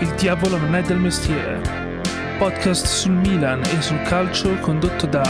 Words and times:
Il 0.00 0.14
diavolo 0.14 0.56
non 0.56 0.76
è 0.76 0.82
del 0.82 0.98
mestiere. 0.98 1.60
Podcast 2.38 2.86
sul 2.86 3.14
Milan 3.14 3.60
e 3.64 3.82
sul 3.82 4.00
calcio 4.02 4.54
condotto 4.60 5.06
da 5.06 5.24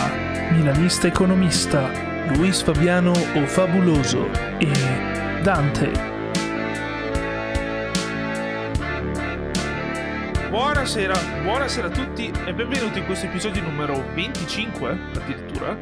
milanista 0.50 1.06
economista 1.06 1.90
Luis 2.34 2.60
Fabiano 2.60 3.12
o 3.12 3.46
Fabuloso 3.46 4.30
e 4.58 4.70
Dante. 5.42 5.90
Buonasera, 10.50 11.14
buonasera 11.44 11.86
a 11.86 11.90
tutti 11.90 12.30
e 12.44 12.52
benvenuti 12.52 12.98
in 12.98 13.06
questo 13.06 13.24
episodio 13.24 13.62
numero 13.62 14.04
25 14.12 14.90
addirittura 15.14 15.78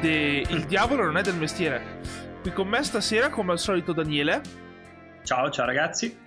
di 0.00 0.46
Il 0.48 0.64
diavolo 0.66 1.02
non 1.02 1.16
è 1.16 1.22
del 1.22 1.34
mestiere. 1.34 2.00
Qui 2.40 2.52
con 2.52 2.68
me 2.68 2.84
stasera 2.84 3.30
come 3.30 3.50
al 3.50 3.58
solito 3.58 3.92
Daniele. 3.92 4.40
Ciao, 5.24 5.50
ciao 5.50 5.66
ragazzi. 5.66 6.26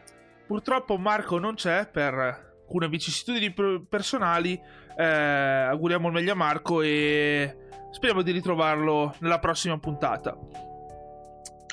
Purtroppo 0.51 0.97
Marco 0.97 1.39
non 1.39 1.55
c'è 1.55 1.87
per 1.87 2.13
alcune 2.13 2.89
vicissitudini 2.89 3.53
personali. 3.87 4.61
Eh, 4.97 5.05
auguriamo 5.05 6.07
il 6.07 6.13
meglio 6.13 6.33
a 6.33 6.35
Marco 6.35 6.81
e 6.81 7.55
speriamo 7.89 8.21
di 8.21 8.31
ritrovarlo 8.31 9.15
nella 9.19 9.39
prossima 9.39 9.79
puntata. 9.79 10.37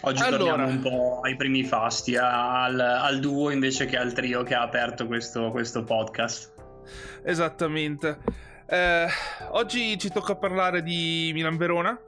Oggi 0.02 0.22
allora, 0.22 0.54
torniamo 0.54 0.70
un 0.70 0.80
po' 0.80 1.20
ai 1.24 1.34
primi 1.34 1.64
fasti, 1.64 2.16
al, 2.16 2.78
al, 2.78 3.18
duo 3.18 3.50
invece 3.50 3.86
che 3.86 3.96
al 3.96 4.12
trio 4.12 4.44
che 4.44 4.54
ha 4.54 4.62
aperto 4.62 5.08
questo, 5.08 5.50
questo 5.50 5.82
podcast. 5.82 6.54
Esattamente. 7.24 8.20
Eh, 8.64 9.08
oggi 9.50 9.98
ci 9.98 10.08
tocca 10.08 10.36
parlare 10.36 10.84
di 10.84 11.32
Milan-Verona, 11.34 11.98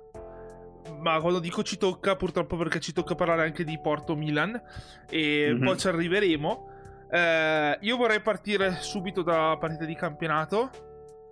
ma 0.99 1.21
quando 1.21 1.39
dico 1.39 1.63
ci 1.63 1.77
tocca, 1.77 2.17
purtroppo 2.17 2.57
perché 2.57 2.81
ci 2.81 2.93
tocca 2.93 3.15
parlare 3.15 3.43
anche 3.43 3.65
di 3.65 3.79
Porto 3.81 4.17
Milan 4.17 4.61
e 5.09 5.49
mm-hmm. 5.51 5.65
poi 5.65 5.79
ci 5.79 5.89
arriveremo. 5.89 6.69
Eh, 7.11 7.79
io 7.81 7.97
vorrei 7.97 8.21
partire 8.21 8.77
subito 8.81 9.23
da 9.23 9.57
partita 9.59 9.85
di 9.85 9.95
campionato 9.95 10.71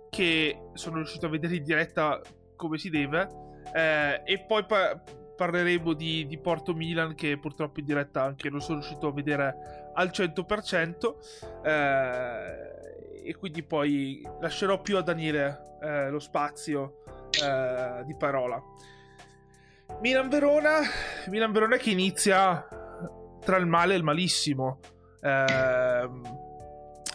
che 0.09 0.69
sono 0.73 0.97
riuscito 0.97 1.27
a 1.27 1.29
vedere 1.29 1.55
in 1.55 1.63
diretta 1.63 2.19
come 2.55 2.77
si 2.77 2.89
deve 2.89 3.27
eh, 3.73 4.21
e 4.25 4.43
poi 4.45 4.65
pa- 4.65 5.01
parleremo 5.35 5.93
di, 5.93 6.25
di, 6.27 6.37
Porto 6.37 6.73
Milan 6.73 7.15
che 7.15 7.37
purtroppo 7.37 7.79
in 7.79 7.85
diretta 7.85 8.23
anche 8.23 8.49
non 8.49 8.59
sono 8.59 8.79
riuscito 8.79 9.07
a 9.07 9.13
vedere 9.13 9.91
al 9.93 10.09
100% 10.09 11.63
eh, 11.63 13.27
e 13.29 13.35
quindi 13.35 13.63
poi 13.63 14.21
lascerò 14.41 14.81
più 14.81 14.97
a 14.97 15.01
Daniele 15.01 15.77
eh, 15.81 16.09
lo 16.09 16.19
spazio 16.19 17.03
eh, 17.41 18.03
di 18.05 18.15
parola. 18.15 18.61
Milan-Verona, 20.01 20.79
Milan-Verona 21.27 21.77
che 21.77 21.89
inizia 21.89 22.67
tra 23.43 23.57
il 23.57 23.65
male 23.65 23.93
e 23.93 23.97
il 23.97 24.03
malissimo. 24.03 24.79
Eh, 25.21 26.09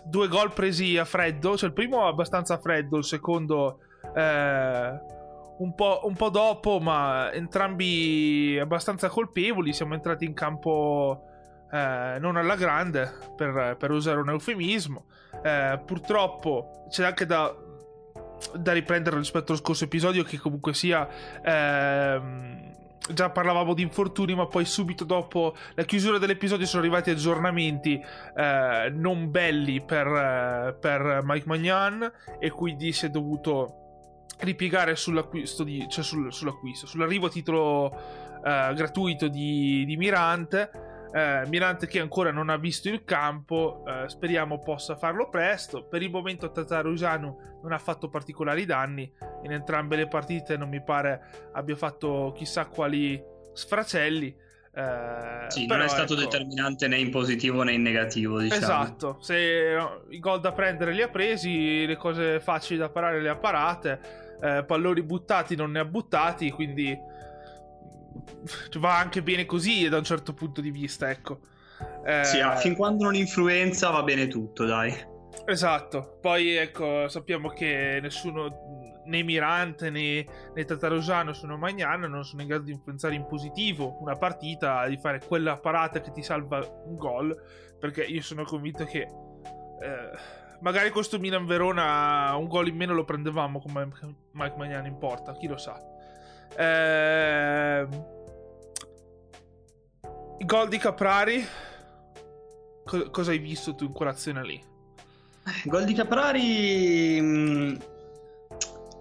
due 0.04 0.28
gol 0.28 0.52
presi 0.52 0.98
a 0.98 1.04
freddo, 1.04 1.56
cioè 1.56 1.68
il 1.68 1.74
primo 1.74 2.06
abbastanza 2.06 2.58
freddo, 2.58 2.98
il 2.98 3.04
secondo 3.04 3.78
eh, 4.14 5.00
un, 5.58 5.74
po', 5.74 6.00
un, 6.04 6.14
po', 6.14 6.28
dopo, 6.30 6.78
ma 6.80 7.32
entrambi 7.32 8.58
abbastanza 8.60 9.08
colpevoli. 9.08 9.72
Siamo 9.72 9.94
entrati 9.94 10.24
in 10.24 10.34
campo 10.34 11.24
eh, 11.70 12.18
non 12.20 12.36
alla 12.36 12.56
grande, 12.56 13.12
per, 13.36 13.76
per, 13.78 13.90
usare 13.90 14.20
un 14.20 14.30
eufemismo. 14.30 15.06
Eh, 15.42 15.80
purtroppo 15.84 16.86
c'è 16.88 17.04
anche 17.04 17.26
da, 17.26 17.54
da 18.54 18.72
riprendere 18.72 19.16
rispetto 19.16 19.52
allo 19.52 19.60
scorso 19.60 19.84
episodio 19.84 20.22
che 20.22 20.38
comunque 20.38 20.74
sia... 20.74 21.08
Ehm, 21.42 22.72
già 23.12 23.28
parlavamo 23.28 23.74
di 23.74 23.82
infortuni, 23.82 24.34
ma 24.34 24.46
poi 24.46 24.64
subito 24.64 25.04
dopo 25.04 25.54
la 25.74 25.84
chiusura 25.84 26.18
dell'episodio 26.18 26.64
sono 26.64 26.82
arrivati 26.82 27.10
aggiornamenti 27.10 28.00
eh, 28.34 28.90
non 28.94 29.30
belli 29.30 29.82
per, 29.82 30.06
eh, 30.06 30.76
per, 30.80 31.20
Mike 31.22 31.46
Magnan 31.46 32.10
e 32.38 32.50
quindi 32.50 32.92
si 32.92 33.06
è 33.06 33.10
dovuto 33.10 33.80
ripiegare 34.38 34.96
sull'acquisto, 34.96 35.64
di, 35.64 35.86
cioè 35.88 36.02
sul, 36.02 36.32
sull'acquisto 36.32 36.86
sull'arrivo 36.86 37.26
a 37.26 37.30
titolo 37.30 37.92
eh, 38.42 38.72
gratuito 38.74 39.28
di, 39.28 39.84
di 39.84 39.96
Mirante 39.96 40.92
eh, 41.14 41.44
Mirante 41.46 41.86
che 41.86 42.00
ancora 42.00 42.32
non 42.32 42.48
ha 42.48 42.56
visto 42.56 42.88
il 42.88 43.04
campo, 43.04 43.84
eh, 43.86 44.08
speriamo 44.08 44.58
possa 44.58 44.96
farlo 44.96 45.28
presto. 45.28 45.84
Per 45.84 46.02
il 46.02 46.10
momento 46.10 46.50
Tatarusanu 46.50 47.60
non 47.62 47.70
ha 47.70 47.78
fatto 47.78 48.08
particolari 48.08 48.64
danni, 48.64 49.08
in 49.44 49.52
entrambe 49.52 49.94
le 49.94 50.08
partite 50.08 50.56
non 50.56 50.68
mi 50.68 50.82
pare 50.82 51.50
abbia 51.52 51.76
fatto 51.76 52.32
chissà 52.34 52.66
quali 52.66 53.22
sfracelli. 53.52 54.42
Eh, 54.76 55.44
sì, 55.50 55.66
non 55.66 55.82
è 55.82 55.88
stato 55.88 56.14
ecco... 56.14 56.22
determinante 56.22 56.88
né 56.88 56.98
in 56.98 57.10
positivo 57.10 57.62
né 57.62 57.74
in 57.74 57.82
negativo. 57.82 58.40
Diciamo. 58.40 58.60
Esatto, 58.60 59.18
se 59.20 59.76
i 60.08 60.18
gol 60.18 60.40
da 60.40 60.50
prendere 60.50 60.92
li 60.92 61.02
ha 61.02 61.08
presi, 61.08 61.86
le 61.86 61.96
cose 61.96 62.40
facili 62.40 62.80
da 62.80 62.88
parare 62.88 63.20
le 63.20 63.28
ha 63.28 63.36
parate, 63.36 64.00
eh, 64.40 64.64
palloni 64.64 65.02
buttati 65.02 65.54
non 65.54 65.70
ne 65.70 65.78
ha 65.78 65.84
buttati, 65.84 66.50
quindi 66.50 66.98
va 68.78 68.98
anche 68.98 69.22
bene 69.22 69.44
così 69.46 69.88
da 69.88 69.98
un 69.98 70.04
certo 70.04 70.34
punto 70.34 70.60
di 70.60 70.70
vista, 70.70 71.10
ecco. 71.10 71.40
Eh... 72.04 72.24
Sì, 72.24 72.38
fin 72.58 72.74
quando 72.74 73.04
non 73.04 73.14
influenza 73.14 73.90
va 73.90 74.02
bene 74.02 74.28
tutto, 74.28 74.64
dai. 74.64 75.12
Esatto, 75.46 76.18
poi 76.20 76.54
ecco, 76.54 77.08
sappiamo 77.08 77.48
che 77.50 77.98
nessuno, 78.00 79.02
né 79.04 79.22
Mirante 79.22 79.90
né, 79.90 80.24
né 80.54 80.64
Tatarosano 80.64 81.34
sono 81.34 81.58
Magnan, 81.58 82.00
non 82.02 82.24
sono 82.24 82.42
in 82.42 82.48
grado 82.48 82.64
di 82.64 82.72
influenzare 82.72 83.14
in 83.14 83.26
positivo 83.26 83.98
una 84.00 84.16
partita, 84.16 84.86
di 84.86 84.96
fare 84.96 85.20
quella 85.26 85.58
parata 85.58 86.00
che 86.00 86.12
ti 86.12 86.22
salva 86.22 86.66
un 86.86 86.96
gol, 86.96 87.36
perché 87.78 88.04
io 88.04 88.22
sono 88.22 88.44
convinto 88.44 88.84
che 88.86 89.00
eh, 89.00 90.10
magari 90.60 90.88
questo 90.88 91.18
Milan 91.18 91.44
Verona 91.44 92.34
un 92.36 92.48
gol 92.48 92.68
in 92.68 92.76
meno 92.76 92.94
lo 92.94 93.04
prendevamo 93.04 93.60
come 93.60 93.86
Mike 94.30 94.56
Magnan 94.56 94.86
in 94.86 94.96
porta, 94.96 95.34
chi 95.34 95.46
lo 95.46 95.58
sa. 95.58 95.78
Eh, 96.56 97.82
I 97.82 98.13
gol 100.40 100.68
di 100.68 100.78
Caprari. 100.78 101.46
Co- 102.84 103.10
cosa 103.10 103.30
hai 103.30 103.38
visto 103.38 103.74
tu 103.74 103.84
in 103.84 103.92
quell'azione 103.92 104.44
lì? 104.44 104.62
Gol 105.64 105.84
di 105.84 105.94
Caprari 105.94 107.20
mh, 107.20 107.26
mm, 107.26 107.74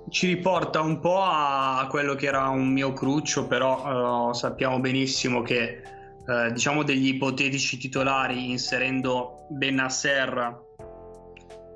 ci 0.10 0.28
riporta 0.28 0.82
un 0.82 1.00
po' 1.00 1.22
a 1.22 1.88
quello 1.90 2.16
che 2.16 2.28
era 2.28 2.50
un 2.50 2.72
mio 2.72 2.94
cruccio, 2.94 3.48
però 3.48 4.30
uh, 4.30 4.34
sappiamo 4.34 4.80
benissimo 4.80 5.42
che 5.42 5.82
uh, 6.26 6.52
diciamo 6.52 6.84
degli 6.84 7.08
ipotetici 7.08 7.78
titolari 7.78 8.50
inserendo 8.50 9.46
Benasser 9.50 10.62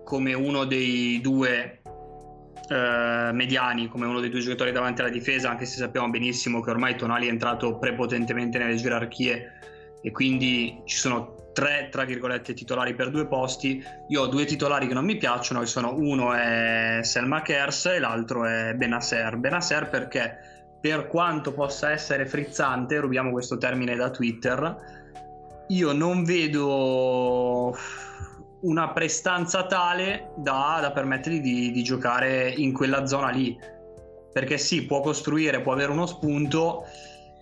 come 0.03 0.33
uno 0.33 0.65
dei 0.65 1.19
due 1.21 1.81
eh, 2.67 3.31
mediani 3.31 3.87
come 3.87 4.05
uno 4.05 4.19
dei 4.19 4.29
due 4.29 4.41
giocatori 4.41 4.71
davanti 4.71 5.01
alla 5.01 5.09
difesa, 5.09 5.49
anche 5.49 5.65
se 5.65 5.77
sappiamo 5.77 6.09
benissimo 6.09 6.61
che 6.61 6.69
ormai 6.69 6.95
Tonali 6.95 7.27
è 7.27 7.29
entrato 7.29 7.77
prepotentemente 7.77 8.57
nelle 8.57 8.75
gerarchie 8.75 9.53
e 10.01 10.11
quindi 10.11 10.81
ci 10.85 10.97
sono 10.97 11.35
tre, 11.53 11.89
tra 11.89 12.03
virgolette, 12.03 12.53
titolari 12.53 12.93
per 12.93 13.09
due 13.09 13.25
posti. 13.25 13.83
Io 14.09 14.21
ho 14.21 14.27
due 14.27 14.45
titolari 14.45 14.87
che 14.87 14.93
non 14.93 15.05
mi 15.05 15.17
piacciono, 15.17 15.61
che 15.61 15.65
sono 15.65 15.95
uno 15.95 16.33
è 16.33 16.99
Selma 17.01 17.41
Kers 17.41 17.87
e 17.87 17.99
l'altro 17.99 18.45
è 18.45 18.73
Benasser. 18.75 19.37
Benasser 19.37 19.89
perché 19.89 20.37
per 20.79 21.07
quanto 21.07 21.53
possa 21.53 21.91
essere 21.91 22.27
frizzante, 22.27 22.99
rubiamo 22.99 23.31
questo 23.31 23.57
termine 23.57 23.95
da 23.95 24.11
Twitter, 24.11 24.75
io 25.69 25.91
non 25.91 26.23
vedo 26.23 27.75
una 28.61 28.89
prestanza 28.89 29.65
tale 29.65 30.31
da, 30.35 30.79
da 30.81 30.91
permettergli 30.91 31.41
di, 31.41 31.71
di, 31.71 31.83
giocare 31.83 32.49
in 32.49 32.73
quella 32.73 33.05
zona 33.05 33.29
lì. 33.29 33.57
Perché 34.31 34.57
sì, 34.57 34.85
può 34.85 35.01
costruire, 35.01 35.61
può 35.61 35.73
avere 35.73 35.91
uno 35.91 36.05
spunto, 36.05 36.85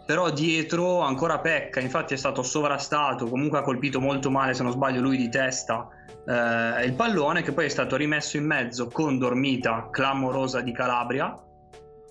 però 0.06 0.30
dietro 0.30 1.00
ancora 1.00 1.40
pecca. 1.40 1.80
Infatti 1.80 2.14
è 2.14 2.18
stato 2.18 2.44
sovrastato, 2.44 3.28
comunque 3.28 3.60
ha 3.60 3.64
colpito 3.64 4.00
molto 4.00 4.30
male, 4.30 4.54
se 4.54 4.64
non 4.64 4.72
sbaglio, 4.72 5.02
lui 5.02 5.18
di 5.18 5.30
testa 5.30 5.90
eh, 6.28 6.86
il 6.86 6.94
pallone, 6.94 7.44
che 7.44 7.52
poi 7.52 7.66
è 7.66 7.70
stato 7.70 7.96
rimesso 7.96 8.38
in 8.38 8.46
mezzo 8.46 8.88
con 8.88 9.18
dormita 9.18 9.90
clamorosa 9.92 10.62
di 10.62 10.72
Calabria. 10.72 11.34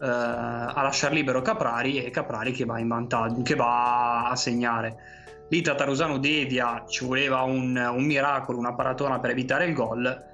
Eh, 0.01 0.07
a 0.07 0.83
lasciar 0.83 1.13
libero 1.13 1.41
Caprari 1.41 2.05
e 2.05 2.11
Caprari 2.11 2.53
che 2.53 2.65
va 2.65 2.79
in 2.79 2.89
vantaggio, 2.89 3.43
che 3.43 3.55
va 3.55 4.29
a 4.29 4.37
segnare 4.37 5.24
lì 5.49 5.61
Tatarusano 5.61 6.19
Dedia 6.19 6.85
ci 6.89 7.05
voleva 7.05 7.43
un, 7.43 7.77
un 7.77 8.05
miracolo, 8.05 8.59
una 8.59 8.75
paratona 8.75 9.21
per 9.21 9.31
evitare 9.31 9.67
il 9.67 9.75
gol 9.75 10.33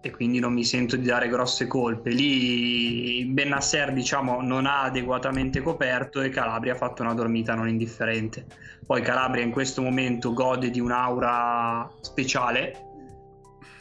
e 0.00 0.10
quindi 0.10 0.38
non 0.38 0.52
mi 0.52 0.64
sento 0.64 0.96
di 0.96 1.06
dare 1.06 1.28
grosse 1.28 1.66
colpe. 1.66 2.10
Lì 2.10 3.24
Bennasser 3.26 3.92
diciamo 3.92 4.40
non 4.40 4.66
ha 4.66 4.82
adeguatamente 4.82 5.60
coperto 5.60 6.20
e 6.20 6.30
Calabria 6.30 6.72
ha 6.72 6.76
fatto 6.76 7.02
una 7.02 7.14
dormita 7.14 7.54
non 7.54 7.68
indifferente. 7.68 8.46
Poi 8.86 9.02
Calabria 9.02 9.42
in 9.42 9.50
questo 9.50 9.82
momento 9.82 10.32
gode 10.32 10.70
di 10.70 10.80
un'aura 10.80 11.90
speciale 12.00 12.86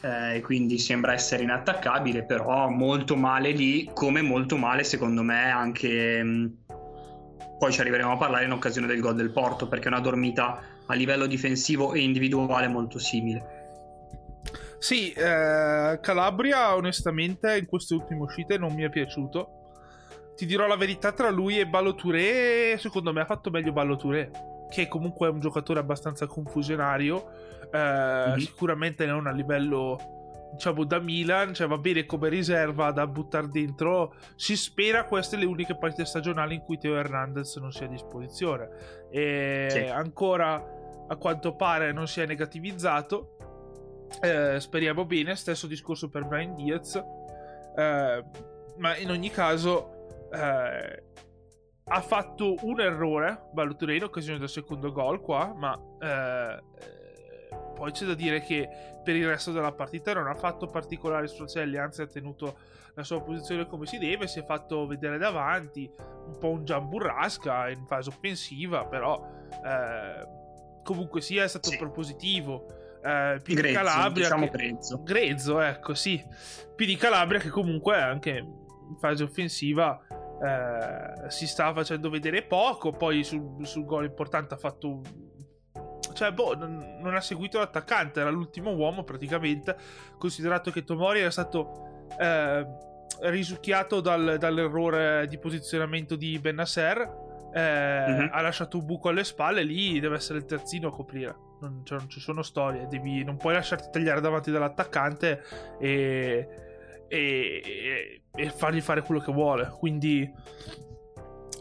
eh, 0.05 0.41
quindi 0.41 0.77
sembra 0.77 1.13
essere 1.13 1.43
inattaccabile, 1.43 2.25
però 2.25 2.69
molto 2.69 3.15
male 3.15 3.51
lì, 3.51 3.89
come 3.91 4.21
molto 4.21 4.55
male 4.55 4.83
secondo 4.83 5.23
me 5.23 5.49
anche... 5.49 6.23
Mh, 6.23 6.57
poi 7.57 7.71
ci 7.71 7.79
arriveremo 7.79 8.11
a 8.11 8.17
parlare 8.17 8.45
in 8.45 8.51
occasione 8.51 8.87
del 8.87 8.99
gol 8.99 9.15
del 9.15 9.31
Porto 9.31 9.67
perché 9.67 9.85
è 9.85 9.87
una 9.87 9.99
dormita 9.99 10.61
a 10.85 10.93
livello 10.93 11.25
difensivo 11.25 11.93
e 11.93 12.01
individuale 12.01 12.67
molto 12.67 12.99
simile. 12.99 13.63
Sì, 14.77 15.11
eh, 15.13 15.99
Calabria 16.01 16.75
onestamente 16.75 17.57
in 17.57 17.65
queste 17.65 17.95
ultime 17.95 18.21
uscite 18.21 18.57
non 18.57 18.73
mi 18.73 18.83
è 18.83 18.89
piaciuto. 18.89 19.49
Ti 20.35 20.45
dirò 20.45 20.67
la 20.67 20.75
verità, 20.75 21.13
tra 21.13 21.29
lui 21.29 21.59
e 21.59 21.65
Ballo 21.65 21.95
Touré, 21.95 22.77
secondo 22.77 23.13
me 23.13 23.21
ha 23.21 23.25
fatto 23.25 23.49
meglio 23.49 23.71
Ballo 23.71 23.95
Touré, 23.95 24.29
che 24.69 24.87
comunque 24.87 25.27
è 25.27 25.31
un 25.31 25.39
giocatore 25.39 25.79
abbastanza 25.79 26.27
confusionario, 26.27 27.31
eh, 27.71 27.77
mm-hmm. 27.77 28.37
sicuramente 28.39 29.05
non 29.05 29.27
a 29.27 29.31
livello 29.31 30.14
diciamo 30.55 30.83
da 30.85 30.99
Milan, 30.99 31.53
cioè 31.53 31.67
va 31.67 31.77
bene 31.77 32.05
come 32.05 32.29
riserva 32.29 32.91
da 32.91 33.05
buttare 33.05 33.49
dentro. 33.49 34.15
Si 34.35 34.55
spera 34.55 35.05
queste 35.05 35.37
le 35.37 35.45
uniche 35.45 35.77
partite 35.77 36.05
stagionali 36.05 36.55
in 36.55 36.61
cui 36.61 36.77
Teo 36.77 36.95
Hernandez 36.95 37.55
non 37.57 37.71
sia 37.71 37.85
a 37.85 37.89
disposizione. 37.89 38.69
E 39.11 39.67
sì. 39.69 39.79
ancora 39.79 40.63
a 41.07 41.15
quanto 41.17 41.55
pare 41.55 41.91
non 41.91 42.07
si 42.07 42.21
è 42.21 42.25
negativizzato. 42.25 43.37
Eh, 44.21 44.59
speriamo 44.59 45.05
bene. 45.05 45.35
Stesso 45.35 45.67
discorso 45.67 46.09
per 46.09 46.25
Brian 46.25 46.55
Diaz. 46.55 46.95
Eh, 47.75 48.23
ma 48.77 48.97
in 48.97 49.09
ogni 49.09 49.29
caso 49.29 50.29
eh, 50.31 51.03
ha 51.87 52.01
fatto 52.01 52.55
un 52.61 52.79
errore 52.79 53.49
Balotelli 53.51 53.97
in 53.97 54.03
occasione 54.03 54.39
del 54.39 54.49
secondo 54.49 54.91
gol 54.91 55.21
qua, 55.21 55.53
ma 55.55 55.79
eh, 55.99 56.63
poi 57.75 57.91
c'è 57.91 58.05
da 58.05 58.15
dire 58.15 58.41
che 58.41 58.67
per 59.03 59.15
il 59.15 59.27
resto 59.27 59.51
della 59.51 59.71
partita 59.71 60.13
non 60.13 60.27
ha 60.27 60.33
fatto 60.33 60.65
particolari 60.65 61.27
sfracelli, 61.27 61.77
anzi 61.77 62.01
ha 62.01 62.07
tenuto 62.07 62.57
la 62.95 63.03
sua 63.03 63.21
posizione 63.21 63.67
come 63.67 63.85
si 63.85 63.97
deve, 63.97 64.27
si 64.27 64.39
è 64.39 64.45
fatto 64.45 64.87
vedere 64.87 65.17
davanti, 65.17 65.89
un 65.99 66.37
po' 66.39 66.51
un 66.51 66.65
Giamburrasca 66.65 67.69
in 67.69 67.85
fase 67.85 68.09
offensiva, 68.09 68.85
però 68.85 69.21
eh, 69.51 70.27
comunque 70.83 71.21
sia 71.21 71.43
è 71.43 71.47
stato 71.47 71.69
sì. 71.69 71.77
propositivo. 71.77 72.65
Eh, 73.03 73.39
grezzo, 73.43 73.61
di 73.61 73.73
Calabria 73.73 74.23
diciamo 74.23 74.45
che... 74.45 74.51
grezzo. 74.51 75.03
grezzo, 75.03 75.59
ecco 75.59 75.93
sì. 75.93 76.23
Di 76.75 76.95
Calabria 76.95 77.39
che 77.39 77.49
comunque 77.49 78.01
anche 78.01 78.31
in 78.31 78.97
fase 78.97 79.23
offensiva 79.23 79.99
eh, 80.41 81.29
si 81.29 81.47
sta 81.47 81.73
facendo 81.73 82.09
vedere 82.09 82.43
poco, 82.43 82.91
poi 82.91 83.23
sul, 83.23 83.57
sul 83.65 83.85
gol 83.85 84.05
importante 84.05 84.53
ha 84.53 84.57
fatto 84.57 84.89
un 84.89 85.01
cioè, 86.15 86.31
boh, 86.31 86.55
non, 86.55 86.97
non, 86.99 87.13
ha 87.13 87.21
seguito 87.21 87.59
l'attaccante, 87.59 88.21
era 88.21 88.29
l'ultimo 88.29 88.71
uomo 88.71 89.03
praticamente, 89.03 89.75
considerato 90.17 90.71
che 90.71 90.83
Tomori 90.83 91.19
era 91.19 91.29
stato 91.29 92.07
eh, 92.19 92.65
risucchiato 93.21 93.99
dal, 93.99 94.37
dall'errore 94.39 95.27
di 95.27 95.37
posizionamento 95.37 96.15
di 96.15 96.39
Benasser. 96.39 97.23
Eh, 97.53 97.59
mm-hmm. 97.59 98.27
Ha 98.31 98.41
lasciato 98.41 98.77
un 98.77 98.85
buco 98.85 99.09
alle 99.09 99.23
spalle, 99.23 99.63
lì 99.63 99.99
deve 99.99 100.15
essere 100.15 100.39
il 100.39 100.45
terzino 100.45 100.87
a 100.87 100.91
coprire. 100.91 101.35
Non, 101.59 101.81
cioè, 101.83 101.99
non 101.99 102.09
ci 102.09 102.19
sono 102.19 102.41
storie, 102.41 102.87
devi, 102.87 103.23
non 103.23 103.37
puoi 103.37 103.53
lasciarti 103.53 103.89
tagliare 103.91 104.21
davanti 104.21 104.51
dall'attaccante 104.51 105.41
e, 105.79 106.49
e, 107.07 108.21
e 108.33 108.49
fargli 108.49 108.81
fare 108.81 109.01
quello 109.01 109.21
che 109.21 109.31
vuole. 109.31 109.73
Quindi, 109.77 110.29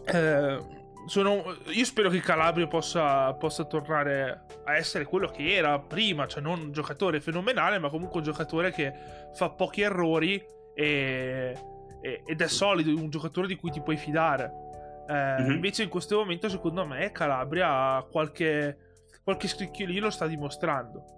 eh, 0.06 0.73
sono, 1.06 1.56
io 1.66 1.84
spero 1.84 2.08
che 2.08 2.20
Calabria 2.20 2.66
possa, 2.66 3.32
possa, 3.34 3.64
tornare 3.64 4.44
a 4.64 4.76
essere 4.76 5.04
quello 5.04 5.28
che 5.28 5.54
era 5.54 5.78
prima, 5.78 6.26
cioè 6.26 6.42
non 6.42 6.60
un 6.60 6.72
giocatore 6.72 7.20
fenomenale, 7.20 7.78
ma 7.78 7.88
comunque 7.88 8.18
un 8.18 8.24
giocatore 8.24 8.72
che 8.72 8.92
fa 9.34 9.50
pochi 9.50 9.82
errori 9.82 10.42
e, 10.74 11.56
e, 12.00 12.22
ed 12.24 12.40
è 12.40 12.48
solido, 12.48 12.90
un 12.90 13.10
giocatore 13.10 13.46
di 13.46 13.56
cui 13.56 13.70
ti 13.70 13.80
puoi 13.80 13.96
fidare. 13.96 14.50
Eh, 15.08 15.12
mm-hmm. 15.12 15.50
Invece 15.50 15.82
in 15.82 15.88
questo 15.88 16.16
momento, 16.16 16.48
secondo 16.48 16.86
me, 16.86 17.10
Calabria 17.12 18.02
qualche, 18.10 18.78
qualche 19.22 19.48
scricchiolino 19.48 20.06
lo 20.06 20.10
sta 20.10 20.26
dimostrando. 20.26 21.14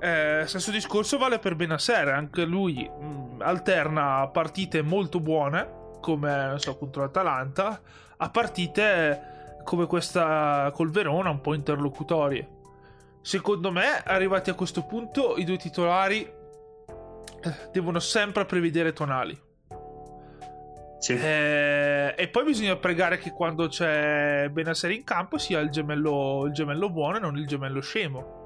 Eh, 0.00 0.42
stesso 0.46 0.70
discorso 0.70 1.16
vale 1.18 1.38
per 1.38 1.54
Benasser, 1.54 2.08
anche 2.08 2.44
lui 2.44 2.88
mh, 2.88 3.06
mm, 3.06 3.40
alterna 3.40 4.28
partite 4.28 4.82
molto 4.82 5.20
buone, 5.20 5.98
come 6.00 6.54
so, 6.56 6.76
contro 6.76 7.02
l'Atalanta, 7.02 7.80
a 8.24 8.30
partite 8.30 9.58
come 9.64 9.86
questa 9.86 10.70
col 10.74 10.90
Verona 10.90 11.30
un 11.30 11.40
po' 11.40 11.54
interlocutorie. 11.54 12.48
Secondo 13.20 13.70
me, 13.70 14.02
arrivati 14.04 14.50
a 14.50 14.54
questo 14.54 14.84
punto, 14.84 15.36
i 15.36 15.44
due 15.44 15.56
titolari 15.56 16.20
eh, 16.20 17.54
devono 17.70 17.98
sempre 17.98 18.44
prevedere 18.44 18.92
tonali. 18.92 19.38
Sì. 20.98 21.12
Eh, 21.14 22.14
e 22.16 22.28
poi 22.28 22.44
bisogna 22.44 22.76
pregare 22.76 23.18
che 23.18 23.30
quando 23.30 23.68
c'è 23.68 24.48
Benasser 24.50 24.90
in 24.90 25.04
campo 25.04 25.36
sia 25.36 25.60
il 25.60 25.68
gemello, 25.68 26.46
il 26.46 26.52
gemello 26.52 26.88
buono 26.88 27.18
e 27.18 27.20
non 27.20 27.36
il 27.36 27.46
gemello 27.46 27.80
scemo 27.80 28.43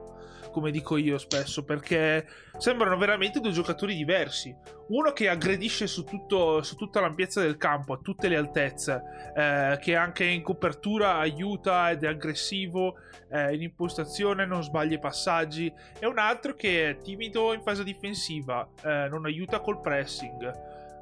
come 0.59 0.73
dico 0.73 0.97
io 0.97 1.19
spesso, 1.19 1.65
perché 1.65 2.27
sembrano 2.59 2.97
veramente 2.97 3.39
due 3.39 3.53
giocatori 3.53 3.95
diversi. 3.95 4.53
Uno 4.89 5.13
che 5.13 5.29
aggredisce 5.29 5.87
su, 5.87 6.03
tutto, 6.03 6.63
su 6.63 6.75
tutta 6.75 7.01
l'ampiezza 7.01 7.41
del 7.41 7.57
campo, 7.57 7.93
a 7.93 8.01
tutte 8.03 8.27
le 8.27 8.37
altezze, 8.37 9.33
eh, 9.37 9.79
che 9.81 9.95
anche 9.95 10.25
in 10.25 10.43
copertura 10.43 11.19
aiuta 11.19 11.91
ed 11.91 12.03
è 12.03 12.09
aggressivo, 12.09 12.97
eh, 13.31 13.55
in 13.55 13.63
impostazione 13.63 14.47
non 14.47 14.65
sbaglia 14.65 14.97
i 14.97 14.99
passaggi, 14.99 15.73
e 15.97 16.07
un 16.07 16.19
altro 16.19 16.55
che 16.55 16.91
è 16.91 16.99
timido 16.99 17.53
in 17.53 17.63
fase 17.63 17.85
difensiva, 17.85 18.69
eh, 18.83 19.07
non 19.09 19.27
aiuta 19.27 19.61
col 19.61 19.81
pressing. 19.81 20.53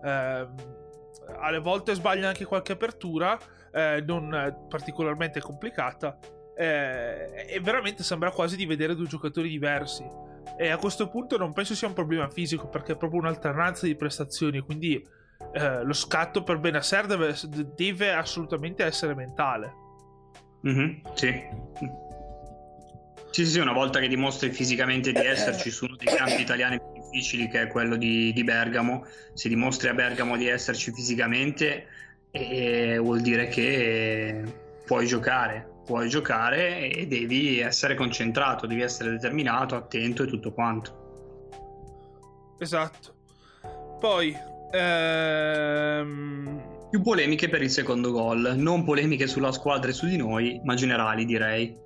Ehm, 0.04 0.54
alle 1.38 1.58
volte 1.60 1.94
sbaglia 1.94 2.28
anche 2.28 2.44
qualche 2.44 2.72
apertura, 2.72 3.38
eh, 3.72 4.04
non 4.06 4.66
particolarmente 4.68 5.40
complicata, 5.40 6.18
eh, 6.58 7.46
e 7.48 7.60
veramente 7.60 8.02
sembra 8.02 8.30
quasi 8.30 8.56
di 8.56 8.64
vedere 8.64 8.94
due 8.94 9.06
giocatori 9.06 9.48
diversi. 9.48 10.04
E 10.58 10.70
a 10.70 10.78
questo 10.78 11.08
punto 11.08 11.36
non 11.36 11.52
penso 11.52 11.74
sia 11.74 11.86
un 11.86 11.92
problema 11.92 12.30
fisico 12.30 12.68
perché 12.68 12.92
è 12.92 12.96
proprio 12.96 13.20
un'alternanza 13.20 13.84
di 13.84 13.94
prestazioni. 13.94 14.60
Quindi 14.60 15.06
eh, 15.52 15.84
lo 15.84 15.92
scatto 15.92 16.42
per 16.42 16.58
Benasser 16.58 17.06
deve, 17.06 17.34
deve 17.74 18.12
assolutamente 18.12 18.84
essere 18.84 19.14
mentale. 19.14 19.72
Mm-hmm, 20.66 21.00
sì. 21.14 21.44
Sì, 23.30 23.44
sì, 23.44 23.58
una 23.58 23.74
volta 23.74 24.00
che 24.00 24.08
dimostri 24.08 24.50
fisicamente 24.50 25.12
di 25.12 25.20
esserci 25.26 25.70
su 25.70 25.84
uno 25.84 25.96
dei 25.96 26.14
campi 26.14 26.40
italiani 26.40 26.78
più 26.78 27.02
difficili, 27.02 27.48
che 27.48 27.62
è 27.62 27.66
quello 27.66 27.96
di, 27.96 28.32
di 28.32 28.44
Bergamo, 28.44 29.04
se 29.34 29.50
dimostri 29.50 29.90
a 29.90 29.94
Bergamo 29.94 30.38
di 30.38 30.48
esserci 30.48 30.90
fisicamente, 30.90 31.86
eh, 32.30 32.96
vuol 32.98 33.20
dire 33.20 33.48
che 33.48 34.42
puoi 34.86 35.06
giocare 35.06 35.74
puoi 35.86 36.08
giocare 36.08 36.90
e 36.90 37.06
devi 37.06 37.60
essere 37.60 37.94
concentrato, 37.94 38.66
devi 38.66 38.82
essere 38.82 39.10
determinato, 39.10 39.76
attento 39.76 40.24
e 40.24 40.26
tutto 40.26 40.52
quanto. 40.52 41.04
Esatto. 42.58 43.14
Poi, 44.00 44.36
ehm... 44.72 46.88
più 46.90 47.02
polemiche 47.02 47.48
per 47.48 47.62
il 47.62 47.70
secondo 47.70 48.10
gol, 48.10 48.54
non 48.56 48.84
polemiche 48.84 49.28
sulla 49.28 49.52
squadra 49.52 49.90
e 49.90 49.94
su 49.94 50.06
di 50.06 50.16
noi, 50.16 50.60
ma 50.64 50.74
generali 50.74 51.24
direi. 51.24 51.84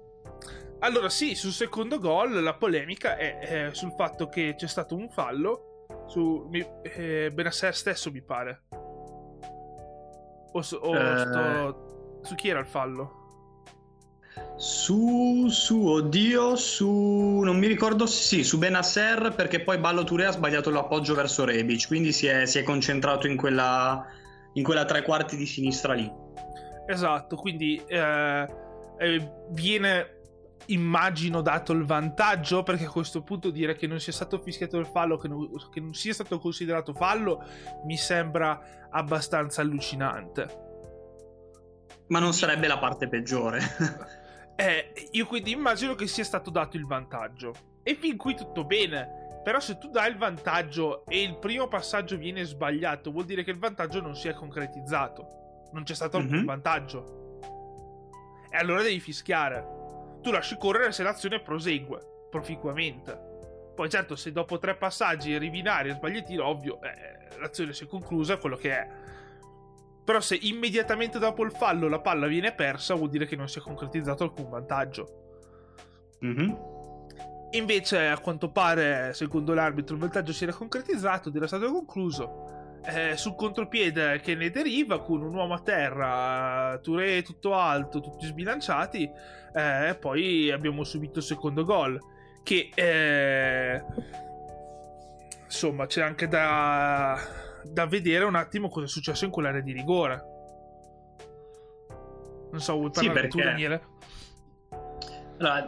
Allora 0.80 1.10
sì, 1.10 1.34
sul 1.34 1.52
secondo 1.52 1.98
gol 1.98 2.42
la 2.42 2.54
polemica 2.54 3.16
è, 3.16 3.38
è 3.38 3.74
sul 3.74 3.92
fatto 3.92 4.28
che 4.28 4.54
c'è 4.56 4.66
stato 4.66 4.96
un 4.96 5.10
fallo 5.10 5.84
su 6.06 6.48
eh, 6.82 7.30
Benasser 7.32 7.76
stesso 7.76 8.10
mi 8.10 8.22
pare. 8.22 8.62
O, 10.52 10.58
o 10.58 10.96
eh... 10.96 11.18
sto... 11.18 12.20
su 12.22 12.34
chi 12.34 12.48
era 12.48 12.60
il 12.60 12.66
fallo? 12.66 13.19
Su, 14.60 15.46
su, 15.48 15.86
oddio, 15.86 16.54
su, 16.54 16.86
non 17.42 17.56
mi 17.56 17.66
ricordo, 17.66 18.04
sì, 18.04 18.44
su 18.44 18.58
Benasser 18.58 19.32
perché 19.34 19.62
poi 19.62 19.78
Ballo 19.78 20.04
Touré 20.04 20.26
ha 20.26 20.32
sbagliato 20.32 20.68
l'appoggio 20.68 21.14
verso 21.14 21.46
Rebic, 21.46 21.86
quindi 21.86 22.12
si 22.12 22.26
è, 22.26 22.44
si 22.44 22.58
è 22.58 22.62
concentrato 22.62 23.26
in 23.26 23.38
quella, 23.38 24.04
in 24.52 24.62
quella, 24.62 24.84
tre 24.84 25.00
quarti 25.00 25.38
di 25.38 25.46
sinistra 25.46 25.94
lì. 25.94 26.12
Esatto, 26.86 27.36
quindi 27.36 27.82
eh, 27.86 28.46
eh, 28.98 29.32
viene, 29.48 30.18
immagino, 30.66 31.40
dato 31.40 31.72
il 31.72 31.86
vantaggio 31.86 32.62
perché 32.62 32.84
a 32.84 32.90
questo 32.90 33.22
punto 33.22 33.48
dire 33.48 33.74
che 33.76 33.86
non 33.86 33.98
sia 33.98 34.12
stato 34.12 34.40
fischiato 34.40 34.76
il 34.76 34.86
fallo, 34.88 35.16
che 35.16 35.28
non, 35.28 35.48
che 35.72 35.80
non 35.80 35.94
sia 35.94 36.12
stato 36.12 36.38
considerato 36.38 36.92
fallo, 36.92 37.42
mi 37.86 37.96
sembra 37.96 38.60
abbastanza 38.90 39.62
allucinante. 39.62 40.68
Ma 42.08 42.18
non 42.18 42.34
sarebbe 42.34 42.66
la 42.66 42.76
parte 42.76 43.08
peggiore. 43.08 43.60
Eh, 44.60 44.92
io 45.12 45.24
quindi 45.26 45.52
immagino 45.52 45.94
che 45.94 46.06
sia 46.06 46.24
stato 46.24 46.50
dato 46.50 46.76
il 46.76 46.86
vantaggio. 46.86 47.54
E 47.82 47.94
fin 47.94 48.16
qui 48.18 48.34
tutto 48.34 48.64
bene. 48.64 49.40
Però 49.42 49.58
se 49.58 49.78
tu 49.78 49.88
dai 49.88 50.10
il 50.10 50.18
vantaggio 50.18 51.06
e 51.06 51.22
il 51.22 51.38
primo 51.38 51.66
passaggio 51.66 52.18
viene 52.18 52.44
sbagliato, 52.44 53.10
vuol 53.10 53.24
dire 53.24 53.42
che 53.42 53.50
il 53.50 53.58
vantaggio 53.58 54.02
non 54.02 54.14
si 54.14 54.28
è 54.28 54.34
concretizzato. 54.34 55.68
Non 55.72 55.84
c'è 55.84 55.94
stato 55.94 56.18
alcun 56.18 56.36
mm-hmm. 56.36 56.44
vantaggio. 56.44 57.38
E 58.50 58.56
allora 58.58 58.82
devi 58.82 59.00
fischiare. 59.00 59.78
Tu 60.20 60.30
lasci 60.30 60.58
correre 60.58 60.92
se 60.92 61.02
l'azione 61.02 61.40
prosegue 61.40 62.26
proficuamente. 62.30 63.28
Poi 63.74 63.88
certo, 63.88 64.14
se 64.14 64.30
dopo 64.30 64.58
tre 64.58 64.76
passaggi 64.76 65.32
arrivi 65.32 65.60
in 65.60 65.68
aria 65.68 65.92
e 65.92 65.94
sbagli 65.94 66.22
tiro, 66.22 66.46
ovvio, 66.46 66.82
eh, 66.82 67.38
l'azione 67.38 67.72
si 67.72 67.84
è 67.84 67.86
conclusa, 67.86 68.36
quello 68.36 68.56
che 68.56 68.72
è. 68.72 68.88
Però 70.10 70.20
se 70.20 70.36
immediatamente 70.42 71.20
dopo 71.20 71.44
il 71.44 71.52
fallo 71.52 71.86
la 71.86 72.00
palla 72.00 72.26
viene 72.26 72.52
persa, 72.52 72.94
vuol 72.94 73.10
dire 73.10 73.26
che 73.26 73.36
non 73.36 73.48
si 73.48 73.60
è 73.60 73.62
concretizzato 73.62 74.24
alcun 74.24 74.48
vantaggio. 74.48 75.06
Mm-hmm. 76.24 76.52
Invece, 77.52 78.08
a 78.08 78.18
quanto 78.18 78.50
pare, 78.50 79.12
secondo 79.14 79.54
l'arbitro, 79.54 79.94
il 79.94 80.00
vantaggio 80.00 80.32
si 80.32 80.42
era 80.42 80.52
concretizzato 80.52 81.28
ed 81.28 81.36
era 81.36 81.46
stato 81.46 81.70
concluso. 81.70 82.80
Eh, 82.86 83.16
sul 83.16 83.36
contropiede 83.36 84.18
che 84.18 84.34
ne 84.34 84.50
deriva, 84.50 85.00
con 85.00 85.22
un 85.22 85.32
uomo 85.32 85.54
a 85.54 85.60
terra, 85.60 86.76
Touré 86.82 87.22
tutto 87.22 87.54
alto, 87.54 88.00
tutti 88.00 88.26
sbilanciati, 88.26 89.08
eh, 89.54 89.94
poi 89.94 90.50
abbiamo 90.50 90.82
subito 90.82 91.20
il 91.20 91.24
secondo 91.24 91.62
gol. 91.62 91.96
Che 92.42 92.70
eh, 92.74 93.84
insomma, 95.44 95.86
c'è 95.86 96.02
anche 96.02 96.26
da, 96.26 97.16
da 97.64 97.86
vedere 97.86 98.24
un 98.24 98.34
attimo 98.34 98.68
cosa 98.68 98.86
è 98.86 98.88
successo 98.88 99.24
in 99.24 99.30
quell'area 99.30 99.60
di 99.60 99.72
rigore. 99.72 100.24
Non 102.50 102.60
so, 102.60 102.74
vuoi 102.74 102.90
parlare 102.90 103.08
sì, 103.08 103.20
perché... 103.20 103.28
tu, 103.28 103.44
Daniele? 103.44 103.82
Allora, 105.38 105.66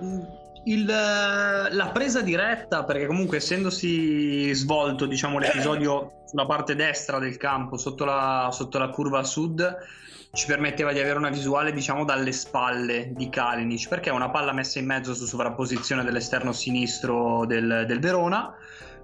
il, 0.64 0.84
la 0.84 1.90
presa 1.92 2.20
diretta, 2.20 2.84
perché 2.84 3.06
comunque 3.06 3.38
essendosi 3.38 4.52
svolto 4.54 5.06
diciamo, 5.06 5.38
l'episodio 5.38 6.22
sulla 6.26 6.46
parte 6.46 6.74
destra 6.74 7.18
del 7.18 7.36
campo, 7.36 7.76
sotto 7.76 8.04
la, 8.04 8.50
sotto 8.52 8.78
la 8.78 8.88
curva 8.90 9.22
sud, 9.24 9.78
ci 10.32 10.46
permetteva 10.46 10.92
di 10.92 11.00
avere 11.00 11.18
una 11.18 11.30
visuale 11.30 11.72
diciamo 11.72 12.04
dalle 12.04 12.32
spalle 12.32 13.12
di 13.12 13.28
Kalinic, 13.28 13.88
perché 13.88 14.10
è 14.10 14.12
una 14.12 14.30
palla 14.30 14.52
messa 14.52 14.78
in 14.78 14.86
mezzo 14.86 15.14
su 15.14 15.26
sovrapposizione 15.26 16.04
dell'esterno 16.04 16.52
sinistro 16.52 17.44
del, 17.44 17.84
del 17.86 18.00
Verona, 18.00 18.54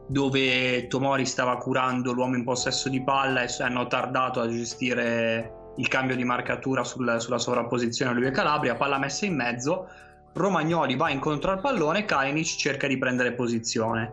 dove 0.09 0.87
Tomori 0.87 1.27
stava 1.27 1.57
curando 1.59 2.12
l'uomo 2.12 2.35
in 2.35 2.43
possesso 2.43 2.88
di 2.88 3.03
palla 3.03 3.43
e 3.43 3.62
hanno 3.62 3.87
tardato 3.87 4.41
a 4.41 4.49
gestire 4.49 5.73
il 5.77 5.87
cambio 5.87 6.17
di 6.17 6.25
marcatura 6.25 6.83
sul, 6.83 7.17
sulla 7.21 7.38
sovrapposizione 7.38 8.15
lui 8.15 8.27
e 8.27 8.31
Calabria, 8.31 8.75
palla 8.75 8.99
messa 8.99 9.27
in 9.27 9.37
mezzo, 9.37 9.88
Romagnoli 10.33 10.97
va 10.97 11.11
incontro 11.11 11.50
al 11.50 11.61
pallone, 11.61 12.05
Kalinic 12.05 12.47
cerca 12.47 12.87
di 12.87 12.97
prendere 12.97 13.33
posizione. 13.33 14.12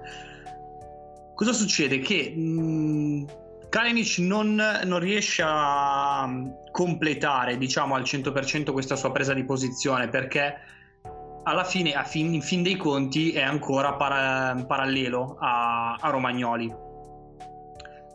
Cosa 1.34 1.54
succede? 1.54 2.00
Che 2.00 2.30
mh, 2.30 3.26
Kalinic 3.70 4.18
non, 4.20 4.62
non, 4.84 5.00
riesce 5.00 5.44
a 5.46 6.30
completare 6.72 7.58
diciamo 7.58 7.96
al 7.96 8.04
100% 8.04 8.72
questa 8.72 8.96
sua 8.96 9.12
presa 9.12 9.34
di 9.34 9.44
posizione 9.44 10.08
perché 10.08 10.56
alla 11.46 11.64
fine, 11.64 11.94
fin, 12.06 12.34
in 12.34 12.42
fin 12.42 12.62
dei 12.62 12.76
conti, 12.76 13.32
è 13.32 13.42
ancora 13.42 13.94
para, 13.94 14.64
parallelo 14.68 15.38
a, 15.40 15.96
a 16.00 16.10
Romagnoli 16.10 16.84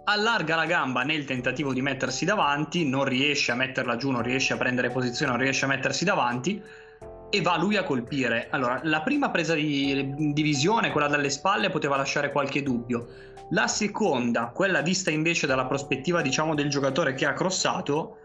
allarga 0.04 0.56
la 0.56 0.66
gamba 0.66 1.02
nel 1.02 1.24
tentativo 1.24 1.72
di 1.72 1.82
mettersi 1.82 2.24
davanti, 2.24 2.88
non 2.88 3.04
riesce 3.04 3.52
a 3.52 3.54
metterla 3.54 3.96
giù, 3.96 4.10
non 4.10 4.22
riesce 4.22 4.52
a 4.52 4.56
prendere 4.56 4.90
posizione, 4.90 5.32
non 5.32 5.40
riesce 5.40 5.64
a 5.64 5.68
mettersi 5.68 6.04
davanti 6.04 6.60
e 7.30 7.40
va 7.42 7.56
lui 7.56 7.76
a 7.76 7.84
colpire. 7.84 8.48
Allora, 8.50 8.80
la 8.82 9.02
prima 9.02 9.30
presa 9.30 9.54
di, 9.54 10.14
di 10.32 10.42
visione, 10.42 10.90
quella 10.90 11.06
dalle 11.06 11.30
spalle, 11.30 11.70
poteva 11.70 11.96
lasciare 11.96 12.32
qualche 12.32 12.62
dubbio. 12.62 13.06
La 13.50 13.68
seconda, 13.68 14.46
quella 14.46 14.80
vista 14.80 15.10
invece 15.10 15.46
dalla 15.46 15.66
prospettiva, 15.66 16.22
diciamo, 16.22 16.54
del 16.54 16.68
giocatore 16.68 17.14
che 17.14 17.26
ha 17.26 17.32
crossato, 17.32 18.16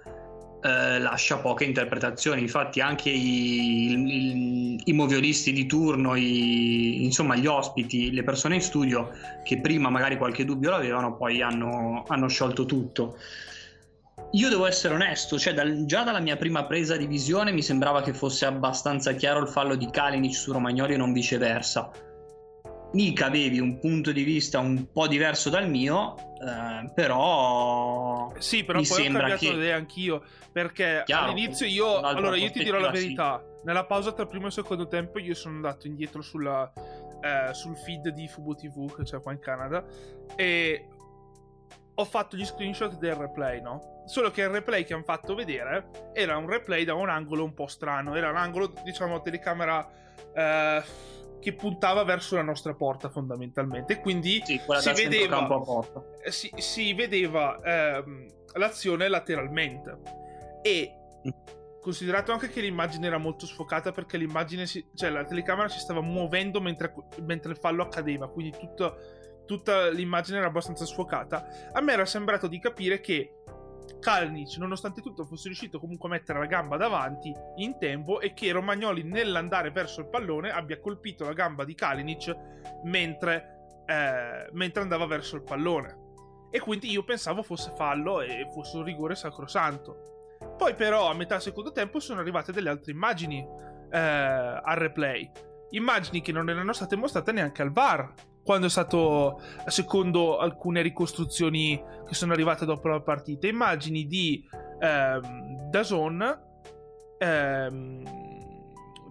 eh, 0.66 1.00
lascia 1.00 1.38
poche 1.38 1.64
interpretazioni. 1.64 2.42
Infatti, 2.42 2.82
anche 2.82 3.12
i, 3.12 3.92
i, 3.92 4.82
i 4.84 4.94
moviolisti 4.94 5.54
di 5.54 5.68
turno, 5.68 6.16
i, 6.16 7.04
insomma, 7.04 7.36
gli 7.36 7.46
ospiti, 7.46 8.12
le 8.12 8.24
persone 8.24 8.56
in 8.56 8.62
studio 8.62 9.12
che 9.44 9.60
prima 9.62 9.90
magari 9.90 10.18
qualche 10.18 10.44
dubbio 10.44 10.72
l'avevano, 10.72 11.16
poi 11.16 11.42
hanno, 11.44 12.04
hanno 12.08 12.28
sciolto 12.28 12.66
tutto. 12.66 13.18
Io 14.32 14.50
devo 14.50 14.66
essere 14.66 14.96
onesto, 14.96 15.38
cioè 15.38 15.54
dal, 15.54 15.86
già 15.86 16.04
dalla 16.04 16.20
mia 16.20 16.36
prima 16.36 16.66
presa 16.66 16.98
di 16.98 17.06
visione 17.06 17.52
mi 17.52 17.62
sembrava 17.62 18.02
che 18.02 18.14
fosse 18.14 18.46
abbastanza 18.46 19.14
chiaro 19.14 19.42
il 19.42 19.48
fallo 19.48 19.76
di 19.76 19.88
Kalinic 19.92 20.34
su 20.34 20.52
Romagnoli 20.52 20.96
e 20.96 20.98
non 20.98 21.14
viceversa. 21.14 21.92
Mica 22.96 23.26
avevi 23.26 23.60
un 23.60 23.78
punto 23.78 24.14
di 24.14 24.24
vista 24.24 24.60
un 24.60 24.90
po' 24.90 25.06
diverso 25.06 25.50
dal 25.50 25.70
mio, 25.70 26.16
eh, 26.40 26.90
però. 26.94 28.32
Sì, 28.38 28.64
però 28.64 28.80
mi 28.80 28.88
poi 28.88 29.08
ho 29.08 29.12
cambiato 29.12 29.36
che... 29.36 29.48
idea 29.48 29.76
anch'io. 29.76 30.24
Perché 30.50 31.04
Chiaro, 31.06 31.32
all'inizio 31.32 31.66
io. 31.66 32.00
Allora, 32.00 32.38
io 32.38 32.50
ti 32.52 32.64
dirò 32.64 32.80
la 32.80 32.92
verità. 32.92 33.44
Sì. 33.46 33.64
Nella 33.66 33.84
pausa 33.84 34.14
tra 34.14 34.24
il 34.24 34.30
primo 34.30 34.46
e 34.46 34.48
il 34.48 34.54
secondo 34.54 34.88
tempo, 34.88 35.20
io 35.20 35.34
sono 35.34 35.56
andato 35.56 35.88
indietro 35.88 36.22
sulla, 36.22 36.72
eh, 37.22 37.54
sul 37.54 37.76
feed 37.76 38.08
di 38.10 38.30
Fubo 38.30 38.56
TV 38.56 38.96
che 38.96 39.04
c'è 39.04 39.20
qua 39.20 39.34
in 39.34 39.40
Canada. 39.40 39.84
E 40.38 40.88
ho 41.96 42.06
fatto 42.06 42.38
gli 42.38 42.46
screenshot 42.46 42.98
del 42.98 43.16
replay, 43.16 43.62
no? 43.62 44.04
Solo 44.06 44.32
che 44.32 44.44
il 44.44 44.50
replay 44.50 44.86
che 44.86 44.94
hanno 44.94 45.04
fatto 45.04 45.36
vedere 45.36 46.12
era 46.14 46.38
un 46.38 46.48
replay 46.48 46.86
da 46.86 46.94
un 46.94 47.10
angolo 47.10 47.44
un 47.44 47.54
po' 47.54 47.68
strano. 47.68 48.16
Era 48.16 48.30
un 48.30 48.38
angolo, 48.38 48.72
diciamo, 48.86 49.20
telecamera. 49.20 49.86
Eh, 50.34 50.84
che 51.46 51.54
puntava 51.54 52.04
verso 52.04 52.36
la 52.36 52.42
nostra 52.42 52.74
porta 52.74 53.08
fondamentalmente. 53.08 54.00
Quindi 54.00 54.42
sì, 54.44 54.60
si, 54.80 54.92
vedeva, 54.94 55.48
si, 56.24 56.52
si, 56.56 56.94
vedeva, 56.96 57.60
ehm, 57.62 58.26
l'azione 58.54 59.08
lateralmente. 59.08 60.00
E 60.64 60.92
mm. 61.28 61.80
considerato 61.80 62.32
anche 62.32 62.50
che 62.50 62.62
l'immagine 62.62 63.06
era 63.06 63.20
molto 63.20 63.46
sfocata 63.46 63.92
perché 63.92 64.18
l'immagine, 64.18 64.66
si, 64.66 64.90
cioè 64.96 65.12
la 65.12 65.24
telecamera 65.24 65.70
si 65.70 65.78
stava 65.78 66.02
muovendo 66.02 66.60
mentre, 66.62 66.92
mentre 67.22 67.52
il 67.52 67.58
fallo 67.58 67.84
accadeva, 67.84 68.28
quindi 68.28 68.58
tutto, 68.58 68.98
tutta 69.46 69.90
l'immagine 69.90 70.40
era 70.40 70.48
abbastanza 70.48 70.84
sfocata. 70.84 71.46
A 71.74 71.80
me 71.80 71.94
era 71.94 72.08
sembrato 72.08 72.48
di 72.48 72.58
capire 72.60 73.00
che 73.02 73.44
Kalinic, 74.06 74.58
nonostante 74.58 75.02
tutto, 75.02 75.26
fosse 75.26 75.48
riuscito 75.48 75.80
comunque 75.80 76.08
a 76.08 76.12
mettere 76.12 76.38
la 76.38 76.46
gamba 76.46 76.78
davanti 76.78 77.34
in 77.56 77.76
tempo 77.80 78.20
e 78.20 78.36
che 78.36 78.52
Romagnoli, 78.52 79.02
nell'andare 79.02 79.72
verso 79.72 80.02
il 80.02 80.10
pallone, 80.10 80.52
abbia 80.52 80.80
colpito 80.80 81.26
la 81.26 81.34
gamba 81.34 81.66
di 81.66 81.74
Kalinic 81.74 82.36
mentre, 82.84 83.82
eh, 83.88 84.48
mentre 84.52 84.84
andava 84.84 85.08
verso 85.08 85.38
il 85.38 85.42
pallone. 85.42 86.04
E 86.52 86.60
quindi 86.60 86.92
io 86.92 87.04
pensavo 87.04 87.42
fosse 87.42 87.74
fallo 87.76 88.22
e 88.22 88.48
fosse 88.54 88.78
un 88.78 88.84
rigore 88.84 89.16
sacrosanto. 89.16 90.38
Poi, 90.56 90.76
però, 90.76 91.10
a 91.10 91.16
metà 91.16 91.40
secondo 91.40 91.72
tempo 91.72 92.00
sono 92.00 92.20
arrivate 92.20 92.52
delle 92.52 92.70
altre 92.70 92.92
immagini 92.92 93.40
eh, 93.90 93.98
al 93.98 94.76
replay. 94.76 95.28
Immagini 95.72 96.22
che 96.22 96.32
non 96.32 96.48
erano 96.48 96.74
state 96.74 96.96
mostrate 96.96 97.32
neanche 97.32 97.64
al 97.64 97.72
VAR 97.72 98.14
quando 98.46 98.68
è 98.68 98.70
stato, 98.70 99.42
secondo 99.66 100.38
alcune 100.38 100.84
ricostruzioni 100.84 101.84
che 102.08 102.14
sono 102.14 102.32
arrivate 102.32 102.64
dopo 102.64 102.88
la 102.88 103.02
partita, 103.02 103.48
immagini 103.48 104.06
di 104.06 104.48
ehm, 104.80 105.68
Dazon, 105.72 106.42
ehm, 107.18 108.04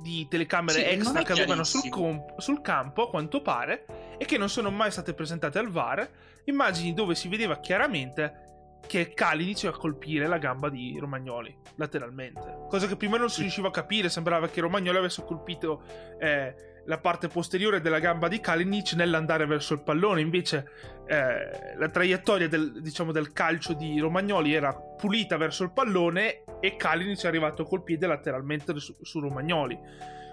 di 0.00 0.28
telecamere 0.28 0.78
sì, 0.78 0.84
extra 0.84 1.24
che 1.24 1.32
avevano 1.32 1.64
sul, 1.64 1.88
comp- 1.88 2.38
sul, 2.38 2.60
campo, 2.60 3.02
a 3.02 3.10
quanto 3.10 3.42
pare, 3.42 3.86
e 4.18 4.24
che 4.24 4.38
non 4.38 4.48
sono 4.48 4.70
mai 4.70 4.92
state 4.92 5.14
presentate 5.14 5.58
al 5.58 5.68
VAR, 5.68 6.08
immagini 6.44 6.94
dove 6.94 7.16
si 7.16 7.26
vedeva 7.26 7.58
chiaramente 7.58 8.43
che 8.86 9.12
Kalinic 9.14 9.64
a 9.64 9.72
colpire 9.72 10.26
la 10.26 10.38
gamba 10.38 10.68
di 10.68 10.96
Romagnoli 10.98 11.56
lateralmente, 11.76 12.66
cosa 12.68 12.86
che 12.86 12.96
prima 12.96 13.16
non 13.16 13.30
si 13.30 13.40
riusciva 13.42 13.68
a 13.68 13.72
capire, 13.72 14.08
sembrava 14.08 14.48
che 14.48 14.60
Romagnoli 14.60 14.98
avesse 14.98 15.24
colpito... 15.24 15.82
Eh, 16.18 16.72
la 16.86 16.98
parte 16.98 17.28
posteriore 17.28 17.80
della 17.80 17.98
gamba 17.98 18.28
di 18.28 18.40
Kalinic 18.40 18.92
nell'andare 18.94 19.46
verso 19.46 19.74
il 19.74 19.82
pallone. 19.82 20.20
Invece 20.20 20.68
eh, 21.06 21.76
la 21.76 21.88
traiettoria 21.88 22.48
del, 22.48 22.80
diciamo, 22.80 23.12
del, 23.12 23.32
calcio 23.32 23.72
di 23.72 23.98
Romagnoli 23.98 24.54
era 24.54 24.74
pulita 24.74 25.36
verso 25.36 25.64
il 25.64 25.72
pallone 25.72 26.44
e 26.60 26.76
Kalinic 26.76 27.24
è 27.24 27.26
arrivato 27.26 27.64
col 27.64 27.82
piede 27.82 28.06
lateralmente 28.06 28.78
su, 28.78 28.94
su 29.00 29.20
Romagnoli. 29.20 29.78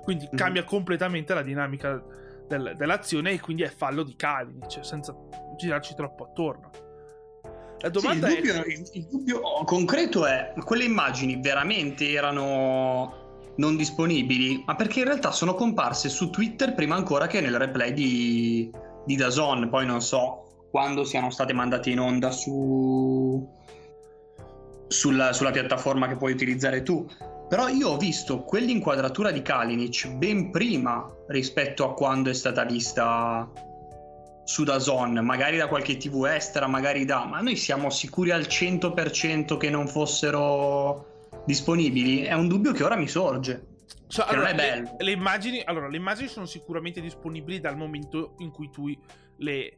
Quindi 0.03 0.27
mm. 0.31 0.35
cambia 0.35 0.63
completamente 0.63 1.33
la 1.33 1.43
dinamica 1.43 2.03
del, 2.47 2.73
dell'azione 2.75 3.31
e 3.31 3.39
quindi 3.39 3.63
è 3.63 3.69
fallo 3.69 4.03
di 4.03 4.15
Kalinic 4.15 4.83
senza 4.83 5.15
girarci 5.55 5.95
troppo 5.95 6.25
attorno. 6.25 6.90
La 7.81 7.89
domanda 7.89 8.27
sì, 8.27 8.33
il, 8.33 8.39
dubbio, 8.39 8.63
è... 8.63 8.67
il, 8.67 8.89
il 8.93 9.07
dubbio 9.09 9.41
concreto 9.65 10.25
è: 10.25 10.53
quelle 10.63 10.83
immagini 10.83 11.39
veramente 11.41 12.09
erano 12.09 13.19
non 13.57 13.75
disponibili, 13.75 14.63
ma 14.65 14.75
perché 14.75 14.99
in 14.99 15.05
realtà 15.05 15.31
sono 15.31 15.55
comparse 15.55 16.09
su 16.09 16.29
Twitter 16.29 16.73
prima 16.73 16.95
ancora 16.95 17.27
che 17.27 17.41
nel 17.41 17.57
replay 17.57 17.93
di, 17.93 18.71
di 19.05 19.15
Dazon, 19.15 19.69
poi 19.69 19.85
non 19.85 20.01
so 20.01 20.67
quando 20.69 21.03
siano 21.03 21.29
state 21.29 21.53
mandate 21.53 21.89
in 21.89 21.99
onda 21.99 22.31
su, 22.31 23.45
sulla, 24.87 25.33
sulla 25.33 25.51
piattaforma 25.51 26.07
che 26.07 26.15
puoi 26.15 26.31
utilizzare 26.31 26.81
tu. 26.81 27.05
Però 27.49 27.67
io 27.67 27.89
ho 27.89 27.97
visto 27.97 28.43
quell'inquadratura 28.43 29.31
di 29.31 29.41
Kalinic 29.41 30.07
ben 30.11 30.51
prima 30.51 31.05
rispetto 31.27 31.83
a 31.83 31.93
quando 31.93 32.29
è 32.29 32.33
stata 32.33 32.63
vista 32.63 33.51
su 34.51 34.65
Dazon, 34.65 35.13
magari 35.23 35.55
da 35.55 35.67
qualche 35.67 35.95
TV 35.95 36.25
estera, 36.25 36.67
magari 36.67 37.05
da... 37.05 37.23
Ma 37.23 37.39
noi 37.39 37.55
siamo 37.55 37.89
sicuri 37.89 38.31
al 38.31 38.41
100% 38.41 39.55
che 39.55 39.69
non 39.69 39.87
fossero 39.87 41.29
disponibili 41.45 42.23
è 42.23 42.33
un 42.33 42.49
dubbio 42.49 42.73
che 42.73 42.83
ora 42.83 42.97
mi 42.97 43.07
sorge. 43.07 43.67
So, 44.07 44.25
allora, 44.25 44.51
non 44.51 44.51
è 44.51 44.55
bello. 44.55 44.95
Le, 44.97 45.05
le, 45.05 45.11
immagini, 45.11 45.61
allora, 45.63 45.87
le 45.87 45.95
immagini 45.95 46.27
sono 46.27 46.45
sicuramente 46.45 46.99
disponibili 46.99 47.61
dal 47.61 47.77
momento 47.77 48.35
in 48.39 48.51
cui 48.51 48.69
tu 48.69 48.87
le, 49.37 49.53
eh, 49.53 49.75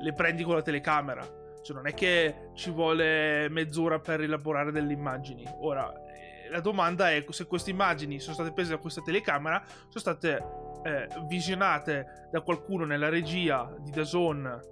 le 0.00 0.12
prendi 0.12 0.44
con 0.44 0.54
la 0.54 0.62
telecamera. 0.62 1.40
Cioè, 1.64 1.74
non 1.74 1.88
è 1.88 1.92
che 1.92 2.50
ci 2.54 2.70
vuole 2.70 3.48
mezz'ora 3.48 3.98
per 3.98 4.20
elaborare 4.20 4.70
delle 4.70 4.92
immagini. 4.92 5.44
Ora, 5.58 5.92
eh, 5.92 6.48
la 6.50 6.60
domanda 6.60 7.10
è 7.10 7.24
se 7.30 7.46
queste 7.46 7.70
immagini 7.70 8.20
sono 8.20 8.34
state 8.34 8.52
prese 8.52 8.70
da 8.70 8.78
questa 8.78 9.02
telecamera, 9.02 9.60
sono 9.66 9.98
state 9.98 10.70
eh, 10.82 11.08
visionate 11.26 12.28
da 12.30 12.40
qualcuno 12.40 12.84
nella 12.84 13.08
regia 13.08 13.72
di 13.78 13.90
Dazon 13.90 14.70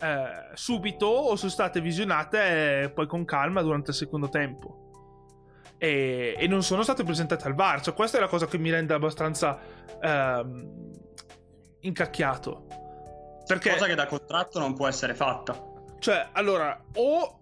eh, 0.00 0.50
subito 0.54 1.06
o 1.06 1.36
sono 1.36 1.50
state 1.50 1.80
visionate 1.80 2.82
eh, 2.82 2.90
poi 2.90 3.06
con 3.06 3.24
calma 3.24 3.62
durante 3.62 3.90
il 3.90 3.96
secondo 3.96 4.28
tempo. 4.28 4.86
E, 5.76 6.34
e, 6.36 6.46
non 6.46 6.62
sono 6.62 6.82
state 6.82 7.04
presentate 7.04 7.46
al 7.46 7.54
VAR. 7.54 7.80
Cioè, 7.80 7.94
questa 7.94 8.18
è 8.18 8.20
la 8.20 8.28
cosa 8.28 8.46
che 8.46 8.58
mi 8.58 8.70
rende 8.70 8.94
abbastanza 8.94 9.58
ehm, 10.00 10.90
incacchiato. 11.80 12.66
Perché... 13.46 13.70
Cosa 13.70 13.86
che 13.86 13.94
da 13.94 14.06
contratto 14.06 14.58
non 14.58 14.74
può 14.74 14.86
essere 14.86 15.14
fatta. 15.14 15.56
Cioè, 15.98 16.28
allora, 16.32 16.80
o 16.94 17.40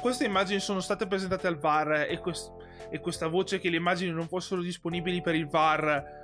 queste 0.00 0.24
immagini 0.24 0.60
sono 0.60 0.80
state 0.80 1.06
presentate 1.06 1.46
al 1.46 1.58
VAR 1.58 2.06
e, 2.08 2.18
quest- 2.18 2.52
e 2.90 3.00
questa 3.00 3.26
voce 3.28 3.58
che 3.58 3.68
le 3.68 3.76
immagini 3.76 4.12
non 4.12 4.28
fossero 4.28 4.62
disponibili 4.62 5.20
per 5.20 5.34
il 5.34 5.46
VAR 5.46 6.19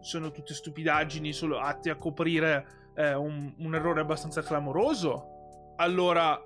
sono 0.00 0.30
tutte 0.30 0.54
stupidaggini 0.54 1.32
solo 1.32 1.58
atti 1.58 1.90
a 1.90 1.96
coprire 1.96 2.92
eh, 2.94 3.14
un, 3.14 3.54
un 3.58 3.74
errore 3.74 4.00
abbastanza 4.00 4.42
clamoroso, 4.42 5.74
allora 5.76 6.38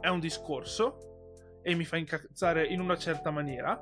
è 0.00 0.08
un 0.08 0.20
discorso 0.20 1.60
e 1.62 1.74
mi 1.74 1.84
fa 1.84 1.96
incazzare 1.96 2.66
in 2.66 2.80
una 2.80 2.96
certa 2.96 3.30
maniera. 3.30 3.80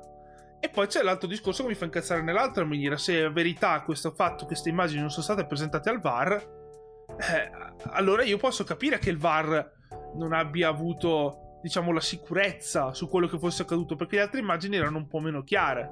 E 0.59 0.69
poi 0.69 0.85
c'è 0.85 1.01
l'altro 1.01 1.27
discorso 1.27 1.63
che 1.63 1.69
mi 1.69 1.75
fa 1.75 1.85
incazzare 1.85 2.21
nell'altra 2.21 2.63
maniera. 2.63 2.95
Se 2.95 3.25
è 3.25 3.31
verità 3.31 3.81
questo 3.81 4.11
fatto 4.11 4.45
queste 4.45 4.69
immagini 4.69 4.99
non 5.01 5.09
sono 5.09 5.23
state 5.23 5.47
presentate 5.47 5.89
al 5.89 5.99
VAR, 5.99 6.33
eh, 6.33 7.51
allora 7.89 8.23
io 8.23 8.37
posso 8.37 8.63
capire 8.63 8.99
che 8.99 9.09
il 9.09 9.17
VAR 9.17 9.79
non 10.15 10.33
abbia 10.33 10.67
avuto, 10.67 11.57
diciamo, 11.63 11.91
la 11.91 11.99
sicurezza 11.99 12.93
su 12.93 13.09
quello 13.09 13.27
che 13.27 13.39
fosse 13.39 13.63
accaduto, 13.63 13.95
perché 13.95 14.17
le 14.17 14.21
altre 14.21 14.39
immagini 14.39 14.75
erano 14.75 14.97
un 14.97 15.07
po' 15.07 15.19
meno 15.19 15.41
chiare 15.43 15.89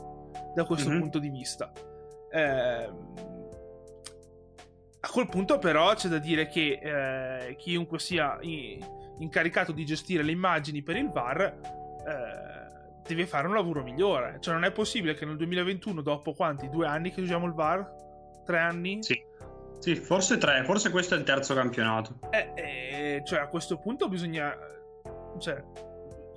da 0.53 0.63
questo 0.65 0.89
mm-hmm. 0.89 0.99
punto 0.99 1.17
di 1.19 1.29
vista. 1.29 1.71
Eh, 2.31 2.89
a 5.01 5.09
quel 5.09 5.29
punto, 5.29 5.59
però, 5.59 5.93
c'è 5.93 6.09
da 6.09 6.17
dire 6.17 6.47
che 6.47 6.79
eh, 6.81 7.55
chiunque 7.55 7.99
sia 7.99 8.37
incaricato 8.41 9.71
di 9.71 9.85
gestire 9.85 10.23
le 10.23 10.31
immagini 10.31 10.81
per 10.81 10.97
il 10.97 11.09
VAR 11.09 11.41
eh, 11.41 13.03
deve 13.07 13.25
fare 13.25 13.47
un 13.47 13.53
lavoro 13.53 13.81
migliore. 13.81 14.37
Cioè, 14.39 14.53
non 14.53 14.65
è 14.65 14.71
possibile 14.71 15.13
che 15.13 15.25
nel 15.25 15.37
2021, 15.37 16.01
dopo 16.01 16.33
quanti? 16.33 16.69
Due 16.69 16.85
anni 16.85 17.11
che 17.11 17.21
usiamo 17.21 17.45
il 17.45 17.53
VAR? 17.53 17.89
Tre 18.45 18.59
anni? 18.59 19.01
Sì. 19.01 19.27
Sì, 19.79 19.95
forse 19.95 20.37
tre, 20.37 20.63
forse 20.65 20.89
questo 20.89 21.15
è 21.15 21.17
il 21.17 21.23
terzo 21.23 21.53
campionato. 21.53 22.19
Eh, 22.31 22.51
eh, 22.55 23.21
cioè, 23.25 23.39
a 23.39 23.47
questo 23.47 23.77
punto 23.77 24.09
bisogna. 24.09 24.53
Cioè, 25.39 25.63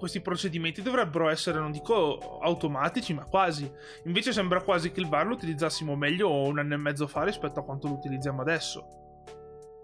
questi 0.02 0.20
procedimenti 0.20 0.82
dovrebbero 0.82 1.28
essere, 1.28 1.60
non 1.60 1.70
dico 1.70 2.40
automatici, 2.40 3.14
ma 3.14 3.24
quasi. 3.24 3.72
Invece 4.06 4.32
sembra 4.32 4.60
quasi 4.60 4.90
che 4.90 4.98
il 4.98 5.06
VAR 5.06 5.28
lo 5.28 5.34
utilizzassimo 5.34 5.94
meglio 5.94 6.42
un 6.42 6.58
anno 6.58 6.74
e 6.74 6.76
mezzo 6.76 7.06
fa 7.06 7.22
rispetto 7.22 7.60
a 7.60 7.62
quanto 7.62 7.86
lo 7.86 7.94
utilizziamo 7.94 8.40
adesso. 8.40 8.84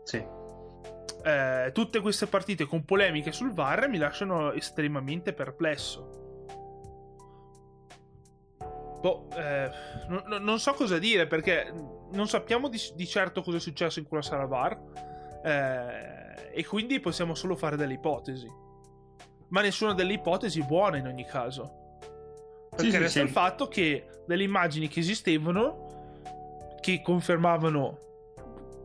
Sì. 0.03 0.17
Eh, 1.23 1.71
tutte 1.73 2.01
queste 2.01 2.27
partite 2.27 2.65
con 2.65 2.85
polemiche 2.85 3.31
sul 3.31 3.53
VAR 3.53 3.89
mi 3.89 3.97
lasciano 3.97 4.51
estremamente 4.51 5.33
perplesso. 5.33 6.11
Boh, 9.01 9.29
eh, 9.37 9.71
non, 10.09 10.43
non, 10.43 10.59
so 10.59 10.73
cosa 10.73 10.99
dire 10.99 11.29
perché 11.29 11.73
non 12.11 12.27
sappiamo 12.27 12.69
di, 12.69 12.81
di, 12.97 13.07
certo 13.07 13.43
cosa 13.43 13.59
è 13.59 13.61
successo 13.61 14.01
in 14.01 14.09
quella 14.09 14.25
sala 14.25 14.47
VAR. 14.47 14.81
Eh, 15.45 16.51
e 16.55 16.67
quindi 16.67 16.99
possiamo 16.99 17.37
solo 17.37 17.55
fare 17.55 17.77
delle 17.77 17.93
ipotesi 17.93 18.67
ma 19.49 19.61
nessuna 19.61 19.95
delle 19.95 20.14
ipotesi 20.14 20.62
buona 20.62 20.97
in 20.97 21.07
ogni 21.07 21.25
caso. 21.25 21.87
Perché 22.71 22.90
sì, 22.90 22.99
resta 22.99 23.21
sì, 23.21 23.25
il 23.25 23.31
fatto 23.31 23.69
che 23.69 24.07
delle 24.26 24.45
immagini 24.45 24.88
che 24.88 25.00
esistevano, 25.00 26.76
che 26.80 27.00
confermavano 27.02 27.99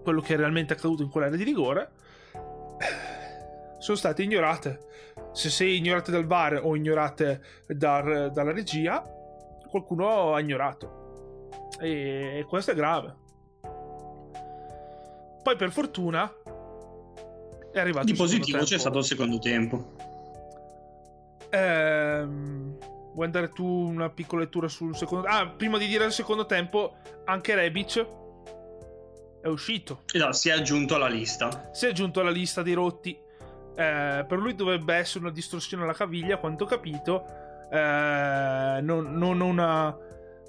quello 0.03 0.21
che 0.21 0.33
è 0.33 0.37
realmente 0.37 0.73
accaduto 0.73 1.03
in 1.03 1.09
quell'area 1.09 1.37
di 1.37 1.43
rigore, 1.43 1.91
sono 3.79 3.97
state 3.97 4.23
ignorate. 4.23 4.79
Se 5.33 5.49
sei 5.49 5.77
ignorate 5.77 6.11
dal 6.11 6.25
VAR 6.25 6.61
o 6.63 6.75
ignorate 6.75 7.41
dar, 7.67 8.31
dalla 8.31 8.51
regia, 8.51 9.03
qualcuno 9.69 10.33
ha 10.33 10.39
ignorato. 10.39 11.49
E 11.79 12.45
questo 12.47 12.71
è 12.71 12.75
grave. 12.75 13.15
Poi 15.43 15.55
per 15.57 15.71
fortuna 15.71 16.33
è 17.71 17.79
arrivato 17.79 18.05
di 18.05 18.13
positivo 18.13 18.63
c'è 18.63 18.77
stato 18.77 18.99
il 18.99 19.03
secondo 19.03 19.39
tempo. 19.39 20.12
Ehm, 21.53 22.77
vuoi 23.13 23.25
andare 23.25 23.49
tu 23.49 23.65
una 23.65 24.09
piccola 24.09 24.41
lettura 24.41 24.67
sul 24.67 24.95
secondo 24.95 25.27
Ah, 25.27 25.47
prima 25.47 25.77
di 25.77 25.85
dire 25.85 26.03
il 26.05 26.11
secondo 26.11 26.47
tempo, 26.47 26.95
anche 27.25 27.53
Rebic 27.53 28.07
è 29.41 29.47
uscito. 29.47 30.01
Esatto, 30.11 30.33
si 30.33 30.49
è 30.49 30.53
aggiunto 30.53 30.95
alla 30.95 31.07
lista. 31.07 31.69
Si 31.71 31.85
è 31.85 31.89
aggiunto 31.89 32.21
alla 32.21 32.31
lista 32.31 32.63
dei 32.63 32.73
rotti. 32.73 33.11
Eh, 33.75 34.25
per 34.27 34.37
lui 34.37 34.55
dovrebbe 34.55 34.95
essere 34.95 35.25
una 35.25 35.33
distorsione 35.33 35.83
alla 35.83 35.93
caviglia, 35.93 36.37
quanto 36.37 36.63
ho 36.63 36.67
capito. 36.67 37.25
Eh, 37.69 38.79
non, 38.81 39.13
non 39.15 39.41
una, 39.41 39.95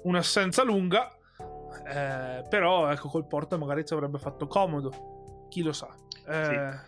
un'assenza 0.03 0.63
lunga. 0.63 1.11
Eh, 1.87 2.43
però 2.49 2.89
ecco 2.89 3.09
col 3.09 3.27
Porto 3.27 3.57
magari 3.59 3.85
ci 3.85 3.93
avrebbe 3.93 4.17
fatto 4.17 4.47
comodo. 4.47 5.45
Chi 5.49 5.61
lo 5.61 5.73
sa. 5.73 5.93
Eh, 6.27 6.43
sì. 6.45 6.83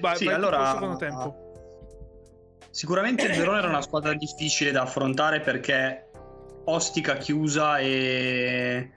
Vai, 0.00 0.16
sì, 0.16 0.24
vai 0.26 0.34
allora, 0.34 0.70
secondo 0.70 0.96
tempo. 0.96 1.46
Sicuramente 2.70 3.26
il 3.26 3.36
Verona 3.36 3.58
era 3.58 3.68
una 3.68 3.82
squadra 3.82 4.14
difficile 4.14 4.70
da 4.70 4.82
affrontare 4.82 5.40
perché 5.40 6.08
ostica, 6.64 7.16
chiusa 7.16 7.78
e... 7.78 8.90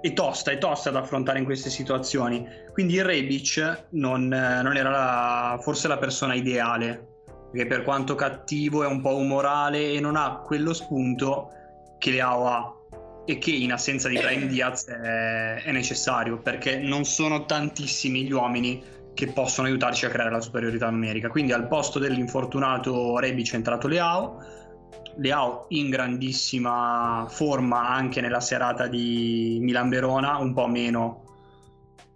e 0.00 0.12
tosta, 0.12 0.50
è 0.50 0.58
tosta 0.58 0.90
da 0.90 1.00
affrontare 1.00 1.38
in 1.38 1.44
queste 1.44 1.70
situazioni. 1.70 2.46
Quindi 2.72 2.94
il 2.94 3.04
Rebic 3.04 3.86
non, 3.90 4.28
non 4.28 4.76
era 4.76 4.90
la, 4.90 5.58
forse 5.62 5.88
la 5.88 5.98
persona 5.98 6.34
ideale, 6.34 7.06
perché 7.50 7.66
per 7.66 7.82
quanto 7.82 8.14
cattivo 8.14 8.82
è 8.82 8.86
un 8.86 9.00
po' 9.00 9.16
umorale 9.16 9.92
e 9.92 10.00
non 10.00 10.16
ha 10.16 10.42
quello 10.44 10.72
spunto 10.72 11.50
che 11.98 12.10
Leao 12.10 12.46
ha 12.46 12.76
e 13.24 13.38
che 13.38 13.52
in 13.52 13.72
assenza 13.72 14.08
di 14.08 14.18
Brian 14.18 14.48
Diaz 14.48 14.86
è, 14.86 15.62
è 15.62 15.70
necessario, 15.70 16.38
perché 16.38 16.78
non 16.78 17.04
sono 17.04 17.44
tantissimi 17.44 18.24
gli 18.24 18.32
uomini 18.32 18.82
che 19.14 19.28
possono 19.28 19.68
aiutarci 19.68 20.06
a 20.06 20.08
creare 20.08 20.30
la 20.30 20.40
superiorità 20.40 20.88
numerica. 20.90 21.28
Quindi 21.28 21.52
al 21.52 21.68
posto 21.68 21.98
dell'infortunato 21.98 23.18
Rebic 23.18 23.52
è 23.52 23.56
entrato 23.56 23.88
Leao, 23.88 24.38
Leao 25.16 25.66
in 25.68 25.90
grandissima 25.90 27.26
forma 27.28 27.88
anche 27.88 28.20
nella 28.20 28.40
serata 28.40 28.86
di 28.86 29.58
Milan-Verona, 29.60 30.38
un 30.38 30.54
po' 30.54 30.66
meno 30.66 31.24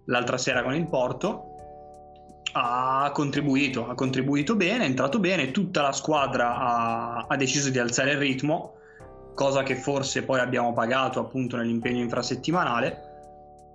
l'altra 0.06 0.38
sera 0.38 0.62
con 0.62 0.74
il 0.74 0.88
Porto. 0.88 1.50
Ha 2.52 3.10
contribuito, 3.12 3.86
ha 3.86 3.94
contribuito 3.94 4.56
bene, 4.56 4.84
è 4.84 4.86
entrato 4.86 5.18
bene, 5.18 5.50
tutta 5.50 5.82
la 5.82 5.92
squadra 5.92 6.56
ha, 6.56 7.26
ha 7.28 7.36
deciso 7.36 7.68
di 7.68 7.78
alzare 7.78 8.12
il 8.12 8.18
ritmo, 8.18 8.76
cosa 9.34 9.62
che 9.62 9.76
forse 9.76 10.22
poi 10.22 10.40
abbiamo 10.40 10.72
pagato 10.72 11.20
appunto 11.20 11.58
nell'impegno 11.58 12.00
infrasettimanale. 12.00 13.02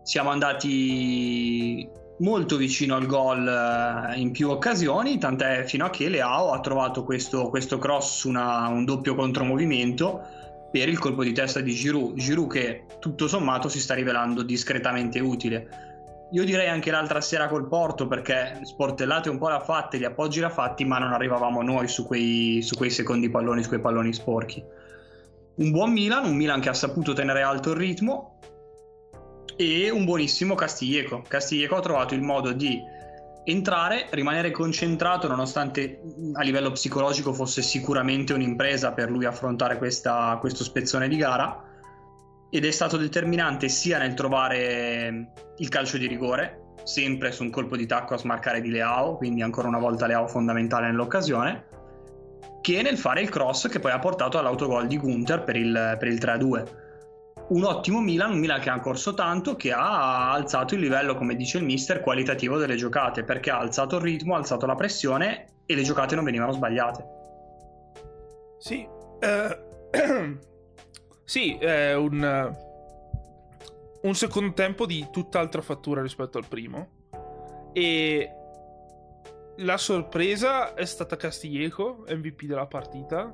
Siamo 0.02 0.32
andati 0.32 1.88
molto 2.22 2.56
vicino 2.56 2.96
al 2.96 3.06
gol 3.06 3.48
eh, 3.48 4.20
in 4.20 4.32
più 4.32 4.50
occasioni, 4.50 5.18
tant'è 5.18 5.64
fino 5.66 5.86
a 5.86 5.90
che 5.90 6.08
Leao 6.08 6.52
ha 6.52 6.60
trovato 6.60 7.04
questo, 7.04 7.50
questo 7.50 7.78
cross 7.78 8.24
una, 8.24 8.68
un 8.68 8.86
doppio 8.86 9.16
contromovimento 9.16 10.22
per 10.72 10.88
il 10.88 11.00
colpo 11.00 11.24
di 11.24 11.34
testa 11.34 11.60
di 11.60 11.74
Giroud. 11.74 12.16
Giroud 12.16 12.50
che 12.50 12.86
tutto 13.00 13.28
sommato 13.28 13.68
si 13.68 13.80
sta 13.80 13.94
rivelando 13.94 14.44
discretamente 14.44 15.20
utile. 15.20 15.90
Io 16.32 16.46
direi 16.46 16.70
anche 16.70 16.92
l'altra 16.92 17.20
sera 17.20 17.50
col 17.50 17.68
Porto 17.68 18.08
perché 18.08 18.62
sportellate 18.64 19.30
un 19.30 19.38
po' 19.38 19.50
l'ha 19.50 19.60
fatte, 19.60 19.98
gli 19.98 20.06
appoggi 20.06 20.40
l'ha 20.40 20.50
fatti, 20.50 20.86
ma 20.86 20.98
non 20.98 21.12
arrivavamo 21.12 21.62
noi 21.62 21.90
su 21.90 22.06
quei, 22.06 22.62
su 22.62 22.76
quei 22.78 22.90
secondi 22.90 23.30
palloni, 23.30 23.64
su 23.64 23.68
quei 23.68 23.82
palloni 23.82 24.14
sporchi. 24.14 24.64
Un 25.56 25.72
buon 25.72 25.92
Milan, 25.92 26.24
un 26.24 26.38
Milan 26.38 26.62
che 26.62 26.70
ha 26.70 26.74
saputo 26.74 27.12
tenere 27.12 27.42
alto 27.42 27.72
il 27.72 27.76
ritmo, 27.76 28.40
e 29.62 29.92
un 29.92 30.06
buonissimo 30.06 30.56
Castiglieco. 30.56 31.22
Castiglieco 31.28 31.76
ha 31.76 31.82
trovato 31.82 32.16
il 32.16 32.22
modo 32.22 32.52
di 32.52 32.82
entrare, 33.44 34.08
rimanere 34.10 34.50
concentrato 34.50 35.28
nonostante 35.28 36.02
a 36.34 36.42
livello 36.42 36.72
psicologico 36.72 37.32
fosse 37.32 37.62
sicuramente 37.62 38.34
un'impresa 38.34 38.92
per 38.94 39.12
lui 39.12 39.26
affrontare 39.26 39.78
questa, 39.78 40.36
questo 40.40 40.64
spezzone 40.64 41.08
di 41.08 41.16
gara 41.16 41.64
ed 42.50 42.66
è 42.66 42.72
stato 42.72 42.98
determinante 42.98 43.70
sia 43.70 44.00
nel 44.00 44.16
trovare 44.16 45.32
il 45.58 45.70
calcio 45.70 45.98
di 45.98 46.08
rigore, 46.08 46.74
sempre 46.84 47.32
su 47.32 47.44
un 47.44 47.52
colpo 47.52 47.78
di 47.78 47.86
tacco 47.86 48.16
a 48.16 48.18
smarcare 48.18 48.62
di 48.62 48.72
Leao, 48.72 49.16
quindi 49.18 49.44
ancora 49.44 49.68
una 49.68 49.80
volta 49.80 50.08
Leao 50.08 50.28
fondamentale 50.28 50.88
nell'occasione, 50.88 51.66
che 52.62 52.82
nel 52.82 52.98
fare 52.98 53.22
il 53.22 53.30
cross 53.30 53.70
che 53.70 53.80
poi 53.80 53.92
ha 53.92 54.00
portato 54.00 54.40
all'autogol 54.40 54.88
di 54.88 54.98
Gunther 54.98 55.44
per 55.44 55.56
il, 55.56 55.96
per 56.00 56.08
il 56.08 56.18
3-2 56.18 56.90
un 57.52 57.64
ottimo 57.66 58.00
Milan, 58.00 58.32
un 58.32 58.40
Milan 58.40 58.62
che 58.62 58.70
ha 58.70 58.80
corso 58.80 59.14
tanto, 59.14 59.56
che 59.56 59.74
ha 59.74 60.32
alzato 60.32 60.74
il 60.74 60.80
livello, 60.80 61.16
come 61.16 61.36
dice 61.36 61.58
il 61.58 61.66
mister, 61.66 62.00
qualitativo 62.00 62.58
delle 62.58 62.76
giocate, 62.76 63.24
perché 63.24 63.52
ha 63.52 63.60
alzato 63.60 63.98
il 63.98 64.04
ritmo, 64.04 64.36
ha 64.36 64.38
alzato 64.38 64.66
la 64.66 64.76
pressione 64.76 65.48
e 65.66 65.76
le 65.76 65.84
giocate 65.84 66.16
non 66.16 66.24
venivano 66.24 66.54
sbagliate. 66.54 67.06
Sì, 68.58 68.88
eh, 69.20 69.60
sì, 71.26 71.58
è 71.58 71.94
un, 71.94 72.56
un 74.02 74.16
secondo 74.16 74.54
tempo 74.54 74.86
di 74.86 75.08
tutt'altra 75.12 75.62
fattura 75.62 76.02
rispetto 76.02 76.38
al 76.38 76.48
primo. 76.48 77.00
E 77.74 78.32
la 79.58 79.78
sorpresa 79.78 80.74
è 80.74 80.86
stata 80.86 81.18
Castillejo, 81.18 82.06
MVP 82.08 82.46
della 82.46 82.66
partita. 82.66 83.34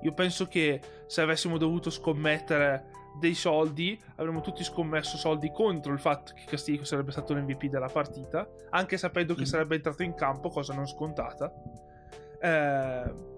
Io 0.00 0.12
penso 0.12 0.48
che 0.48 0.80
se 1.06 1.20
avessimo 1.20 1.58
dovuto 1.58 1.90
scommettere 1.90 2.93
dei 3.18 3.34
soldi, 3.34 3.98
avremmo 4.16 4.40
tutti 4.40 4.64
scommesso 4.64 5.16
soldi 5.16 5.50
contro 5.52 5.92
il 5.92 6.00
fatto 6.00 6.32
che 6.34 6.44
Castillejo 6.46 6.84
sarebbe 6.84 7.12
stato 7.12 7.32
l'MVP 7.34 7.66
della 7.66 7.88
partita, 7.88 8.48
anche 8.70 8.96
sapendo 8.96 9.34
che 9.34 9.42
mm. 9.42 9.44
sarebbe 9.44 9.76
entrato 9.76 10.02
in 10.02 10.14
campo, 10.14 10.48
cosa 10.48 10.74
non 10.74 10.86
scontata. 10.86 11.52
Eh, 12.40 13.32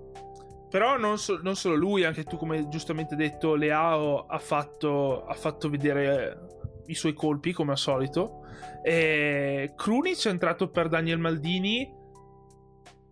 però 0.69 0.99
non, 0.99 1.19
so, 1.19 1.39
non, 1.43 1.57
solo 1.57 1.75
lui, 1.75 2.05
anche 2.05 2.25
tu, 2.25 2.37
come 2.37 2.69
giustamente 2.69 3.17
detto, 3.17 3.55
Leao 3.55 4.27
ha 4.27 4.39
fatto, 4.39 5.25
ha 5.25 5.35
fatto 5.35 5.69
vedere 5.69 6.49
i 6.87 6.95
suoi 6.95 7.13
colpi, 7.13 7.53
come 7.53 7.73
al 7.73 7.79
solito. 7.79 8.45
E 8.83 9.73
Krunic 9.77 10.27
è 10.27 10.31
entrato 10.31 10.69
per 10.69 10.89
Daniel 10.89 11.19
Maldini 11.19 11.93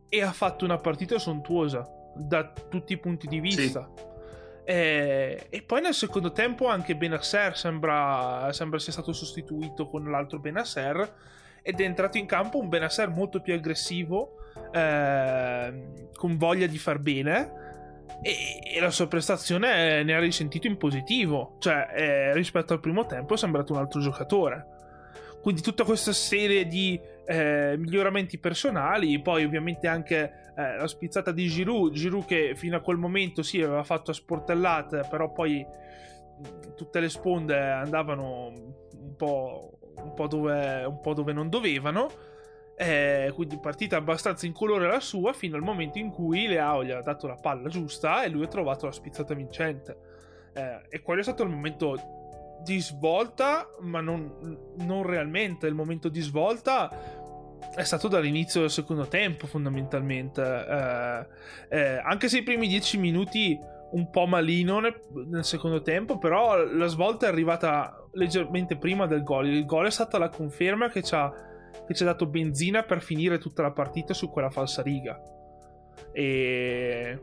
e 0.09 0.23
ha 0.23 0.33
fatto 0.33 0.65
una 0.65 0.79
partita 0.79 1.19
sontuosa 1.19 1.89
da 2.15 2.53
tutti 2.53 2.93
i 2.93 2.99
punti 2.99 3.27
di 3.27 3.41
vista. 3.41 3.91
Sì. 3.95 4.14
E, 4.65 5.47
e, 5.51 5.63
poi 5.63 5.83
nel 5.83 5.93
secondo 5.93 6.33
tempo 6.33 6.69
anche 6.69 6.97
Benasser 6.97 7.57
sembra, 7.57 8.51
sembra 8.53 8.79
sia 8.79 8.93
stato 8.93 9.13
sostituito 9.13 9.87
con 9.89 10.11
l'altro 10.11 10.39
Benasser 10.39 11.13
ed 11.61 11.81
è 11.81 11.85
entrato 11.85 12.17
in 12.17 12.27
campo 12.27 12.59
un 12.59 12.69
Benasser 12.69 13.11
molto 13.11 13.41
più 13.41 13.53
aggressivo 13.53 14.37
eh, 14.73 16.09
con 16.15 16.37
voglia 16.39 16.67
di 16.67 16.79
far 16.79 16.99
bene 16.99 17.65
e, 18.23 18.77
e, 18.77 18.81
la 18.81 18.91
sua 18.91 19.07
prestazione 19.07 20.03
ne 20.03 20.15
ha 20.15 20.19
risentito 20.19 20.67
in 20.67 20.79
positivo, 20.79 21.57
cioè 21.59 21.89
eh, 21.95 22.35
rispetto 22.35 22.73
al 22.73 22.81
primo 22.81 23.05
tempo 23.07 23.35
è 23.35 23.37
sembrato 23.37 23.73
un 23.73 23.79
altro 23.81 24.01
giocatore. 24.01 24.67
Quindi 25.43 25.61
tutta 25.61 25.85
questa 25.85 26.13
serie 26.15 26.67
di 26.67 26.99
eh, 27.27 27.75
miglioramenti 27.77 28.39
personali, 28.39 29.21
poi 29.21 29.45
ovviamente 29.45 29.87
anche 29.89 30.44
eh, 30.57 30.77
la 30.77 30.87
spizzata 30.87 31.33
di 31.33 31.47
Giroud, 31.49 31.93
Giroud 31.93 32.25
che 32.25 32.55
fino 32.55 32.77
a 32.77 32.81
quel 32.81 32.97
momento 32.97 33.43
sì 33.43 33.61
aveva 33.61 33.85
fatto 33.85 34.11
a 34.11 34.15
sportellate, 34.15 35.07
però 35.09 35.33
poi 35.33 35.65
tutte 36.75 37.01
le 37.01 37.09
sponde 37.09 37.59
andavano 37.59 38.49
un 38.49 39.15
po', 39.17 39.79
un 39.97 40.15
po', 40.15 40.27
dove, 40.27 40.85
un 40.85 41.01
po 41.01 41.15
dove 41.15 41.33
non 41.33 41.49
dovevano 41.49 42.09
eh, 42.77 43.31
quindi 43.35 43.59
partita 43.59 43.97
abbastanza 43.97 44.47
incolore 44.47 44.89
la 44.89 44.99
sua 44.99 45.33
fino 45.33 45.57
al 45.57 45.63
momento 45.63 45.99
in 45.99 46.11
cui 46.11 46.49
Leao 46.49 46.85
gli 46.85 46.91
ha 46.91 47.01
dato 47.03 47.29
la 47.29 47.37
palla 47.37 47.69
giusta 47.69 48.25
e 48.25 48.29
lui 48.29 48.45
ha 48.45 48.49
trovato 48.49 48.87
la 48.87 48.93
spizzata 48.93 49.35
vincente. 49.35 49.97
Eh, 50.53 50.81
e 50.89 51.03
quello 51.03 51.21
è 51.21 51.23
stato 51.23 51.45
il 51.45 51.51
momento 51.51 51.97
di 52.63 52.81
svolta, 52.81 53.69
ma 53.81 54.01
non, 54.01 54.75
non 54.79 55.05
realmente. 55.05 55.67
Il 55.67 55.75
momento 55.75 56.09
di 56.09 56.21
svolta 56.21 56.91
è 57.75 57.83
stato 57.83 58.09
dall'inizio 58.09 58.61
del 58.61 58.71
secondo 58.71 59.07
tempo, 59.07 59.47
fondamentalmente. 59.47 60.43
Eh, 60.43 61.27
eh, 61.77 62.01
anche 62.03 62.29
se 62.29 62.39
i 62.39 62.43
primi 62.43 62.69
dieci 62.69 62.99
minuti 62.99 63.59
un 63.93 64.11
po' 64.11 64.27
malino 64.27 64.81
nel, 64.81 65.01
nel, 65.27 65.45
secondo 65.45 65.83
tempo, 65.83 66.19
però 66.19 66.65
la 66.65 66.87
svolta 66.87 67.27
è 67.27 67.29
arrivata 67.29 68.09
leggermente 68.13 68.77
prima 68.77 69.07
del 69.07 69.23
gol. 69.23 69.49
Il 69.49 69.65
gol 69.65 69.87
è 69.87 69.91
stata 69.91 70.19
la 70.19 70.29
conferma 70.29 70.89
che 70.89 71.03
ci 71.03 71.15
ha 71.15 71.33
che 71.87 71.95
ci 71.95 72.03
ha 72.03 72.07
dato 72.07 72.27
benzina 72.27 72.83
per 72.85 73.03
finire 73.03 73.39
tutta 73.39 73.63
la 73.63 73.73
partita 73.73 74.15
su 74.15 74.31
quella 74.31 74.51
falsa 74.51 74.81
riga. 74.81 75.21
E... 76.13 77.19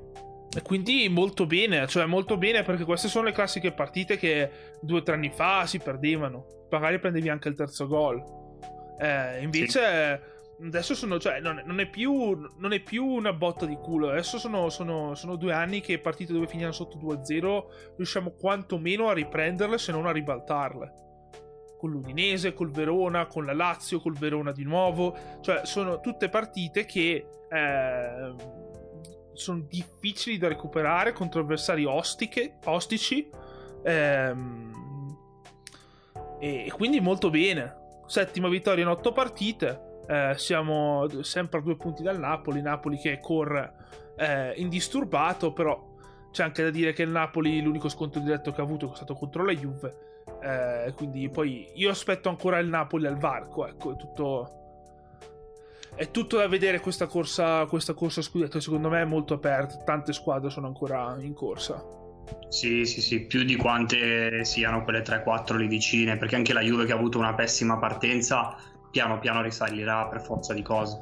quindi 0.61 1.07
molto 1.09 1.45
bene, 1.45 1.87
cioè 1.87 2.05
molto 2.05 2.37
bene 2.37 2.61
perché 2.63 2.83
queste 2.83 3.07
sono 3.07 3.25
le 3.25 3.31
classiche 3.31 3.71
partite 3.71 4.17
che 4.17 4.51
due 4.81 4.99
o 4.99 5.03
tre 5.03 5.15
anni 5.15 5.29
fa 5.29 5.65
si 5.65 5.79
perdevano. 5.79 6.67
Magari 6.69 6.99
prendevi 6.99 7.29
anche 7.29 7.49
il 7.49 7.55
terzo 7.55 7.87
gol. 7.87 8.21
Eh, 8.99 9.41
invece... 9.41 10.21
Sì 10.23 10.39
adesso 10.63 10.93
sono, 10.93 11.19
cioè, 11.19 11.39
non, 11.39 11.61
non, 11.65 11.79
è 11.79 11.87
più, 11.87 12.35
non, 12.57 12.73
è 12.73 12.79
più, 12.79 13.05
una 13.05 13.33
botta 13.33 13.65
di 13.65 13.75
culo. 13.75 14.09
Adesso 14.09 14.37
sono, 14.37 14.69
sono, 14.69 15.15
sono, 15.15 15.35
due 15.35 15.53
anni 15.53 15.81
che 15.81 15.99
partite 15.99 16.33
dove 16.33 16.47
finiamo 16.47 16.71
sotto 16.71 16.97
2-0 16.97 17.93
riusciamo 17.95 18.31
quantomeno 18.31 19.07
a 19.07 19.13
riprenderle 19.13 19.77
se 19.77 19.91
non 19.91 20.05
a 20.05 20.11
ribaltarle 20.11 20.93
con 21.81 21.89
l'Udinese, 21.89 22.53
col 22.53 22.69
Verona, 22.69 23.25
con 23.25 23.43
la 23.43 23.53
Lazio, 23.53 23.99
col 23.99 24.15
Verona 24.15 24.51
di 24.51 24.63
nuovo. 24.63 25.17
Cioè, 25.41 25.65
sono 25.65 25.99
tutte 25.99 26.29
partite 26.29 26.85
che 26.85 27.25
eh, 27.49 28.33
sono 29.33 29.65
difficili 29.67 30.37
da 30.37 30.47
recuperare 30.47 31.11
contro 31.11 31.41
avversari 31.41 31.83
ostiche, 31.85 32.59
ostici. 32.65 33.27
Ehm, 33.83 34.69
e 36.39 36.71
quindi 36.75 36.99
molto 36.99 37.31
bene. 37.31 37.79
Settima 38.05 38.47
vittoria 38.47 38.83
in 38.83 38.89
otto 38.89 39.11
partite. 39.11 39.90
Eh, 40.11 40.33
siamo 40.37 41.07
sempre 41.21 41.59
a 41.59 41.61
due 41.61 41.77
punti 41.77 42.03
dal 42.03 42.19
Napoli. 42.19 42.61
Napoli 42.61 42.97
che 42.97 43.19
corre 43.21 43.73
eh, 44.17 44.53
indisturbato, 44.57 45.53
però 45.53 45.89
c'è 46.31 46.43
anche 46.43 46.63
da 46.63 46.69
dire 46.69 46.93
che 46.93 47.03
il 47.03 47.09
Napoli 47.09 47.61
l'unico 47.61 47.89
scontro 47.89 48.19
diretto 48.19 48.51
che 48.51 48.61
ha 48.61 48.63
avuto 48.63 48.91
è 48.91 48.95
stato 48.95 49.15
contro 49.15 49.43
la 49.43 49.53
Juve 49.53 50.09
eh, 50.41 50.93
quindi 50.95 51.29
poi 51.29 51.67
io 51.75 51.91
aspetto 51.91 52.29
ancora 52.29 52.57
il 52.59 52.67
Napoli 52.67 53.05
al 53.05 53.17
varco. 53.17 53.67
Ecco, 53.67 53.93
è 53.93 53.95
tutto. 53.95 54.55
È 55.93 56.09
tutto 56.09 56.37
da 56.37 56.47
vedere 56.47 56.79
questa 56.79 57.05
corsa, 57.05 57.65
questa 57.65 57.93
corsa 57.93 58.21
scudetto. 58.21 58.59
Secondo 58.59 58.89
me 58.89 59.01
è 59.01 59.05
molto 59.05 59.35
aperta. 59.35 59.77
Tante 59.83 60.13
squadre 60.13 60.49
sono 60.49 60.67
ancora 60.67 61.15
in 61.19 61.33
corsa. 61.33 61.83
Sì, 62.47 62.85
sì, 62.85 63.01
sì, 63.01 63.25
più 63.25 63.43
di 63.43 63.55
quante 63.55 64.43
siano 64.45 64.83
quelle 64.83 65.01
3-4 65.01 65.57
lì 65.57 65.67
vicine. 65.67 66.17
Perché 66.17 66.35
anche 66.35 66.53
la 66.53 66.61
Juve 66.61 66.85
che 66.85 66.93
ha 66.93 66.95
avuto 66.95 67.19
una 67.19 67.35
pessima 67.35 67.77
partenza, 67.77 68.55
piano 68.91 69.17
piano 69.19 69.41
risalirà 69.41 70.05
per 70.07 70.21
forza 70.21 70.53
di 70.53 70.61
cose. 70.61 70.97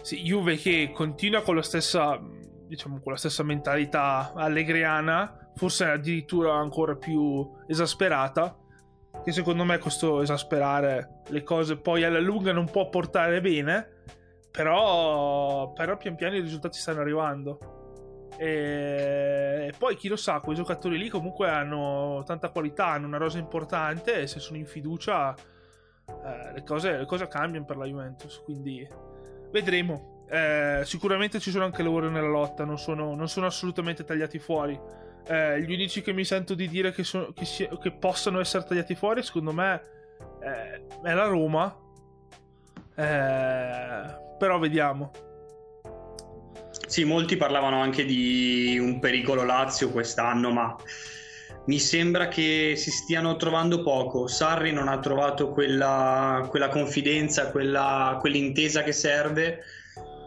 Sì, 0.00 0.22
Juve 0.22 0.56
che 0.56 0.90
continua 0.92 1.42
con 1.42 1.54
la 1.54 1.62
stessa, 1.62 2.20
diciamo, 2.66 2.98
con 3.00 3.12
la 3.12 3.18
stessa 3.18 3.42
mentalità 3.42 4.32
allegriana 4.34 5.36
forse 5.54 5.84
addirittura 5.84 6.54
ancora 6.54 6.96
più 6.96 7.48
esasperata. 7.66 8.56
Che 9.22 9.30
secondo 9.30 9.64
me 9.64 9.78
questo 9.78 10.22
esasperare 10.22 11.22
le 11.28 11.42
cose 11.42 11.76
poi 11.76 12.02
alla 12.02 12.18
lunga 12.18 12.52
non 12.52 12.68
può 12.68 12.88
portare 12.88 13.40
bene. 13.40 14.00
Però, 14.50 15.72
però 15.72 15.96
pian 15.96 16.16
piano 16.16 16.36
i 16.36 16.40
risultati 16.40 16.78
stanno 16.78 17.00
arrivando. 17.00 17.58
E 18.36 19.72
poi 19.78 19.96
chi 19.96 20.08
lo 20.08 20.16
sa, 20.16 20.40
quei 20.40 20.56
giocatori 20.56 20.98
lì 20.98 21.08
comunque 21.08 21.48
hanno 21.48 22.22
tanta 22.26 22.48
qualità, 22.48 22.86
hanno 22.88 23.06
una 23.06 23.18
rosa 23.18 23.38
importante 23.38 24.20
e 24.20 24.26
se 24.26 24.40
sono 24.40 24.58
in 24.58 24.66
fiducia 24.66 25.34
eh, 26.06 26.52
le, 26.54 26.62
cose, 26.64 26.98
le, 26.98 27.06
cose, 27.06 27.28
cambiano 27.28 27.64
per 27.64 27.76
la 27.76 27.86
Juventus. 27.86 28.40
Quindi 28.44 28.86
vedremo. 29.50 30.24
Eh, 30.28 30.80
sicuramente 30.84 31.40
ci 31.40 31.50
sono 31.50 31.64
anche 31.64 31.82
loro 31.82 32.08
nella 32.08 32.28
lotta, 32.28 32.64
non 32.64 32.78
sono, 32.78 33.14
non 33.14 33.28
sono 33.28 33.46
assolutamente 33.46 34.02
tagliati 34.02 34.38
fuori 34.38 34.80
eh, 35.26 35.60
gli 35.62 35.72
unici 35.72 36.02
che 36.02 36.12
mi 36.12 36.24
sento 36.24 36.54
di 36.54 36.68
dire 36.68 36.92
che, 36.92 37.04
so, 37.04 37.32
che, 37.34 37.44
si, 37.44 37.68
che 37.80 37.92
possano 37.92 38.40
essere 38.40 38.64
tagliati 38.64 38.94
fuori, 38.94 39.22
secondo 39.22 39.52
me, 39.52 39.80
eh, 40.40 40.86
è 41.02 41.14
la 41.14 41.26
Roma. 41.26 41.74
Eh, 42.94 44.36
però 44.38 44.58
vediamo. 44.58 45.10
Sì, 46.86 47.04
molti 47.04 47.36
parlavano 47.36 47.80
anche 47.80 48.04
di 48.04 48.78
un 48.78 48.98
pericolo 48.98 49.44
Lazio 49.44 49.90
quest'anno, 49.90 50.50
ma 50.50 50.76
mi 51.66 51.78
sembra 51.78 52.28
che 52.28 52.74
si 52.76 52.90
stiano 52.90 53.36
trovando 53.36 53.82
poco. 53.82 54.26
Sarri 54.26 54.72
non 54.72 54.88
ha 54.88 54.98
trovato 54.98 55.50
quella, 55.50 56.46
quella 56.48 56.68
confidenza, 56.68 57.50
quella, 57.50 58.18
quell'intesa 58.20 58.82
che 58.82 58.92
serve 58.92 59.62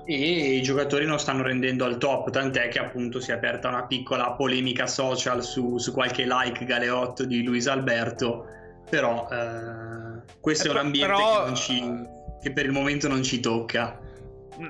e 0.06 0.56
i 0.56 0.62
giocatori 0.62 1.06
non 1.06 1.20
stanno 1.20 1.42
rendendo 1.42 1.84
al 1.84 1.98
top, 1.98 2.30
tant'è 2.30 2.68
che 2.68 2.80
appunto 2.80 3.20
si 3.20 3.32
è 3.32 3.34
aperta 3.34 3.70
una 3.70 3.86
piccola 3.86 4.32
polemica 4.34 4.86
social 4.86 5.44
su, 5.44 5.80
su 5.80 5.92
qualche 5.92 6.26
like 6.28 6.64
galeotto 6.64 7.26
di 7.26 7.44
Luis 7.44 7.66
Alberto, 7.66 8.46
però 8.88 9.28
eh, 9.32 10.22
questo 10.40 10.68
eh, 10.68 10.70
è 10.70 10.72
un 10.72 10.78
ambiente 10.78 11.16
però... 11.16 11.46
che, 11.46 11.56
ci, 11.56 12.08
che, 12.40 12.52
per 12.52 12.66
il 12.66 12.72
momento 12.72 13.08
non 13.08 13.24
ci 13.24 13.40
tocca. 13.40 14.00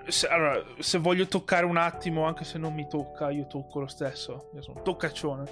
Se, 0.07 0.27
allora, 0.27 0.63
se 0.79 0.97
voglio 0.97 1.27
toccare 1.27 1.65
un 1.65 1.77
attimo, 1.77 2.25
anche 2.25 2.43
se 2.43 2.57
non 2.57 2.73
mi 2.73 2.87
tocca, 2.87 3.29
io 3.29 3.45
tocco 3.47 3.79
lo 3.79 3.87
stesso, 3.87 4.49
io 4.53 4.61
sono 4.61 4.81
toccaccione. 4.81 5.43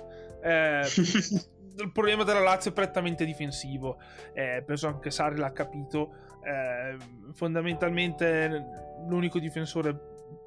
Eh, 0.41 0.81
il 1.77 1.91
problema 1.91 2.23
della 2.23 2.39
Lazio 2.39 2.71
è 2.71 2.73
prettamente 2.73 3.25
difensivo, 3.25 3.97
eh, 4.33 4.63
penso 4.65 4.87
anche 4.87 5.11
Sari 5.11 5.37
l'ha 5.37 5.51
capito. 5.51 6.15
Eh, 6.43 6.97
fondamentalmente 7.33 8.65
l'unico 9.07 9.39
difensore 9.39 9.97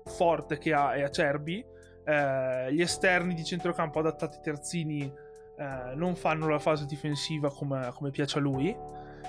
forte 0.05 0.59
che 0.59 0.73
ha 0.73 0.93
è 0.93 1.03
Acerbi. 1.03 1.65
Eh, 2.05 2.73
gli 2.73 2.81
esterni 2.81 3.35
di 3.35 3.45
centrocampo 3.45 3.99
adattati 3.99 4.39
terzini 4.41 5.13
eh, 5.59 5.95
non 5.95 6.15
fanno 6.15 6.49
la 6.49 6.59
fase 6.59 6.87
difensiva 6.87 7.51
come, 7.51 7.91
come 7.95 8.11
piace 8.11 8.39
a 8.39 8.41
lui. 8.41 8.77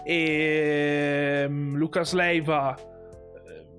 E 0.03 1.45
um, 1.47 1.75
Lucas 1.75 2.13
Leiva 2.13 2.75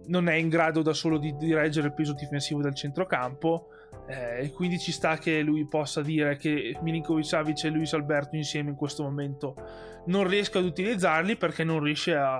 non 0.08 0.28
è 0.28 0.34
in 0.34 0.48
grado 0.48 0.82
da 0.82 0.92
solo 0.92 1.18
di, 1.18 1.36
di 1.36 1.54
reggere 1.54 1.88
il 1.88 1.94
peso 1.94 2.12
difensivo 2.12 2.60
del 2.60 2.74
centrocampo. 2.74 3.68
eh, 4.06 4.44
e 4.44 4.50
quindi 4.52 4.78
ci 4.78 4.92
sta 4.92 5.16
che 5.16 5.40
lui 5.40 5.66
possa 5.66 6.02
dire 6.02 6.36
che 6.36 6.76
Milinkovic 6.82 7.24
Savic 7.24 7.64
e 7.64 7.68
Luis 7.68 7.92
Alberto 7.92 8.36
insieme 8.36 8.70
in 8.70 8.76
questo 8.76 9.02
momento 9.02 9.54
non 10.06 10.26
riesca 10.26 10.58
ad 10.58 10.64
utilizzarli 10.64 11.36
perché 11.36 11.64
non 11.64 11.82
riesce 11.82 12.14
a, 12.14 12.36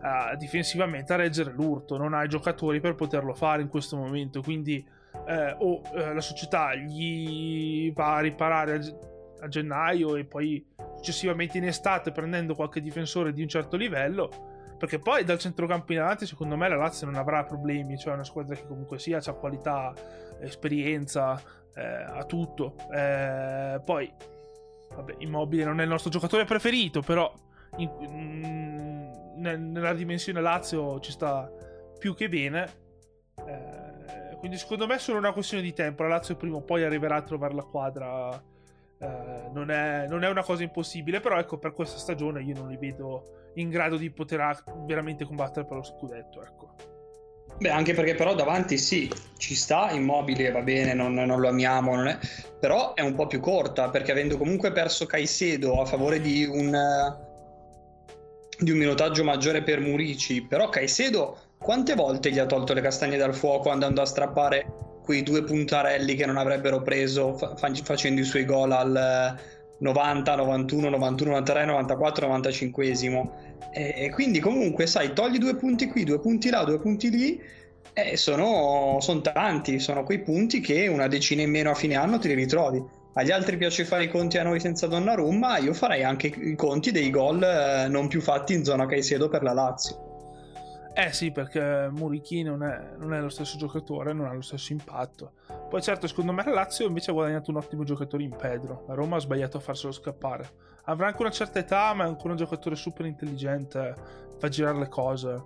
a 0.00 0.34
difensivamente 0.36 1.12
a 1.12 1.16
reggere 1.16 1.52
l'urto, 1.52 1.96
non 1.96 2.14
ha 2.14 2.24
i 2.24 2.28
giocatori 2.28 2.80
per 2.80 2.94
poterlo 2.94 3.34
fare 3.34 3.62
in 3.62 3.68
questo 3.68 3.96
momento, 3.96 4.42
quindi 4.42 4.84
eh, 5.26 5.56
o 5.58 5.82
eh, 5.94 6.14
la 6.14 6.20
società 6.20 6.74
gli 6.74 7.92
va 7.92 8.16
a 8.16 8.20
riparare 8.20 8.74
a, 8.74 9.44
a 9.44 9.48
gennaio 9.48 10.16
e 10.16 10.24
poi 10.24 10.64
successivamente 10.96 11.58
in 11.58 11.64
estate 11.64 12.12
prendendo 12.12 12.54
qualche 12.54 12.80
difensore 12.80 13.32
di 13.32 13.42
un 13.42 13.48
certo 13.48 13.76
livello 13.76 14.47
perché 14.78 14.98
poi 14.98 15.24
dal 15.24 15.38
centrocampo 15.38 15.92
in 15.92 16.00
avanti 16.00 16.24
secondo 16.24 16.56
me 16.56 16.68
la 16.68 16.76
Lazio 16.76 17.06
non 17.06 17.16
avrà 17.16 17.44
problemi 17.44 17.98
cioè 17.98 18.12
è 18.12 18.14
una 18.14 18.24
squadra 18.24 18.54
che 18.54 18.66
comunque 18.66 18.98
sia 18.98 19.18
ha 19.22 19.32
qualità 19.32 19.92
esperienza 20.40 21.40
eh, 21.74 21.82
ha 21.82 22.24
tutto. 22.24 22.74
Eh, 22.92 23.80
poi 23.84 24.12
vabbè 24.94 25.16
Immobile 25.18 25.64
non 25.64 25.80
è 25.80 25.82
il 25.82 25.88
nostro 25.88 26.10
giocatore 26.10 26.44
preferito 26.44 27.02
però 27.02 27.32
in, 27.76 27.90
in, 28.00 29.32
nella 29.36 29.94
dimensione 29.94 30.40
Lazio 30.40 30.98
ci 31.00 31.12
sta 31.12 31.50
più 31.98 32.14
che 32.14 32.28
bene. 32.28 32.86
Eh, 33.46 34.36
quindi 34.38 34.56
secondo 34.56 34.86
me 34.86 34.96
è 34.96 34.98
solo 34.98 35.18
una 35.18 35.32
questione 35.32 35.62
di 35.62 35.72
tempo. 35.72 36.02
La 36.02 36.10
Lazio 36.10 36.36
prima 36.36 36.56
o 36.56 36.62
poi 36.62 36.84
arriverà 36.84 37.16
a 37.16 37.22
trovare 37.22 37.54
la 37.54 37.62
quadra 37.62 38.42
eh, 39.00 39.48
non, 39.52 39.70
è, 39.70 40.06
non, 40.08 40.24
è, 40.24 40.28
una 40.28 40.42
cosa 40.42 40.62
impossibile, 40.62 41.20
però 41.20 41.38
ecco, 41.38 41.58
per 41.58 41.72
questa 41.72 41.98
stagione 41.98 42.42
io 42.42 42.54
non 42.54 42.68
li 42.68 42.76
vedo 42.76 43.50
in 43.54 43.70
grado 43.70 43.96
di 43.96 44.10
poter 44.10 44.62
veramente 44.86 45.24
combattere 45.24 45.66
per 45.66 45.76
lo 45.76 45.82
scudetto. 45.82 46.42
Ecco. 46.42 46.74
Beh, 47.58 47.70
anche 47.70 47.94
perché 47.94 48.14
però 48.14 48.34
davanti 48.34 48.78
sì, 48.78 49.10
ci 49.36 49.54
sta 49.54 49.90
immobile, 49.90 50.50
va 50.50 50.62
bene, 50.62 50.94
non, 50.94 51.14
non 51.14 51.40
lo 51.40 51.48
amiamo, 51.48 51.94
non 51.96 52.06
è... 52.06 52.18
però 52.60 52.94
è 52.94 53.00
un 53.00 53.14
po' 53.14 53.26
più 53.26 53.40
corta 53.40 53.88
perché 53.88 54.12
avendo 54.12 54.36
comunque 54.36 54.70
perso 54.70 55.06
Caicedo 55.06 55.80
a 55.80 55.84
favore 55.84 56.20
di 56.20 56.44
un, 56.44 56.76
di 58.60 58.70
un 58.70 58.78
minutaggio 58.78 59.24
maggiore 59.24 59.62
per 59.62 59.80
Murici, 59.80 60.42
però 60.42 60.68
Caicedo 60.68 61.38
quante 61.58 61.94
volte 61.94 62.30
gli 62.30 62.38
ha 62.38 62.46
tolto 62.46 62.74
le 62.74 62.80
castagne 62.80 63.16
dal 63.16 63.34
fuoco 63.34 63.70
andando 63.70 64.02
a 64.02 64.06
strappare 64.06 64.66
quei 65.08 65.22
due 65.22 65.42
puntarelli 65.42 66.14
che 66.14 66.26
non 66.26 66.36
avrebbero 66.36 66.82
preso 66.82 67.34
fa- 67.34 67.56
facendo 67.82 68.20
i 68.20 68.24
suoi 68.24 68.44
gol 68.44 68.72
al 68.72 69.38
90, 69.78 70.34
91, 70.36 70.90
91, 70.90 71.30
93, 71.30 71.64
94, 71.64 72.26
95 72.26 72.86
e, 73.72 73.94
e 73.96 74.10
quindi 74.10 74.38
comunque 74.38 74.86
sai 74.86 75.14
togli 75.14 75.38
due 75.38 75.56
punti 75.56 75.88
qui, 75.88 76.04
due 76.04 76.20
punti 76.20 76.50
là, 76.50 76.62
due 76.64 76.78
punti 76.78 77.08
lì 77.08 77.40
e 77.94 78.18
sono, 78.18 78.98
sono 79.00 79.22
tanti, 79.22 79.78
sono 79.78 80.04
quei 80.04 80.18
punti 80.20 80.60
che 80.60 80.88
una 80.88 81.08
decina 81.08 81.40
in 81.40 81.52
meno 81.52 81.70
a 81.70 81.74
fine 81.74 81.94
anno 81.94 82.18
te 82.18 82.28
li 82.28 82.34
ritrovi 82.34 82.84
agli 83.14 83.30
altri 83.30 83.56
piace 83.56 83.86
fare 83.86 84.04
i 84.04 84.08
conti 84.10 84.36
a 84.36 84.42
noi 84.42 84.60
senza 84.60 84.86
Donnarumma, 84.86 85.56
io 85.56 85.72
farei 85.72 86.04
anche 86.04 86.26
i 86.26 86.54
conti 86.54 86.90
dei 86.90 87.08
gol 87.08 87.42
eh, 87.42 87.88
non 87.88 88.08
più 88.08 88.20
fatti 88.20 88.52
in 88.52 88.62
zona 88.62 88.84
Caicedo 88.84 89.30
per 89.30 89.42
la 89.42 89.54
Lazio. 89.54 90.07
Eh 91.00 91.12
sì, 91.12 91.30
perché 91.30 91.88
Murichi 91.92 92.42
non 92.42 92.64
è, 92.64 92.96
non 92.96 93.14
è, 93.14 93.20
lo 93.20 93.28
stesso 93.28 93.56
giocatore, 93.56 94.12
non 94.12 94.26
ha 94.26 94.32
lo 94.32 94.40
stesso 94.40 94.72
impatto. 94.72 95.34
Poi 95.70 95.80
certo, 95.80 96.08
secondo 96.08 96.32
me 96.32 96.42
la 96.42 96.50
Lazio 96.50 96.88
invece 96.88 97.12
ha 97.12 97.14
guadagnato 97.14 97.52
un 97.52 97.58
ottimo 97.58 97.84
giocatore 97.84 98.24
in 98.24 98.34
Pedro. 98.34 98.84
La 98.88 98.94
Roma 98.94 99.14
ha 99.14 99.20
sbagliato 99.20 99.58
a 99.58 99.60
farselo 99.60 99.92
scappare. 99.92 100.50
Avrà 100.86 101.06
anche 101.06 101.22
una 101.22 101.30
certa 101.30 101.60
età, 101.60 101.94
ma 101.94 102.02
è 102.02 102.08
ancora 102.08 102.30
un 102.30 102.38
giocatore 102.38 102.74
super 102.74 103.06
intelligente, 103.06 103.94
fa 104.40 104.48
girare 104.48 104.76
le 104.76 104.88
cose. 104.88 105.40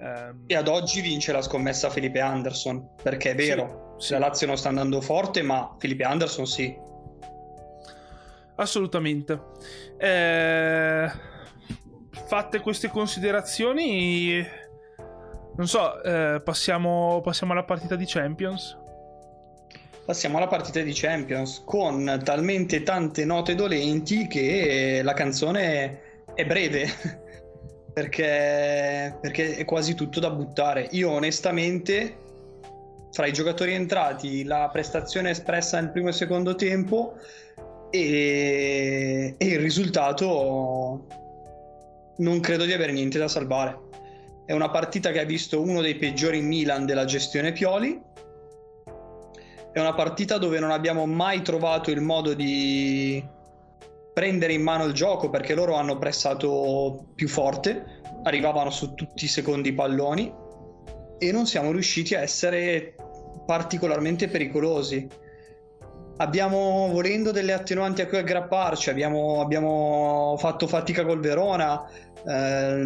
Ehm... 0.00 0.42
E 0.48 0.56
ad 0.56 0.66
oggi 0.66 1.00
vince 1.02 1.30
la 1.30 1.42
scommessa 1.42 1.88
Felipe 1.88 2.18
Anderson, 2.18 2.96
perché 3.00 3.30
è 3.30 3.34
vero, 3.36 3.94
sì, 3.98 4.06
sì. 4.08 4.12
la 4.14 4.18
Lazio 4.18 4.48
non 4.48 4.56
sta 4.56 4.70
andando 4.70 5.00
forte, 5.00 5.40
ma 5.40 5.76
Felipe 5.78 6.02
Anderson 6.02 6.46
sì. 6.48 6.76
Assolutamente. 8.56 9.40
Eh... 9.98 11.34
Fatte 12.26 12.58
queste 12.58 12.88
considerazioni 12.88 14.64
non 15.56 15.66
so, 15.66 16.02
eh, 16.02 16.40
passiamo, 16.42 17.20
passiamo 17.22 17.52
alla 17.52 17.64
partita 17.64 17.96
di 17.96 18.04
Champions. 18.06 18.76
Passiamo 20.04 20.36
alla 20.36 20.46
partita 20.46 20.80
di 20.82 20.92
Champions 20.92 21.62
con 21.64 22.20
talmente 22.22 22.82
tante 22.82 23.24
note 23.24 23.54
dolenti 23.54 24.26
che 24.28 25.00
la 25.02 25.14
canzone 25.14 26.24
è 26.34 26.44
breve 26.44 26.86
perché, 27.92 29.16
perché 29.20 29.56
è 29.56 29.64
quasi 29.64 29.94
tutto 29.94 30.20
da 30.20 30.30
buttare. 30.30 30.88
Io 30.92 31.10
onestamente 31.10 32.18
fra 33.10 33.26
i 33.26 33.32
giocatori 33.32 33.72
entrati, 33.72 34.44
la 34.44 34.68
prestazione 34.70 35.30
espressa 35.30 35.80
nel 35.80 35.90
primo 35.90 36.10
e 36.10 36.12
secondo 36.12 36.54
tempo 36.54 37.14
e, 37.90 39.34
e 39.36 39.46
il 39.46 39.58
risultato 39.58 41.06
non 42.18 42.40
credo 42.40 42.64
di 42.64 42.74
avere 42.74 42.92
niente 42.92 43.18
da 43.18 43.26
salvare. 43.26 43.78
È 44.46 44.52
una 44.52 44.70
partita 44.70 45.10
che 45.10 45.18
ha 45.18 45.24
visto 45.24 45.60
uno 45.60 45.80
dei 45.80 45.96
peggiori 45.96 46.40
Milan 46.40 46.86
della 46.86 47.04
gestione 47.04 47.50
Pioli. 47.50 48.00
È 49.72 49.80
una 49.80 49.92
partita 49.92 50.38
dove 50.38 50.60
non 50.60 50.70
abbiamo 50.70 51.04
mai 51.04 51.42
trovato 51.42 51.90
il 51.90 52.00
modo 52.00 52.32
di 52.32 53.20
prendere 54.14 54.52
in 54.52 54.62
mano 54.62 54.84
il 54.84 54.92
gioco 54.92 55.30
perché 55.30 55.54
loro 55.54 55.74
hanno 55.74 55.98
pressato 55.98 57.08
più 57.16 57.26
forte, 57.26 58.00
arrivavano 58.22 58.70
su 58.70 58.94
tutti 58.94 59.24
i 59.24 59.28
secondi 59.28 59.72
palloni 59.72 60.32
e 61.18 61.32
non 61.32 61.46
siamo 61.46 61.72
riusciti 61.72 62.14
a 62.14 62.20
essere 62.20 62.94
particolarmente 63.46 64.28
pericolosi. 64.28 65.08
Abbiamo 66.18 66.88
volendo 66.90 67.30
delle 67.30 67.52
attenuanti 67.52 68.00
a 68.00 68.06
cui 68.06 68.16
aggrapparci, 68.16 68.88
abbiamo, 68.88 69.42
abbiamo 69.42 70.34
fatto 70.38 70.66
fatica 70.66 71.04
col 71.04 71.20
Verona, 71.20 71.84
eh, 72.26 72.82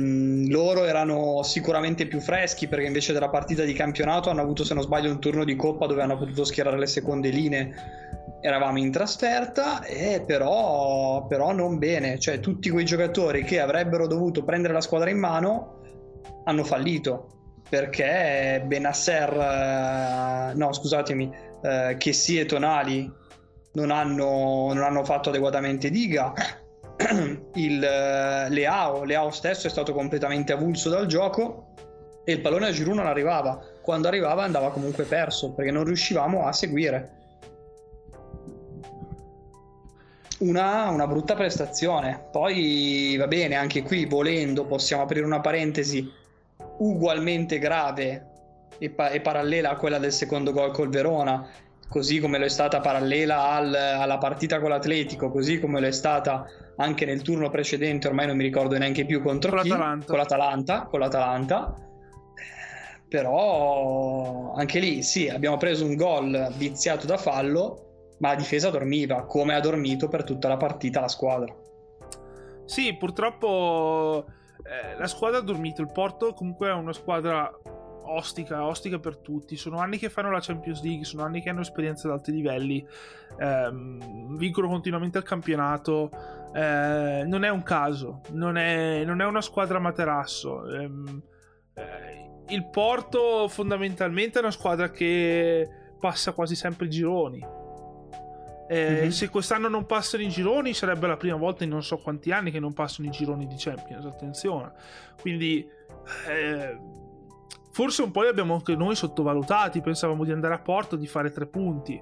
loro 0.49 0.85
erano 0.85 1.43
sicuramente 1.45 2.07
più 2.07 2.19
freschi 2.21 2.67
perché 2.67 2.87
invece 2.87 3.13
della 3.13 3.29
partita 3.29 3.63
di 3.63 3.73
campionato 3.73 4.31
hanno 4.31 4.43
avuto 4.43 4.65
se 4.65 4.75
non 4.75 4.83
sbaglio 4.83 5.13
un 5.13 5.21
turno 5.21 5.45
di 5.45 5.55
coppa 5.55 5.87
dove 5.87 6.03
hanno 6.03 6.19
potuto 6.19 6.43
schierare 6.45 6.77
le 6.77 6.87
seconde 6.87 7.29
linee. 7.31 7.73
Eravamo 8.43 8.79
in 8.79 8.91
trasferta 8.91 9.85
e 9.85 10.25
però, 10.27 11.27
però 11.27 11.53
non 11.53 11.79
bene. 11.79 12.19
Cioè 12.19 12.41
tutti 12.41 12.69
quei 12.69 12.85
giocatori 12.85 13.45
che 13.45 13.61
avrebbero 13.61 14.09
dovuto 14.09 14.43
prendere 14.43 14.73
la 14.73 14.81
squadra 14.81 15.09
in 15.09 15.19
mano 15.19 15.79
hanno 16.45 16.65
fallito 16.65 17.61
perché 17.69 18.63
Benasser 18.67 19.33
eh, 19.33 20.55
no 20.55 20.73
scusatemi 20.73 21.31
eh, 21.63 21.95
Chessi 21.97 22.39
e 22.39 22.45
Tonali 22.45 23.19
non 23.73 23.91
hanno, 23.91 24.73
non 24.73 24.83
hanno 24.83 25.05
fatto 25.05 25.29
adeguatamente 25.29 25.91
diga 25.91 26.33
il 27.55 27.83
eh, 27.83 28.49
Leao, 28.49 29.05
Leao 29.05 29.31
stesso 29.31 29.67
è 29.67 29.71
stato 29.71 29.93
completamente 29.93 30.53
avulso 30.53 30.91
dal 30.91 31.07
gioco 31.07 31.75
e 32.25 32.33
il 32.33 32.41
pallone 32.41 32.67
a 32.67 32.71
Giroud 32.71 32.97
non 32.97 33.07
arrivava. 33.07 33.61
Quando 33.81 34.09
arrivava 34.09 34.45
andava 34.45 34.71
comunque 34.71 35.05
perso 35.05 35.53
perché 35.53 35.71
non 35.71 35.85
riuscivamo 35.85 36.47
a 36.47 36.53
seguire. 36.53 37.19
Una, 40.39 40.89
una, 40.89 41.07
brutta 41.07 41.35
prestazione. 41.35 42.29
Poi 42.31 43.17
va 43.19 43.27
bene, 43.27 43.57
anche 43.57 43.83
qui 43.83 44.07
volendo 44.07 44.65
possiamo 44.65 45.03
aprire 45.03 45.25
una 45.25 45.41
parentesi 45.41 46.11
ugualmente 46.79 47.59
grave 47.59 48.29
e, 48.79 48.91
pa- 48.91 49.11
e 49.11 49.21
parallela 49.21 49.71
a 49.71 49.77
quella 49.77 49.99
del 49.99 50.13
secondo 50.13 50.53
gol 50.53 50.73
col 50.73 50.89
Verona, 50.89 51.47
così 51.91 52.21
come 52.21 52.39
lo 52.39 52.45
è 52.45 52.49
stata 52.49 52.81
parallela 52.81 53.51
al, 53.51 53.75
alla 53.75 54.17
partita 54.17 54.61
con 54.61 54.71
l'Atletico, 54.71 55.29
così 55.29 55.59
come 55.59 55.81
lo 55.81 55.89
è 55.89 55.91
stata 55.91 56.47
anche 56.77 57.05
nel 57.05 57.21
turno 57.21 57.51
precedente, 57.51 58.07
ormai 58.07 58.29
non 58.29 58.37
mi 58.37 58.45
ricordo 58.45 58.79
neanche 58.79 59.05
più 59.05 59.21
contro 59.21 59.51
con 59.51 59.63
chi, 59.63 59.69
l'Atalanta. 59.69 60.07
con 60.07 60.17
l'Atalanta, 60.17 60.87
con 60.89 61.01
l'Atalanta. 61.01 61.75
Però 63.09 64.55
anche 64.55 64.79
lì 64.79 65.03
sì, 65.03 65.29
abbiamo 65.29 65.57
preso 65.57 65.85
un 65.85 65.97
gol 65.97 66.55
viziato 66.57 67.07
da 67.07 67.17
fallo, 67.17 68.15
ma 68.21 68.29
la 68.29 68.37
difesa 68.37 68.71
dormiva, 68.71 69.25
come 69.27 69.55
ha 69.57 69.61
dormito 69.61 70.09
per 70.09 70.23
tutta 70.23 70.47
la 70.47 70.57
partita 70.57 71.01
la 71.01 71.09
squadra. 71.09 71.53
Sì, 72.67 72.95
purtroppo 72.97 74.27
eh, 74.63 74.97
la 74.97 75.09
squadra 75.09 75.39
ha 75.39 75.43
dormito, 75.43 75.83
il 75.83 75.91
Porto 75.93 76.35
comunque 76.35 76.69
è 76.69 76.73
una 76.73 76.93
squadra 76.93 77.51
ostica, 78.05 78.65
ostica 78.65 78.99
per 78.99 79.17
tutti. 79.19 79.57
Sono 79.57 79.79
anni 79.79 79.99
che 79.99 80.09
fanno 80.09 80.31
la 80.31 80.41
Champions 80.41 80.83
League, 80.83 81.05
sono 81.05 81.23
anni 81.23 81.41
che 81.43 81.51
hanno 81.51 81.61
esperienze 81.61 82.07
ad 82.07 82.15
alti 82.15 82.33
livelli, 82.33 82.87
ehm, 83.39 84.37
vincono 84.37 84.69
continuamente 84.69 85.19
il 85.19 85.25
campionato. 85.25 86.11
Eh, 86.53 87.25
non 87.27 87.45
è 87.45 87.49
un 87.49 87.63
caso, 87.63 88.21
non 88.31 88.57
è, 88.57 89.05
non 89.05 89.21
è 89.21 89.25
una 89.25 89.41
squadra 89.41 89.79
materasso. 89.79 90.69
Ehm, 90.71 91.23
eh, 91.75 92.31
il 92.49 92.69
Porto 92.69 93.47
fondamentalmente 93.49 94.39
è 94.39 94.43
una 94.43 94.51
squadra 94.51 94.91
che 94.91 95.69
passa 95.99 96.33
quasi 96.33 96.57
sempre 96.57 96.87
i 96.87 96.91
gironi. 96.91 97.59
Eh, 98.69 98.91
mm-hmm. 98.91 99.09
Se 99.09 99.29
quest'anno 99.29 99.69
non 99.69 99.85
passano 99.85 100.23
i 100.23 100.29
gironi, 100.29 100.75
sarebbe 100.75 101.09
la 101.09 101.17
prima 101.17 101.37
volta 101.37 101.65
in 101.65 101.71
non 101.71 101.83
so 101.83 101.99
quanti 101.99 102.31
anni 102.31 102.53
che 102.53 102.61
non 102.61 102.73
passano 102.73 103.09
i 103.09 103.11
gironi 103.11 103.47
di 103.47 103.57
Champions. 103.57 104.05
Attenzione, 104.05 104.73
quindi 105.21 105.69
eh, 106.29 106.79
forse 107.71 108.03
un 108.03 108.11
po' 108.11 108.23
li 108.23 108.29
abbiamo 108.29 108.55
anche 108.55 108.75
noi 108.75 108.95
sottovalutati. 108.95 109.81
Pensavamo 109.81 110.25
di 110.25 110.33
andare 110.33 110.55
a 110.55 110.59
Porto 110.59 110.97
di 110.97 111.07
fare 111.07 111.31
tre 111.31 111.47
punti. 111.47 112.01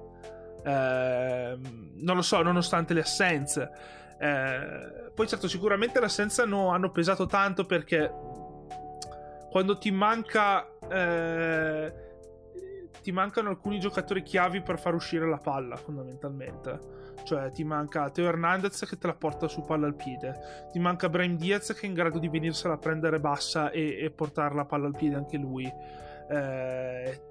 Eh, 0.63 1.57
non 1.95 2.15
lo 2.15 2.21
so, 2.21 2.41
nonostante 2.41 2.93
le 2.93 3.01
assenze. 3.01 3.71
Eh, 4.19 5.11
poi, 5.13 5.27
certo, 5.27 5.47
sicuramente 5.47 5.99
le 5.99 6.05
assenze 6.05 6.41
hanno, 6.41 6.69
hanno, 6.69 6.91
pesato 6.91 7.25
tanto 7.25 7.65
perché 7.65 8.11
quando 9.49 9.77
ti 9.77 9.91
manca. 9.91 10.67
Eh, 10.89 12.07
ti 13.01 13.11
mancano 13.11 13.49
alcuni 13.49 13.79
giocatori 13.79 14.23
chiavi 14.23 14.61
per 14.61 14.79
far 14.79 14.93
uscire 14.93 15.27
la 15.27 15.37
palla, 15.37 15.75
fondamentalmente. 15.75 17.07
Cioè, 17.23 17.51
ti 17.51 17.63
manca 17.63 18.09
Teo 18.09 18.27
Hernandez 18.27 18.85
che 18.85 18.97
te 18.97 19.07
la 19.07 19.13
porta 19.13 19.47
su 19.47 19.61
palla 19.61 19.87
al 19.87 19.95
piede. 19.95 20.67
Ti 20.71 20.79
manca 20.79 21.09
Brian 21.09 21.35
Diaz 21.35 21.73
che 21.73 21.81
è 21.81 21.85
in 21.85 21.93
grado 21.93 22.19
di 22.19 22.29
venirsela 22.29 22.75
a 22.75 22.77
prendere 22.77 23.19
bassa 23.19 23.71
e, 23.71 24.03
e 24.03 24.09
portare 24.11 24.55
la 24.55 24.65
palla 24.65 24.87
al 24.87 24.95
piede 24.95 25.15
anche 25.15 25.37
lui. 25.37 25.71
Eh, 26.29 27.21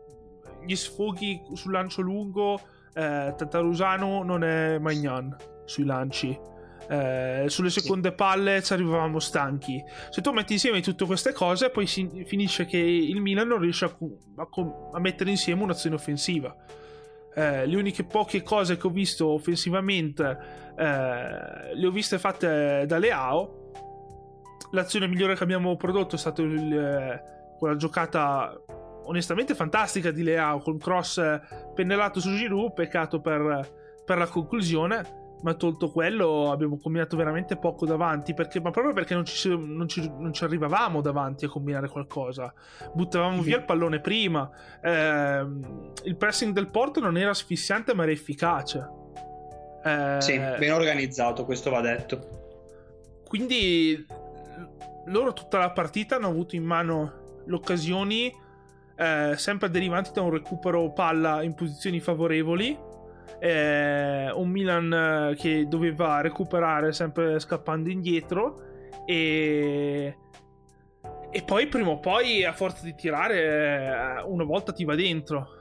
gli 0.64 0.75
sfoghi 0.75 1.42
sul 1.55 1.73
lancio 1.73 2.03
lungo, 2.03 2.61
eh, 2.94 3.35
Tatarusano 3.37 4.23
non 4.23 4.44
è 4.44 4.79
Magnan 4.79 5.37
sui 5.64 5.85
lanci. 5.85 6.38
Eh, 6.86 7.44
sulle 7.48 7.70
seconde 7.70 8.12
palle 8.12 8.62
ci 8.62 8.72
arrivavamo 8.72 9.18
stanchi. 9.18 9.82
Se 10.10 10.20
tu 10.20 10.32
metti 10.32 10.54
insieme 10.54 10.80
tutte 10.80 11.04
queste 11.04 11.32
cose, 11.32 11.70
poi 11.70 11.86
si, 11.86 12.24
finisce 12.24 12.64
che 12.66 12.78
il 12.78 13.20
Milan 13.20 13.48
non 13.48 13.58
riesce 13.58 13.84
a, 13.84 13.96
a, 14.36 14.48
a 14.92 15.00
mettere 15.00 15.30
insieme 15.30 15.62
un'azione 15.62 15.96
offensiva. 15.96 16.54
Eh, 17.34 17.66
le 17.66 17.76
uniche 17.76 18.04
poche 18.04 18.42
cose 18.42 18.76
che 18.76 18.86
ho 18.86 18.90
visto 18.90 19.28
offensivamente 19.28 20.38
eh, 20.76 21.74
le 21.74 21.86
ho 21.86 21.90
viste 21.90 22.18
fatte 22.18 22.84
da 22.86 22.98
Leao. 22.98 23.70
L'azione 24.72 25.08
migliore 25.08 25.34
che 25.34 25.42
abbiamo 25.42 25.76
prodotto 25.76 26.14
è 26.14 26.18
stata 26.18 26.42
eh, 26.42 27.22
quella 27.58 27.76
giocata 27.76 28.58
onestamente 29.04 29.54
fantastica 29.54 30.10
di 30.10 30.22
Leao 30.22 30.58
con 30.58 30.78
cross 30.78 31.20
pennellato 31.74 32.20
su 32.20 32.34
Giroud. 32.34 32.72
Peccato 32.72 33.20
per, 33.20 34.02
per 34.04 34.18
la 34.18 34.26
conclusione 34.26 35.26
ma 35.42 35.55
tolto 35.55 35.90
quello 35.90 36.51
abbiamo 36.51 36.79
combinato 36.79 37.16
veramente 37.16 37.57
poco 37.57 37.87
davanti 37.87 38.35
perché, 38.35 38.61
ma 38.61 38.70
proprio 38.70 38.92
perché 38.92 39.14
non 39.14 39.24
ci, 39.24 39.48
non, 39.48 39.87
ci, 39.88 40.11
non 40.18 40.33
ci, 40.33 40.44
arrivavamo 40.44 41.01
davanti 41.01 41.44
a 41.44 41.48
combinare 41.48 41.88
qualcosa. 41.88 42.53
Buttavamo 42.92 43.42
via 43.42 43.59
il 43.59 43.64
pallone 43.64 44.01
prima. 44.01 44.51
Eh, 44.83 45.46
il 46.05 46.16
pressing 46.16 46.53
del 46.53 46.68
Porto 46.68 47.01
non 47.01 47.16
era 47.16 47.31
asfissiante 47.31 47.94
ma 47.94 48.03
era 48.03 48.12
efficace. 48.12 48.88
Eh, 49.85 50.16
sì, 50.18 50.37
ben 50.37 50.72
organizzato 50.72 51.44
questo 51.44 51.70
va 51.70 51.81
detto. 51.81 52.37
Quindi 53.27 54.05
loro 55.07 55.33
tutta 55.33 55.59
la 55.59 55.70
partita 55.70 56.16
hanno 56.16 56.29
avuto 56.29 56.57
in 56.57 56.64
mano 56.64 57.42
le 57.46 57.55
occasioni 57.55 58.33
eh, 58.96 59.35
sempre 59.37 59.70
derivanti 59.70 60.11
da 60.12 60.22
un 60.22 60.31
recupero 60.31 60.90
palla 60.92 61.42
in 61.42 61.55
posizioni 61.55 62.01
favorevoli 62.01 62.77
eh, 63.38 64.30
un 64.32 64.48
Milan 64.48 64.92
eh, 64.92 65.36
che 65.36 65.66
doveva 65.68 66.20
recuperare 66.20 66.92
sempre 66.92 67.38
scappando 67.38 67.90
indietro 67.90 68.60
e 69.04 70.16
e 71.30 71.42
poi 71.42 71.66
prima 71.68 71.90
o 71.90 71.98
poi 71.98 72.44
a 72.44 72.52
forza 72.52 72.84
di 72.84 72.94
tirare 72.94 73.42
eh, 73.42 74.22
una 74.22 74.44
volta 74.44 74.72
ti 74.72 74.84
va 74.84 74.94
dentro. 74.94 75.56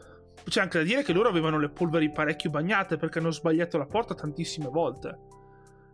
C'è 0.47 0.62
anche 0.62 0.77
da 0.77 0.84
dire 0.86 1.03
che 1.03 1.12
loro 1.12 1.27
avevano 1.27 1.60
le 1.60 1.69
polveri 1.69 2.10
parecchio 2.10 2.49
bagnate 2.49 2.95
perché 2.95 3.19
hanno 3.19 3.32
sbagliato 3.32 3.77
la 3.77 3.86
porta 3.86 4.15
tantissime 4.15 4.69
volte. 4.69 5.19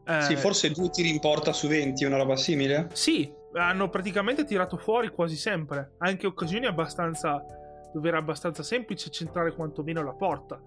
Eh, 0.05 0.21
sì 0.21 0.35
forse 0.35 0.69
due 0.71 0.89
tiri 0.89 1.09
in 1.09 1.19
porta 1.19 1.53
su 1.53 1.67
20 1.67 2.05
una 2.05 2.17
roba 2.17 2.35
simile? 2.35 2.89
Sì 2.93 3.41
hanno 3.53 3.89
praticamente 3.89 4.45
tirato 4.45 4.77
fuori 4.77 5.09
quasi 5.09 5.35
sempre. 5.35 5.93
Anche 5.99 6.27
occasioni 6.27 6.65
abbastanza 6.65 7.43
dove 7.91 8.07
era 8.07 8.17
abbastanza 8.17 8.63
semplice 8.63 9.09
centrare 9.09 9.53
quantomeno 9.53 10.03
la 10.03 10.13
porta 10.13 10.61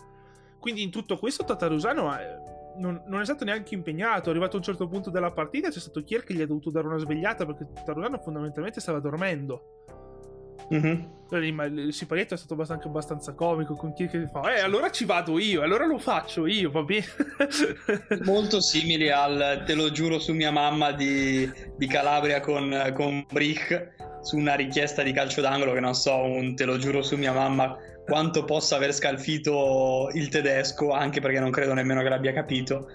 quindi 0.66 0.82
in 0.82 0.90
tutto 0.90 1.16
questo 1.16 1.44
Tatarusano 1.44 2.18
eh, 2.18 2.40
non, 2.78 3.00
non, 3.06 3.20
è 3.20 3.24
stato 3.24 3.44
neanche 3.44 3.76
impegnato. 3.76 4.30
Arrivato 4.30 4.56
a 4.56 4.58
un 4.58 4.64
certo 4.64 4.88
punto 4.88 5.10
della 5.10 5.30
partita 5.30 5.68
c'è 5.68 5.78
stato 5.78 6.02
Kier 6.02 6.24
che 6.24 6.34
gli 6.34 6.40
ha 6.40 6.46
dovuto 6.46 6.70
dare 6.70 6.88
una 6.88 6.98
svegliata 6.98 7.46
perché 7.46 7.68
Tatarusano 7.72 8.18
fondamentalmente 8.18 8.80
stava 8.80 8.98
dormendo. 8.98 9.84
Mm-hmm. 10.74 11.02
Il 11.30 11.94
siparietto 11.94 12.34
è 12.34 12.36
stato 12.36 12.60
anche 12.66 12.88
abbastanza 12.88 13.34
comico 13.34 13.76
con 13.76 13.92
chi 13.92 14.08
che 14.08 14.26
fa 14.26 14.52
Eh 14.52 14.58
allora 14.58 14.90
ci 14.90 15.04
vado 15.04 15.38
io 15.38 15.62
Allora 15.62 15.86
lo 15.86 15.98
faccio 15.98 16.44
io 16.46 16.72
va 16.72 16.82
bene 16.82 17.04
Molto 18.24 18.60
simili 18.60 19.08
al 19.10 19.62
Te 19.64 19.74
lo 19.74 19.92
giuro 19.92 20.18
su 20.18 20.32
mia 20.32 20.50
mamma 20.50 20.90
di, 20.90 21.48
di 21.76 21.86
Calabria 21.86 22.40
con, 22.40 22.92
con 22.94 23.24
Brick 23.30 23.92
Su 24.22 24.38
una 24.38 24.54
richiesta 24.54 25.04
di 25.04 25.12
calcio 25.12 25.40
d'angolo 25.40 25.72
Che 25.72 25.80
non 25.80 25.94
so 25.94 26.16
un 26.16 26.56
Te 26.56 26.64
lo 26.64 26.78
giuro 26.78 27.00
su 27.02 27.16
mia 27.16 27.32
mamma 27.32 27.76
quanto 28.06 28.44
possa 28.44 28.76
aver 28.76 28.94
scalfito 28.94 30.10
il 30.14 30.28
tedesco, 30.28 30.92
anche 30.92 31.20
perché 31.20 31.40
non 31.40 31.50
credo 31.50 31.74
nemmeno 31.74 32.02
che 32.02 32.08
l'abbia 32.08 32.32
capito. 32.32 32.88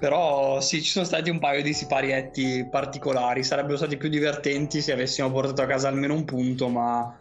Però 0.00 0.60
sì, 0.60 0.82
ci 0.82 0.90
sono 0.90 1.04
stati 1.04 1.30
un 1.30 1.38
paio 1.38 1.62
di 1.62 1.72
siparietti 1.72 2.66
particolari. 2.68 3.44
Sarebbero 3.44 3.76
stati 3.76 3.96
più 3.96 4.08
divertenti 4.08 4.80
se 4.80 4.92
avessimo 4.92 5.30
portato 5.30 5.62
a 5.62 5.66
casa 5.66 5.88
almeno 5.88 6.14
un 6.14 6.24
punto, 6.24 6.68
ma, 6.68 7.16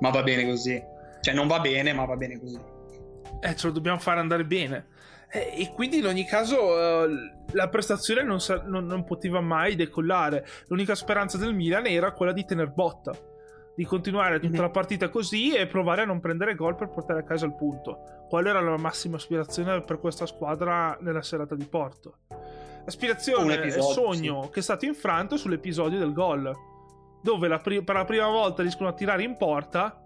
ma 0.00 0.10
va 0.10 0.22
bene 0.22 0.44
così. 0.44 0.80
Cioè, 1.22 1.32
non 1.32 1.46
va 1.46 1.60
bene, 1.60 1.92
ma 1.94 2.04
va 2.04 2.16
bene 2.16 2.38
così. 2.38 2.58
Eh, 3.40 3.56
ce 3.56 3.66
lo 3.66 3.72
dobbiamo 3.72 3.98
fare 3.98 4.20
andare 4.20 4.44
bene. 4.44 4.86
Eh, 5.30 5.62
e 5.62 5.72
quindi 5.72 5.98
in 5.98 6.06
ogni 6.06 6.26
caso 6.26 6.56
uh, 6.60 7.08
la 7.52 7.68
prestazione 7.68 8.22
non, 8.22 8.40
sa- 8.40 8.62
non, 8.66 8.84
non 8.84 9.04
poteva 9.04 9.40
mai 9.40 9.74
decollare. 9.74 10.44
L'unica 10.66 10.94
speranza 10.94 11.38
del 11.38 11.54
Milan 11.54 11.86
era 11.86 12.12
quella 12.12 12.32
di 12.32 12.44
tener 12.44 12.68
botta 12.68 13.32
di 13.76 13.84
continuare 13.84 14.38
tutta 14.38 14.62
la 14.62 14.70
partita 14.70 15.08
così 15.08 15.54
e 15.54 15.66
provare 15.66 16.02
a 16.02 16.04
non 16.04 16.20
prendere 16.20 16.54
gol 16.54 16.76
per 16.76 16.88
portare 16.88 17.20
a 17.20 17.24
casa 17.24 17.46
il 17.46 17.54
punto. 17.54 18.26
Qual 18.28 18.46
era 18.46 18.60
la 18.60 18.76
massima 18.76 19.16
aspirazione 19.16 19.80
per 19.80 19.98
questa 19.98 20.26
squadra 20.26 20.96
nella 21.00 21.22
serata 21.22 21.54
di 21.54 21.64
Porto? 21.64 22.18
Aspirazione 22.86 23.60
e 23.62 23.70
sogno 23.70 24.44
sì. 24.44 24.50
che 24.50 24.60
è 24.60 24.62
stato 24.62 24.84
infranto 24.84 25.36
sull'episodio 25.36 25.98
del 25.98 26.12
gol, 26.12 26.52
dove 27.22 27.48
la 27.48 27.58
pri- 27.58 27.82
per 27.82 27.94
la 27.94 28.04
prima 28.04 28.28
volta 28.28 28.62
riescono 28.62 28.88
a 28.88 28.92
tirare 28.92 29.22
in 29.22 29.36
porta 29.36 30.04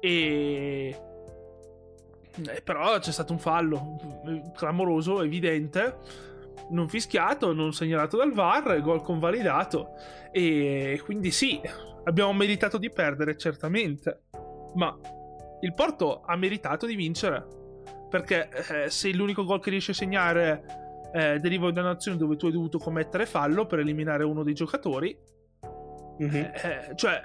e... 0.00 1.02
Eh, 2.46 2.62
però 2.62 2.96
c'è 3.00 3.10
stato 3.10 3.32
un 3.32 3.40
fallo 3.40 3.98
clamoroso, 4.54 5.22
evidente, 5.22 5.96
non 6.70 6.88
fischiato, 6.88 7.52
non 7.52 7.72
segnalato 7.72 8.16
dal 8.16 8.32
VAR, 8.32 8.80
gol 8.80 9.02
convalidato 9.02 9.90
e 10.30 11.00
quindi 11.04 11.30
sì, 11.30 11.60
Abbiamo 12.08 12.32
meritato 12.32 12.78
di 12.78 12.88
perdere, 12.88 13.36
certamente, 13.36 14.22
ma 14.76 14.98
il 15.60 15.74
Porto 15.74 16.22
ha 16.22 16.36
meritato 16.36 16.86
di 16.86 16.94
vincere. 16.94 17.46
Perché 18.08 18.48
eh, 18.48 18.90
se 18.90 19.12
l'unico 19.12 19.44
gol 19.44 19.60
che 19.60 19.68
riesci 19.68 19.90
a 19.90 19.94
segnare 19.94 20.64
eh, 21.12 21.38
deriva 21.38 21.70
da 21.70 21.82
un'azione 21.82 22.16
dove 22.16 22.36
tu 22.36 22.46
hai 22.46 22.52
dovuto 22.52 22.78
commettere 22.78 23.26
fallo 23.26 23.66
per 23.66 23.80
eliminare 23.80 24.24
uno 24.24 24.42
dei 24.42 24.54
giocatori, 24.54 25.14
mm-hmm. 26.22 26.34
eh, 26.34 26.92
cioè, 26.94 27.20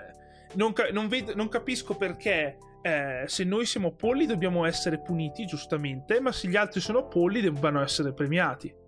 non, 0.55 0.73
ca- 0.73 0.89
non, 0.91 1.07
ved- 1.07 1.33
non, 1.33 1.47
capisco 1.47 1.95
perché 1.95 2.57
eh, 2.81 3.23
se 3.25 3.45
noi 3.45 3.65
siamo 3.65 3.93
polli 3.93 4.25
dobbiamo 4.25 4.65
essere 4.65 4.99
puniti, 4.99 5.45
giustamente, 5.45 6.19
ma 6.19 6.33
se 6.33 6.49
gli 6.49 6.57
altri 6.57 6.81
sono 6.81 7.07
polli 7.07 7.39
debbano 7.39 7.81
essere 7.81 8.11
premiati. 8.11 8.81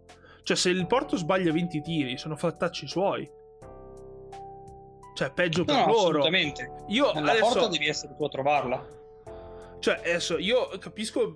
Cioè, 0.46 0.56
se 0.56 0.70
il 0.70 0.86
Porto 0.86 1.18
sbaglia 1.18 1.52
20 1.52 1.82
tiri, 1.82 2.18
sono 2.20 2.36
fattacci 2.36 2.86
suoi. 2.86 3.28
Cioè, 5.16 5.32
peggio 5.32 5.66
per 5.66 5.76
no, 5.76 5.86
loro. 5.88 6.20
Assolutamente. 6.20 6.72
Io 6.90 7.12
Nella 7.14 7.32
adesso... 7.32 7.54
porta 7.54 7.68
devi 7.70 7.88
essere 7.88 8.16
tu 8.16 8.24
a 8.26 8.30
trovarla. 8.30 8.88
Cioè, 9.80 9.96
adesso 9.96 10.38
io 10.38 10.68
capisco 10.78 11.34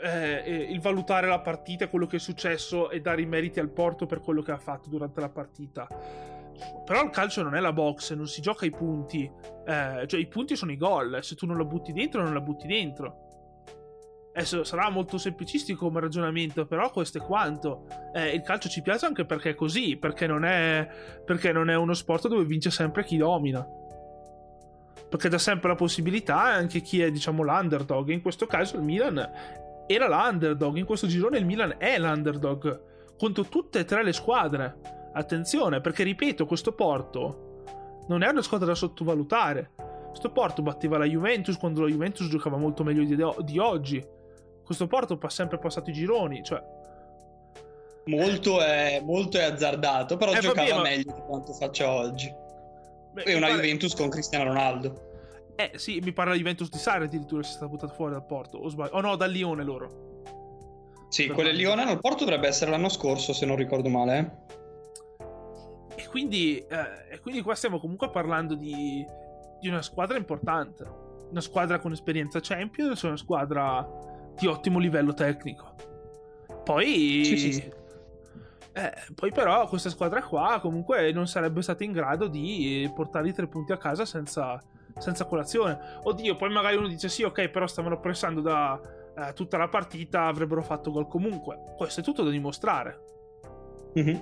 eh, 0.00 0.42
eh, 0.44 0.54
il 0.70 0.80
valutare 0.80 1.26
la 1.26 1.40
partita, 1.40 1.88
quello 1.88 2.06
che 2.06 2.16
è 2.16 2.20
successo 2.20 2.88
e 2.90 3.00
dare 3.00 3.22
i 3.22 3.26
meriti 3.26 3.58
al 3.58 3.68
Porto 3.68 4.06
per 4.06 4.20
quello 4.20 4.42
che 4.42 4.52
ha 4.52 4.58
fatto 4.58 4.88
durante 4.88 5.20
la 5.20 5.28
partita. 5.28 5.88
Però 6.84 7.02
il 7.02 7.10
calcio 7.10 7.42
non 7.42 7.56
è 7.56 7.60
la 7.60 7.72
box, 7.72 8.12
non 8.12 8.28
si 8.28 8.40
gioca 8.40 8.64
ai 8.64 8.70
punti. 8.70 9.28
Eh, 9.66 10.04
cioè, 10.06 10.20
i 10.20 10.28
punti 10.28 10.54
sono 10.54 10.70
i 10.70 10.76
gol. 10.76 11.18
Se 11.22 11.34
tu 11.34 11.46
non 11.46 11.56
lo 11.56 11.64
butti 11.64 11.92
dentro, 11.92 12.22
non 12.22 12.32
la 12.32 12.40
butti 12.40 12.68
dentro. 12.68 13.21
Adesso 14.34 14.64
sarà 14.64 14.88
molto 14.88 15.18
semplicistico 15.18 15.86
come 15.86 16.00
ragionamento, 16.00 16.64
però 16.64 16.90
questo 16.90 17.18
è 17.18 17.20
quanto. 17.20 17.86
Eh, 18.14 18.30
il 18.30 18.40
calcio 18.40 18.70
ci 18.70 18.80
piace 18.80 19.04
anche 19.04 19.26
perché 19.26 19.50
è 19.50 19.54
così, 19.54 19.96
perché 19.98 20.26
non 20.26 20.46
è, 20.46 20.88
perché 21.22 21.52
non 21.52 21.68
è 21.68 21.76
uno 21.76 21.92
sport 21.92 22.28
dove 22.28 22.44
vince 22.44 22.70
sempre 22.70 23.04
chi 23.04 23.18
domina. 23.18 23.62
Perché 25.06 25.28
dà 25.28 25.36
sempre 25.36 25.68
la 25.68 25.74
possibilità 25.74 26.40
anche 26.40 26.80
chi 26.80 27.02
è, 27.02 27.10
diciamo, 27.10 27.42
l'underdog. 27.42 28.08
In 28.08 28.22
questo 28.22 28.46
caso 28.46 28.76
il 28.76 28.82
Milan 28.82 29.30
era 29.86 30.08
l'underdog, 30.08 30.76
in 30.76 30.86
questo 30.86 31.06
girone 31.06 31.36
il 31.36 31.44
Milan 31.44 31.74
è 31.76 31.98
l'underdog 31.98 33.16
contro 33.18 33.44
tutte 33.44 33.80
e 33.80 33.84
tre 33.84 34.02
le 34.02 34.14
squadre. 34.14 35.10
Attenzione, 35.12 35.82
perché 35.82 36.04
ripeto, 36.04 36.46
questo 36.46 36.72
Porto 36.72 37.64
non 38.08 38.22
è 38.22 38.28
una 38.28 38.40
squadra 38.40 38.68
da 38.68 38.74
sottovalutare. 38.74 39.72
Questo 40.08 40.30
Porto 40.30 40.62
batteva 40.62 40.96
la 40.96 41.04
Juventus 41.04 41.58
quando 41.58 41.82
la 41.82 41.88
Juventus 41.88 42.28
giocava 42.28 42.56
molto 42.56 42.82
meglio 42.82 43.04
di, 43.04 43.14
di 43.44 43.58
oggi 43.58 44.20
questo 44.64 44.86
Porto 44.86 45.18
ha 45.20 45.30
sempre 45.30 45.58
passato 45.58 45.90
i 45.90 45.92
gironi, 45.92 46.42
cioè... 46.42 46.62
Molto 48.04 48.60
è, 48.60 49.00
molto 49.04 49.38
è 49.38 49.44
azzardato, 49.44 50.16
però 50.16 50.32
eh, 50.32 50.40
giocava 50.40 50.68
vabbè, 50.68 50.76
ma... 50.76 50.82
meglio 50.82 51.12
di 51.12 51.20
quanto 51.20 51.52
faccia 51.52 51.88
oggi. 51.92 52.34
Beh, 53.12 53.22
e 53.22 53.34
una 53.34 53.46
pare... 53.46 53.60
Juventus 53.60 53.94
con 53.94 54.08
Cristiano 54.08 54.44
Ronaldo. 54.44 55.10
Eh 55.54 55.72
sì, 55.76 56.00
mi 56.00 56.12
parla 56.12 56.32
di 56.32 56.38
Juventus 56.38 56.68
di 56.68 56.78
Sari 56.78 57.04
addirittura 57.04 57.42
si 57.42 57.50
è 57.50 57.52
stata 57.52 57.68
buttata 57.68 57.92
fuori 57.92 58.12
dal 58.12 58.24
Porto, 58.24 58.58
o 58.58 58.68
sbaglio? 58.68 58.92
Oh 58.94 59.00
no, 59.00 59.16
dal 59.16 59.30
Lione 59.30 59.62
loro. 59.62 60.10
Sì, 61.10 61.28
quello 61.28 61.50
del 61.50 61.58
Lione 61.58 61.82
al 61.82 62.00
Porto 62.00 62.24
dovrebbe 62.24 62.48
essere 62.48 62.70
l'anno 62.70 62.88
scorso, 62.88 63.32
se 63.32 63.44
non 63.46 63.54
ricordo 63.56 63.88
male. 63.88 64.18
Eh. 64.18 66.02
E 66.02 66.08
quindi, 66.08 66.56
eh, 66.58 67.14
e 67.14 67.20
quindi 67.20 67.42
qua 67.42 67.54
stiamo 67.54 67.78
comunque 67.78 68.10
parlando 68.10 68.54
di, 68.54 69.04
di 69.60 69.68
una 69.68 69.82
squadra 69.82 70.16
importante. 70.16 70.84
Una 71.30 71.40
squadra 71.40 71.78
con 71.78 71.92
esperienza 71.92 72.40
Champions, 72.40 73.02
una 73.02 73.16
squadra 73.16 73.86
di 74.36 74.46
ottimo 74.46 74.78
livello 74.78 75.14
tecnico. 75.14 75.74
Poi... 76.64 77.22
Sì, 77.24 77.36
sì, 77.36 77.52
sì. 77.52 77.72
Eh, 78.74 78.92
poi 79.14 79.30
però 79.30 79.68
questa 79.68 79.90
squadra 79.90 80.22
qua 80.22 80.58
comunque 80.62 81.12
non 81.12 81.26
sarebbe 81.26 81.60
stata 81.60 81.84
in 81.84 81.92
grado 81.92 82.26
di 82.26 82.90
portare 82.94 83.28
i 83.28 83.32
tre 83.34 83.46
punti 83.46 83.72
a 83.72 83.76
casa 83.76 84.06
senza, 84.06 84.58
senza 84.96 85.26
colazione. 85.26 85.78
Oddio, 86.02 86.36
poi 86.36 86.50
magari 86.50 86.76
uno 86.76 86.88
dice 86.88 87.08
sì, 87.08 87.22
ok, 87.22 87.48
però 87.48 87.66
stavano 87.66 88.00
pressando 88.00 88.40
da 88.40 88.80
eh, 89.14 89.32
tutta 89.34 89.58
la 89.58 89.68
partita, 89.68 90.24
avrebbero 90.24 90.62
fatto 90.62 90.90
gol 90.90 91.06
comunque. 91.06 91.58
Questo 91.76 92.00
è 92.00 92.02
tutto 92.02 92.22
da 92.22 92.30
dimostrare. 92.30 93.04
Mm-hmm. 93.98 94.16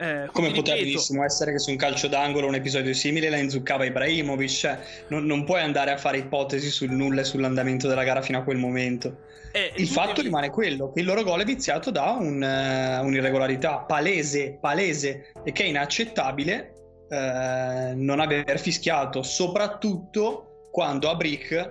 Eh, 0.00 0.30
come 0.32 0.50
poteva 0.50 0.78
benissimo 0.78 1.22
essere 1.22 1.52
che 1.52 1.58
su 1.58 1.68
un 1.68 1.76
calcio 1.76 2.08
d'angolo 2.08 2.46
un 2.46 2.54
episodio 2.54 2.94
simile 2.94 3.28
la 3.28 3.36
inzuccava 3.36 3.84
Ibrahimovic, 3.84 4.48
cioè, 4.48 4.78
non, 5.08 5.26
non, 5.26 5.44
puoi 5.44 5.60
andare 5.60 5.90
a 5.90 5.98
fare 5.98 6.16
ipotesi 6.16 6.70
sul 6.70 6.90
nulla 6.90 7.20
e 7.20 7.24
sull'andamento 7.24 7.86
della 7.86 8.02
gara 8.02 8.22
fino 8.22 8.38
a 8.38 8.42
quel 8.42 8.56
momento. 8.56 9.18
Eh, 9.52 9.72
il 9.76 9.88
fatto 9.88 10.22
rimane 10.22 10.48
quello, 10.48 10.90
che 10.90 11.00
il 11.00 11.06
loro 11.06 11.22
gol 11.22 11.42
è 11.42 11.44
viziato 11.44 11.90
da 11.90 12.16
un, 12.18 12.40
uh, 12.40 13.04
un'irregolarità 13.04 13.80
palese, 13.80 14.56
palese 14.58 15.32
e 15.44 15.52
che 15.52 15.64
è 15.64 15.66
inaccettabile 15.66 16.72
uh, 17.10 17.94
non 17.94 18.20
aver 18.20 18.58
fischiato, 18.58 19.22
soprattutto 19.22 20.68
quando 20.70 21.10
a 21.10 21.14
Brick, 21.14 21.68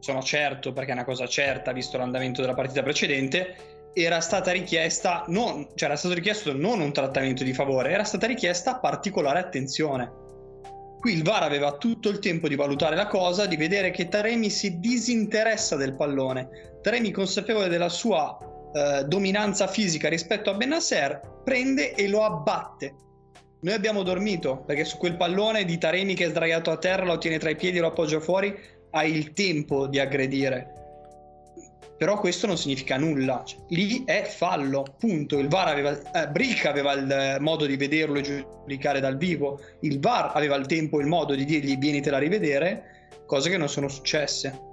sono 0.00 0.20
certo 0.22 0.74
perché 0.74 0.90
è 0.90 0.94
una 0.94 1.04
cosa 1.04 1.26
certa 1.26 1.72
visto 1.72 1.96
l'andamento 1.96 2.42
della 2.42 2.52
partita 2.52 2.82
precedente, 2.82 3.73
era 3.94 4.20
stata 4.20 4.50
richiesta, 4.50 5.24
non, 5.28 5.68
cioè 5.74 5.88
era 5.88 5.96
stato 5.96 6.14
richiesto 6.14 6.52
non 6.52 6.80
un 6.80 6.92
trattamento 6.92 7.44
di 7.44 7.54
favore, 7.54 7.92
era 7.92 8.02
stata 8.02 8.26
richiesta 8.26 8.78
particolare 8.78 9.38
attenzione. 9.38 10.22
Qui 10.98 11.12
il 11.12 11.22
VAR 11.22 11.44
aveva 11.44 11.76
tutto 11.76 12.08
il 12.08 12.18
tempo 12.18 12.48
di 12.48 12.56
valutare 12.56 12.96
la 12.96 13.06
cosa, 13.06 13.46
di 13.46 13.56
vedere 13.56 13.90
che 13.90 14.08
Taremi 14.08 14.50
si 14.50 14.80
disinteressa 14.80 15.76
del 15.76 15.94
pallone. 15.94 16.78
Taremi, 16.82 17.12
consapevole 17.12 17.68
della 17.68 17.88
sua 17.88 18.36
eh, 18.72 19.04
dominanza 19.04 19.68
fisica 19.68 20.08
rispetto 20.08 20.50
a 20.50 20.54
Benasser, 20.54 21.20
prende 21.44 21.94
e 21.94 22.08
lo 22.08 22.24
abbatte. 22.24 22.94
Noi 23.60 23.74
abbiamo 23.74 24.02
dormito 24.02 24.64
perché 24.66 24.84
su 24.84 24.96
quel 24.96 25.16
pallone 25.16 25.64
di 25.64 25.78
Taremi 25.78 26.14
che 26.14 26.26
è 26.26 26.30
sdraiato 26.30 26.70
a 26.70 26.78
terra, 26.78 27.04
lo 27.04 27.18
tiene 27.18 27.38
tra 27.38 27.50
i 27.50 27.56
piedi 27.56 27.78
lo 27.78 27.88
appoggia 27.88 28.18
fuori, 28.18 28.54
hai 28.90 29.14
il 29.14 29.32
tempo 29.34 29.86
di 29.86 30.00
aggredire 30.00 30.83
però 31.96 32.18
questo 32.18 32.46
non 32.46 32.56
significa 32.56 32.96
nulla. 32.96 33.42
Cioè, 33.44 33.60
lì 33.68 34.04
è 34.04 34.24
fallo, 34.24 34.84
punto. 34.98 35.38
Il 35.38 35.48
VAR 35.48 35.68
aveva, 35.68 35.98
eh, 36.12 36.28
Brick 36.28 36.66
aveva 36.66 36.92
il 36.92 37.36
modo 37.40 37.66
di 37.66 37.76
vederlo 37.76 38.18
e 38.18 38.22
giudicare 38.22 39.00
dal 39.00 39.16
vivo, 39.16 39.60
il 39.80 40.00
VAR 40.00 40.32
aveva 40.34 40.56
il 40.56 40.66
tempo 40.66 40.98
e 40.98 41.02
il 41.02 41.08
modo 41.08 41.34
di 41.34 41.44
dirgli 41.44 41.76
vienitela 41.78 42.16
a 42.16 42.20
rivedere, 42.20 43.10
cose 43.26 43.50
che 43.50 43.56
non 43.56 43.68
sono 43.68 43.88
successe. 43.88 44.72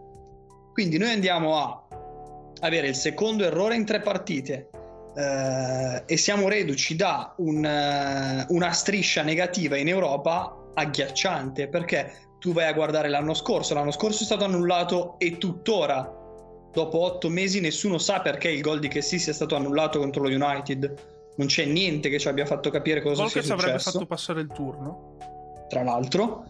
Quindi 0.73 0.97
noi 0.97 1.11
andiamo 1.11 1.57
a 1.57 1.87
avere 2.61 2.87
il 2.87 2.95
secondo 2.95 3.43
errore 3.43 3.75
in 3.75 3.85
tre 3.85 3.99
partite 3.99 4.69
eh, 5.15 6.03
e 6.05 6.17
siamo 6.17 6.47
reduci 6.47 6.95
da 6.95 7.33
un, 7.37 7.57
uh, 7.57 8.53
una 8.53 8.71
striscia 8.71 9.23
negativa 9.23 9.77
in 9.77 9.87
Europa 9.87 10.55
agghiacciante 10.73 11.67
perché 11.67 12.13
tu 12.39 12.53
vai 12.53 12.67
a 12.67 12.73
guardare 12.73 13.09
l'anno 13.09 13.33
scorso, 13.33 13.73
l'anno 13.73 13.91
scorso 13.91 14.23
è 14.23 14.25
stato 14.25 14.45
annullato 14.45 15.15
e 15.19 15.37
tuttora 15.37 16.20
dopo 16.71 16.99
otto 16.99 17.29
mesi 17.29 17.59
nessuno 17.59 17.97
sa 17.97 18.21
perché 18.21 18.49
il 18.49 18.61
gol 18.61 18.79
di 18.79 18.87
Kessi 18.87 19.19
sia 19.19 19.33
stato 19.33 19.55
annullato 19.55 19.99
contro 19.99 20.23
lo 20.23 20.29
United. 20.29 20.93
Non 21.35 21.47
c'è 21.47 21.65
niente 21.65 22.09
che 22.09 22.19
ci 22.19 22.27
abbia 22.27 22.45
fatto 22.45 22.69
capire 22.69 23.01
cosa 23.01 23.27
sia 23.27 23.41
successo. 23.41 23.53
avrebbe 23.53 23.79
fatto 23.79 24.05
passare 24.05 24.41
il 24.41 24.51
turno. 24.53 25.17
Tra 25.69 25.83
l'altro. 25.83 26.45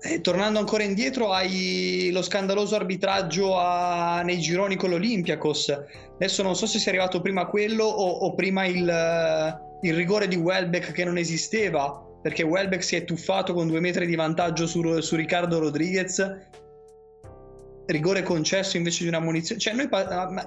E 0.00 0.20
tornando 0.20 0.60
ancora 0.60 0.84
indietro, 0.84 1.32
hai 1.32 2.10
lo 2.12 2.22
scandaloso 2.22 2.76
arbitraggio 2.76 3.58
a... 3.58 4.22
nei 4.22 4.38
gironi 4.38 4.76
con 4.76 4.90
l'Olympiakos. 4.90 5.76
Adesso 6.14 6.42
non 6.42 6.54
so 6.54 6.66
se 6.66 6.78
sia 6.78 6.92
arrivato 6.92 7.20
prima 7.20 7.46
quello 7.46 7.84
o, 7.84 8.08
o 8.08 8.34
prima 8.34 8.64
il, 8.64 9.58
il, 9.82 9.94
rigore 9.94 10.28
di 10.28 10.36
Welbeck 10.36 10.92
che 10.92 11.04
non 11.04 11.18
esisteva, 11.18 12.00
perché 12.22 12.44
Welbeck 12.44 12.84
si 12.84 12.94
è 12.94 13.04
tuffato 13.04 13.54
con 13.54 13.66
due 13.66 13.80
metri 13.80 14.06
di 14.06 14.14
vantaggio 14.14 14.66
su, 14.66 15.00
su 15.00 15.16
Riccardo 15.16 15.58
Rodriguez 15.58 16.46
rigore 17.88 18.22
concesso 18.22 18.76
invece 18.76 19.02
di 19.02 19.08
una 19.08 19.20
munizione. 19.20 19.60
Cioè, 19.60 19.74
noi, 19.74 19.88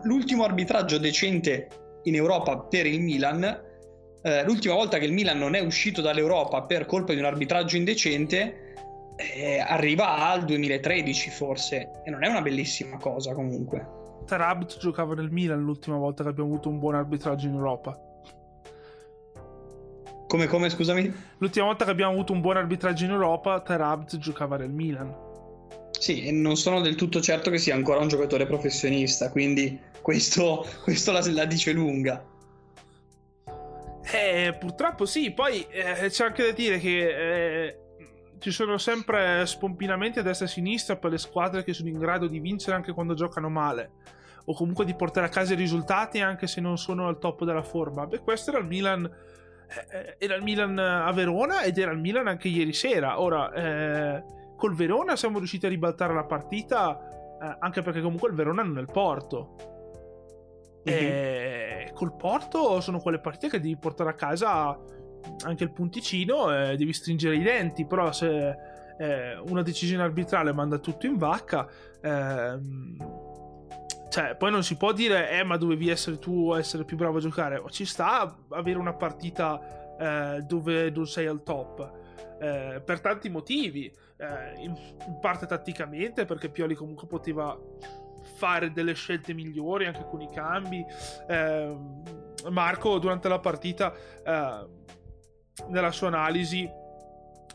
l'ultimo 0.03 0.43
arbitraggio 0.43 0.97
decente 0.97 1.67
in 2.03 2.15
Europa 2.15 2.57
per 2.57 2.85
il 2.85 3.01
Milan, 3.01 3.43
eh, 4.23 4.43
l'ultima 4.43 4.75
volta 4.75 4.97
che 4.97 5.05
il 5.05 5.13
Milan 5.13 5.37
non 5.37 5.55
è 5.55 5.59
uscito 5.59 6.01
dall'Europa 6.01 6.63
per 6.63 6.85
colpa 6.85 7.13
di 7.13 7.19
un 7.19 7.25
arbitraggio 7.25 7.77
indecente, 7.77 8.73
eh, 9.15 9.59
arriva 9.59 10.29
al 10.29 10.45
2013 10.45 11.29
forse, 11.29 12.01
e 12.03 12.09
non 12.09 12.23
è 12.23 12.27
una 12.27 12.41
bellissima 12.41 12.97
cosa 12.97 13.33
comunque. 13.33 13.99
Tarabt 14.25 14.77
giocava 14.77 15.15
nel 15.15 15.31
Milan 15.31 15.61
l'ultima 15.61 15.97
volta 15.97 16.23
che 16.23 16.29
abbiamo 16.29 16.49
avuto 16.49 16.69
un 16.69 16.79
buon 16.79 16.95
arbitraggio 16.95 17.47
in 17.47 17.53
Europa. 17.53 17.99
Come, 20.27 20.47
come, 20.47 20.69
scusami? 20.69 21.13
L'ultima 21.39 21.65
volta 21.65 21.83
che 21.85 21.91
abbiamo 21.91 22.13
avuto 22.13 22.31
un 22.31 22.39
buon 22.39 22.55
arbitraggio 22.55 23.03
in 23.03 23.11
Europa, 23.11 23.59
Tarabt 23.59 24.17
giocava 24.17 24.57
nel 24.57 24.71
Milan. 24.71 25.29
Sì, 26.01 26.25
e 26.25 26.31
non 26.31 26.57
sono 26.57 26.81
del 26.81 26.95
tutto 26.95 27.21
certo 27.21 27.51
che 27.51 27.59
sia 27.59 27.75
ancora 27.75 27.99
un 27.99 28.07
giocatore 28.07 28.47
professionista, 28.47 29.29
quindi 29.29 29.79
questo, 30.01 30.65
questo 30.81 31.11
la, 31.11 31.21
la, 31.31 31.45
dice 31.45 31.73
lunga. 31.73 32.25
Eh, 34.11 34.57
purtroppo 34.59 35.05
sì, 35.05 35.29
poi 35.29 35.63
eh, 35.69 36.09
c'è 36.09 36.25
anche 36.25 36.43
da 36.43 36.51
dire 36.53 36.79
che 36.79 37.65
eh, 37.67 37.77
ci 38.39 38.49
sono 38.49 38.79
sempre 38.79 39.45
spompinamenti 39.45 40.17
a 40.17 40.23
destra 40.23 40.47
e 40.47 40.49
a 40.49 40.51
sinistra 40.51 40.95
per 40.95 41.11
le 41.11 41.19
squadre 41.19 41.63
che 41.63 41.71
sono 41.71 41.89
in 41.89 41.99
grado 41.99 42.25
di 42.25 42.39
vincere 42.39 42.75
anche 42.75 42.93
quando 42.93 43.13
giocano 43.13 43.49
male 43.49 43.91
o 44.45 44.55
comunque 44.55 44.85
di 44.85 44.95
portare 44.95 45.27
a 45.27 45.29
casa 45.29 45.53
i 45.53 45.55
risultati 45.55 46.19
anche 46.19 46.47
se 46.47 46.61
non 46.61 46.79
sono 46.79 47.09
al 47.09 47.19
top 47.19 47.43
della 47.43 47.61
forma. 47.61 48.07
Beh, 48.07 48.21
questo 48.21 48.49
era 48.49 48.59
il 48.59 48.65
Milan 48.65 49.05
eh, 49.05 49.97
eh, 49.97 50.15
era 50.17 50.33
il 50.33 50.41
Milan 50.41 50.79
a 50.79 51.11
Verona 51.11 51.61
ed 51.61 51.77
era 51.77 51.91
il 51.91 51.99
Milan 51.99 52.25
anche 52.25 52.47
ieri 52.47 52.73
sera. 52.73 53.21
Ora 53.21 53.53
eh, 53.53 54.39
col 54.61 54.75
Verona 54.75 55.15
siamo 55.15 55.39
riusciti 55.39 55.65
a 55.65 55.69
ribaltare 55.69 56.13
la 56.13 56.23
partita, 56.23 56.99
eh, 57.41 57.55
anche 57.61 57.81
perché 57.81 57.99
comunque 57.99 58.29
il 58.29 58.35
Verona 58.35 58.61
non 58.61 58.77
è 58.77 58.81
il 58.81 58.91
Porto. 58.91 59.55
Mm-hmm. 60.87 60.97
E 60.99 61.91
col 61.95 62.15
Porto 62.15 62.79
sono 62.79 62.99
quelle 62.99 63.19
partite 63.19 63.49
che 63.49 63.59
devi 63.59 63.75
portare 63.75 64.11
a 64.11 64.13
casa 64.13 64.79
anche 65.45 65.63
il 65.63 65.71
punticino 65.71 66.55
e 66.55 66.75
devi 66.77 66.93
stringere 66.93 67.37
i 67.37 67.41
denti, 67.41 67.87
però 67.87 68.11
se 68.11 68.55
eh, 68.99 69.35
una 69.47 69.63
decisione 69.63 70.03
arbitrale 70.03 70.53
manda 70.53 70.77
tutto 70.77 71.07
in 71.07 71.17
vacca, 71.17 71.67
ehm, 71.99 72.97
cioè, 74.09 74.35
poi 74.35 74.51
non 74.51 74.61
si 74.61 74.77
può 74.77 74.91
dire, 74.91 75.31
eh, 75.31 75.43
ma 75.43 75.57
dovevi 75.57 75.89
essere 75.89 76.19
tu 76.19 76.51
a 76.51 76.59
essere 76.59 76.85
più 76.85 76.97
bravo 76.97 77.17
a 77.17 77.21
giocare. 77.21 77.63
Ci 77.67 77.85
sta 77.85 78.37
avere 78.49 78.77
una 78.77 78.93
partita 78.93 79.59
eh, 79.97 80.41
dove 80.41 80.91
non 80.91 81.07
sei 81.07 81.25
al 81.25 81.41
top. 81.41 82.00
Eh, 82.39 82.81
per 82.83 83.01
tanti 83.01 83.29
motivi 83.29 83.85
eh, 84.17 84.61
in, 84.61 84.75
in, 84.75 85.19
parte 85.19 85.45
tatticamente 85.45 86.25
perché 86.25 86.49
Pioli 86.49 86.73
comunque 86.73 87.05
poteva 87.05 87.55
fare 88.35 88.71
delle 88.71 88.93
scelte 88.93 89.33
migliori 89.33 89.85
anche 89.85 90.05
con 90.09 90.21
i 90.21 90.29
cambi. 90.31 90.83
Eh, 91.27 91.77
Marco 92.49 92.97
durante 92.97 93.27
la 93.27 93.39
partita 93.39 93.93
eh, 93.93 94.67
nella 95.67 95.91
sua 95.91 96.07
analisi 96.07 96.67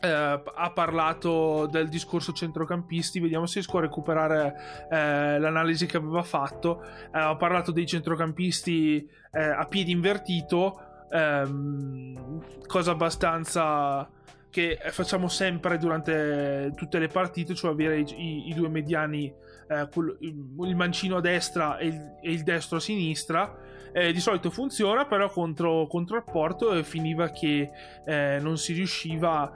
eh, 0.00 0.08
ha 0.08 0.70
parlato 0.72 1.66
del 1.66 1.88
discorso 1.88 2.32
centrocampisti. 2.32 3.18
Vediamo 3.18 3.46
se 3.46 3.54
riesco 3.54 3.78
a 3.78 3.80
recuperare 3.80 4.54
eh, 4.90 5.38
l'analisi 5.38 5.86
che 5.86 5.96
aveva 5.96 6.22
fatto. 6.22 6.82
Ha 7.10 7.34
parlato 7.36 7.72
dei 7.72 7.86
centrocampisti 7.86 9.08
a 9.32 9.64
piedi 9.66 9.90
invertito. 9.90 10.80
Ehm, 11.10 12.42
cosa 12.66 12.90
abbastanza 12.92 14.08
che 14.56 14.78
facciamo 14.90 15.28
sempre 15.28 15.76
durante 15.76 16.72
tutte 16.76 16.98
le 16.98 17.08
partite, 17.08 17.54
cioè 17.54 17.72
avere 17.72 17.98
i, 17.98 18.48
i, 18.48 18.54
due 18.54 18.70
mediani, 18.70 19.30
eh, 19.68 19.88
il 20.20 20.74
mancino 20.74 21.18
a 21.18 21.20
destra 21.20 21.76
e 21.76 21.88
il, 21.88 22.16
e 22.22 22.30
il 22.30 22.42
destro 22.42 22.78
a 22.78 22.80
sinistra. 22.80 23.54
Eh, 23.92 24.12
di 24.12 24.20
solito 24.20 24.50
funziona, 24.50 25.04
però 25.04 25.28
contro, 25.28 25.86
contro 25.86 26.16
il 26.16 26.24
Porto 26.24 26.82
finiva 26.84 27.28
che 27.28 27.70
eh, 28.06 28.38
non 28.40 28.56
si 28.56 28.72
riusciva 28.72 29.52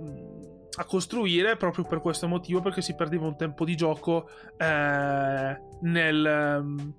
mm, 0.00 0.42
a 0.78 0.84
costruire 0.84 1.56
proprio 1.56 1.84
per 1.84 2.00
questo 2.00 2.26
motivo, 2.26 2.62
perché 2.62 2.80
si 2.80 2.94
perdeva 2.94 3.26
un 3.26 3.36
tempo 3.36 3.66
di 3.66 3.76
gioco 3.76 4.30
eh, 4.56 5.60
nel... 5.82 6.94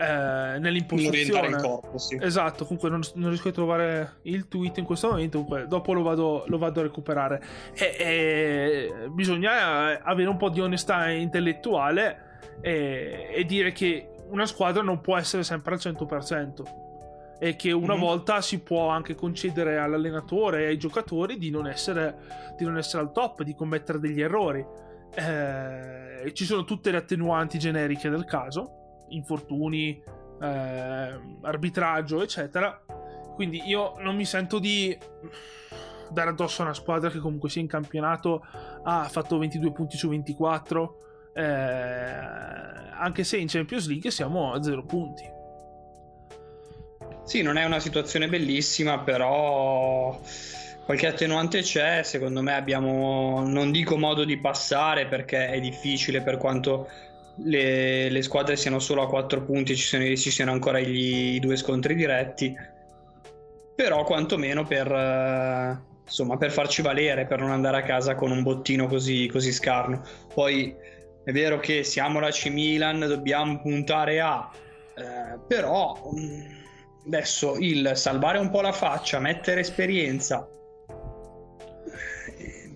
Eh, 0.00 0.58
nell'impostazione. 0.58 1.48
il 1.48 1.56
corpo, 1.56 1.98
sì. 1.98 2.16
Esatto, 2.18 2.64
comunque 2.64 2.88
non, 2.88 3.02
non, 3.16 3.28
riesco 3.28 3.50
a 3.50 3.52
trovare 3.52 4.14
il 4.22 4.48
tweet 4.48 4.78
in 4.78 4.86
questo 4.86 5.08
momento, 5.08 5.42
comunque 5.42 5.68
dopo 5.68 5.92
lo 5.92 6.00
vado, 6.00 6.44
lo 6.46 6.56
vado 6.56 6.80
a 6.80 6.84
recuperare. 6.84 7.42
E, 7.74 7.96
e, 7.98 9.08
bisogna 9.10 10.00
avere 10.02 10.30
un 10.30 10.38
po' 10.38 10.48
di 10.48 10.62
onestà 10.62 11.10
intellettuale 11.10 12.38
e, 12.62 13.28
e, 13.30 13.44
dire 13.44 13.72
che 13.72 14.14
una 14.30 14.46
squadra 14.46 14.80
non 14.80 15.02
può 15.02 15.18
essere 15.18 15.42
sempre 15.42 15.74
al 15.74 15.80
100% 15.80 16.62
e 17.38 17.56
che 17.56 17.70
una 17.70 17.92
mm-hmm. 17.92 18.02
volta 18.02 18.40
si 18.40 18.60
può 18.60 18.88
anche 18.88 19.14
concedere 19.14 19.76
all'allenatore 19.76 20.62
e 20.62 20.66
ai 20.68 20.78
giocatori 20.78 21.36
di 21.36 21.50
non 21.50 21.66
essere, 21.66 22.54
di 22.56 22.64
non 22.64 22.78
essere 22.78 23.02
al 23.02 23.12
top, 23.12 23.42
di 23.42 23.54
commettere 23.54 23.98
degli 23.98 24.22
errori. 24.22 24.64
Eh, 25.14 26.32
ci 26.32 26.46
sono 26.46 26.64
tutte 26.64 26.90
le 26.90 26.96
attenuanti 26.96 27.58
generiche 27.58 28.08
del 28.08 28.24
caso 28.24 28.79
infortuni, 29.10 30.02
eh, 30.40 31.20
arbitraggio, 31.42 32.22
eccetera. 32.22 32.82
Quindi 33.34 33.62
io 33.66 33.94
non 33.98 34.16
mi 34.16 34.24
sento 34.24 34.58
di 34.58 34.96
dare 36.10 36.30
addosso 36.30 36.62
a 36.62 36.66
una 36.66 36.74
squadra 36.74 37.10
che 37.10 37.18
comunque 37.18 37.48
sia 37.48 37.60
in 37.60 37.68
campionato 37.68 38.44
ha 38.82 39.08
fatto 39.08 39.38
22 39.38 39.72
punti 39.72 39.96
su 39.96 40.08
24, 40.08 40.96
eh, 41.34 41.42
anche 41.42 43.24
se 43.24 43.36
in 43.36 43.46
Champions 43.46 43.86
League 43.86 44.10
siamo 44.10 44.52
a 44.52 44.62
0 44.62 44.84
punti. 44.84 45.38
Sì, 47.24 47.42
non 47.42 47.56
è 47.56 47.64
una 47.64 47.78
situazione 47.78 48.28
bellissima, 48.28 48.98
però 48.98 50.20
qualche 50.84 51.06
attenuante 51.06 51.60
c'è. 51.62 52.02
Secondo 52.02 52.42
me 52.42 52.54
abbiamo, 52.54 53.46
non 53.46 53.70
dico 53.70 53.96
modo 53.96 54.24
di 54.24 54.36
passare 54.38 55.06
perché 55.06 55.48
è 55.50 55.60
difficile 55.60 56.22
per 56.22 56.38
quanto 56.38 56.88
le, 57.44 58.08
le, 58.08 58.22
squadre 58.22 58.56
siano 58.56 58.78
solo 58.78 59.02
a 59.02 59.08
4 59.08 59.42
punti 59.42 59.72
e 59.72 59.74
ci, 59.76 59.84
sono, 59.84 60.04
ci 60.16 60.30
siano 60.30 60.52
ancora 60.52 60.78
gli, 60.78 61.34
i 61.34 61.40
due 61.40 61.56
scontri 61.56 61.94
diretti, 61.94 62.54
però 63.74 64.04
quantomeno 64.04 64.64
per, 64.64 64.90
uh, 64.90 66.02
insomma, 66.04 66.36
per 66.36 66.50
farci 66.50 66.82
valere, 66.82 67.26
per 67.26 67.40
non 67.40 67.50
andare 67.50 67.78
a 67.78 67.82
casa 67.82 68.14
con 68.14 68.30
un 68.30 68.42
bottino 68.42 68.86
così, 68.86 69.28
così 69.28 69.52
scarno. 69.52 70.02
Poi 70.32 70.74
è 71.24 71.32
vero 71.32 71.58
che 71.58 71.84
siamo 71.84 72.20
la 72.20 72.30
C 72.30 72.46
Milan, 72.46 73.00
dobbiamo 73.00 73.60
puntare 73.60 74.20
a, 74.20 74.50
eh, 74.96 75.38
però 75.46 76.10
mm, 76.14 76.40
adesso 77.06 77.56
il 77.58 77.92
salvare 77.94 78.38
un 78.38 78.50
po' 78.50 78.60
la 78.60 78.72
faccia, 78.72 79.18
mettere 79.18 79.60
esperienza 79.60 80.48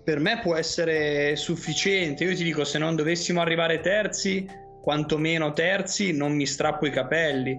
per 0.04 0.20
me 0.20 0.38
può 0.40 0.54
essere 0.54 1.34
sufficiente. 1.34 2.24
Io 2.24 2.36
ti 2.36 2.44
dico, 2.44 2.64
se 2.64 2.78
non 2.78 2.94
dovessimo 2.94 3.40
arrivare 3.40 3.80
terzi, 3.80 4.46
quantomeno 4.82 5.52
terzi, 5.54 6.12
non 6.12 6.34
mi 6.34 6.46
strappo 6.46 6.86
i 6.86 6.90
capelli. 6.90 7.58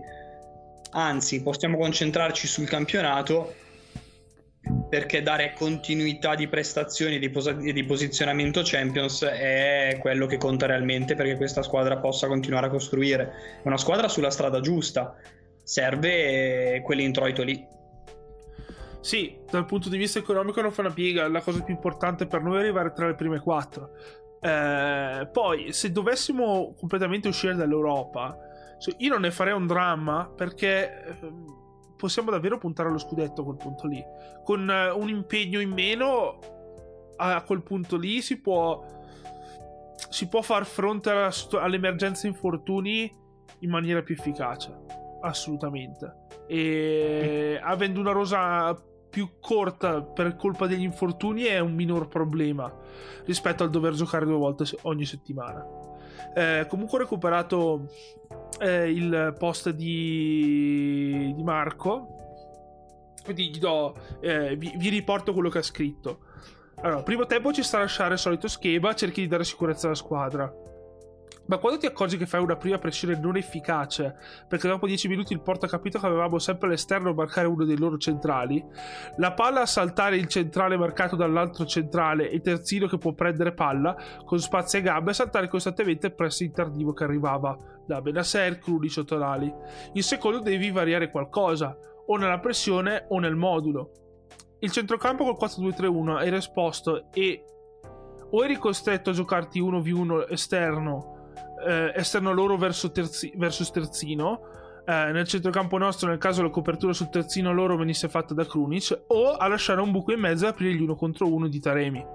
Anzi, 0.91 1.41
possiamo 1.41 1.77
concentrarci 1.77 2.47
sul 2.47 2.67
campionato 2.67 3.55
perché 4.89 5.21
dare 5.21 5.53
continuità 5.53 6.35
di 6.35 6.47
prestazioni 6.47 7.15
e 7.15 7.19
di, 7.19 7.29
pos- 7.29 7.55
di, 7.55 7.83
posizionamento 7.83 8.61
Champions 8.63 9.23
è 9.23 9.97
quello 9.99 10.25
che 10.25 10.37
conta 10.37 10.65
realmente 10.65 11.15
perché 11.15 11.35
questa 11.35 11.61
squadra 11.63 11.97
possa 11.97 12.27
continuare 12.27 12.67
a 12.67 12.69
costruire. 12.69 13.59
Una 13.63 13.77
squadra 13.77 14.07
sulla 14.07 14.29
strada 14.29 14.61
giusta, 14.61 15.15
serve 15.63 16.81
quell'introito 16.83 17.43
lì. 17.43 17.73
Sì, 19.05 19.37
dal 19.51 19.65
punto 19.65 19.87
di 19.87 19.97
vista 19.97 20.17
economico 20.17 20.61
non 20.61 20.71
fa 20.71 20.81
una 20.81 20.89
piega. 20.89 21.27
La 21.29 21.41
cosa 21.41 21.61
più 21.61 21.75
importante 21.75 22.25
per 22.25 22.41
noi 22.41 22.55
è 22.55 22.59
arrivare 22.61 22.91
tra 22.91 23.05
le 23.05 23.13
prime 23.13 23.39
quattro. 23.39 23.91
Eh, 24.41 25.29
poi, 25.31 25.71
se 25.73 25.91
dovessimo 25.91 26.73
completamente 26.75 27.27
uscire 27.27 27.53
dall'Europa, 27.53 28.35
io 28.97 29.09
non 29.11 29.21
ne 29.21 29.29
farei 29.29 29.53
un 29.53 29.67
dramma 29.67 30.27
perché 30.35 31.03
ehm, 31.21 31.45
possiamo 31.95 32.31
davvero 32.31 32.57
puntare 32.57 32.89
allo 32.89 32.97
scudetto 32.97 33.41
a 33.41 33.43
quel 33.43 33.57
punto 33.57 33.85
lì. 33.85 34.03
Con 34.43 34.67
eh, 34.67 34.89
un 34.89 35.07
impegno 35.07 35.59
in 35.59 35.69
meno, 35.69 36.39
a 37.17 37.43
quel 37.43 37.61
punto 37.61 37.97
lì 37.97 38.23
si 38.23 38.41
può, 38.41 38.83
si 40.09 40.27
può 40.27 40.41
far 40.41 40.65
fronte 40.65 41.11
alla, 41.11 41.31
all'emergenza 41.61 42.25
infortuni 42.25 43.15
in 43.59 43.69
maniera 43.69 44.01
più 44.01 44.15
efficace. 44.15 44.75
Assolutamente. 45.21 46.23
E 46.47 47.59
avendo 47.61 47.99
una 47.99 48.11
rosa 48.11 48.75
più 49.15 49.39
corta 49.39 50.01
per 50.01 50.35
colpa 50.35 50.67
degli 50.67 50.81
infortuni 50.81 51.43
è 51.43 51.59
un 51.59 51.73
minor 51.73 52.09
problema 52.09 52.69
rispetto 53.23 53.63
al 53.63 53.69
dover 53.69 53.93
giocare 53.93 54.25
due 54.25 54.35
volte 54.35 54.65
ogni 54.81 55.05
settimana. 55.05 55.65
Eh, 56.35 56.65
comunque 56.67 56.97
ho 56.97 57.01
recuperato 57.01 57.87
eh, 58.59 58.91
il 58.91 59.33
post 59.39 59.69
di, 59.69 61.31
di 61.33 61.43
Marco, 61.43 62.07
quindi 63.23 63.57
do, 63.57 63.95
eh, 64.19 64.57
vi, 64.57 64.73
vi, 64.75 64.89
riporto 64.89 65.31
quello 65.31 65.47
che 65.47 65.59
ha 65.59 65.63
scritto. 65.63 66.19
Allora, 66.81 67.01
primo 67.01 67.25
tempo 67.25 67.53
ci 67.53 67.63
sta 67.63 67.79
lasciare 67.79 68.15
il 68.15 68.19
solito 68.19 68.49
schema, 68.49 68.93
cerchi 68.95 69.21
di 69.21 69.27
dare 69.27 69.45
sicurezza 69.45 69.85
alla 69.85 69.95
squadra. 69.95 70.53
Ma 71.47 71.57
quando 71.57 71.79
ti 71.79 71.85
accorgi 71.85 72.17
che 72.17 72.25
fai 72.25 72.41
una 72.41 72.55
prima 72.55 72.77
pressione 72.77 73.19
non 73.19 73.37
efficace, 73.37 74.15
perché 74.47 74.67
dopo 74.67 74.87
10 74.87 75.07
minuti 75.07 75.33
il 75.33 75.41
porto 75.41 75.65
ha 75.65 75.69
capito 75.69 75.99
che 75.99 76.05
avevamo 76.05 76.39
sempre 76.39 76.67
all'esterno 76.67 77.13
marcare 77.13 77.47
uno 77.47 77.65
dei 77.65 77.77
loro 77.77 77.97
centrali, 77.97 78.63
la 79.17 79.33
palla 79.33 79.61
a 79.61 79.65
saltare 79.65 80.17
il 80.17 80.27
centrale 80.27 80.77
marcato 80.77 81.15
dall'altro 81.15 81.65
centrale 81.65 82.29
e 82.29 82.35
il 82.35 82.41
terzino 82.41 82.87
che 82.87 82.97
può 82.97 83.13
prendere 83.13 83.53
palla 83.53 83.95
con 84.25 84.39
spazio 84.39 84.79
e 84.79 84.81
gambe 84.81 85.11
e 85.11 85.13
saltare 85.13 85.47
costantemente 85.47 86.07
il 86.07 86.15
press 86.15 86.49
tardivo 86.51 86.93
che 86.93 87.03
arrivava 87.03 87.55
da 87.85 88.01
Benasser, 88.01 88.57
Krunic 88.57 88.97
o 88.97 89.03
Tonali. 89.03 89.53
Il 89.93 90.03
secondo 90.03 90.39
devi 90.39 90.71
variare 90.71 91.11
qualcosa, 91.11 91.77
o 92.07 92.17
nella 92.17 92.39
pressione 92.39 93.05
o 93.09 93.19
nel 93.19 93.35
modulo. 93.35 93.91
Il 94.59 94.71
centrocampo 94.71 95.23
col 95.23 95.49
4-2-3-1 95.49 96.25
era 96.25 96.37
esposto 96.37 97.11
e 97.11 97.43
o 98.31 98.43
eri 98.43 98.57
costretto 98.57 99.11
a 99.11 99.13
giocarti 99.13 99.61
1v1 99.61 100.25
esterno 100.29 101.14
eh, 101.65 101.91
esterno 101.95 102.33
loro 102.33 102.57
verso 102.57 102.91
terzi, 102.91 103.33
versus 103.35 103.71
terzino. 103.71 104.41
Eh, 104.87 105.11
nel 105.11 105.27
centrocampo 105.27 105.77
nostro, 105.77 106.09
nel 106.09 106.19
caso 106.19 106.43
la 106.43 106.49
copertura 106.49 106.93
sul 106.93 107.09
terzino 107.09 107.51
loro 107.51 107.75
venisse 107.75 108.07
fatta 108.07 108.33
da 108.33 108.45
Krunic, 108.45 109.05
o 109.07 109.31
a 109.33 109.47
lasciare 109.47 109.81
un 109.81 109.91
buco 109.91 110.11
in 110.11 110.19
mezzo 110.19 110.45
e 110.45 110.49
aprire 110.49 110.73
gli 110.73 110.81
uno 110.81 110.95
contro 110.95 111.31
uno 111.33 111.47
di 111.47 111.59
Taremi. 111.59 112.05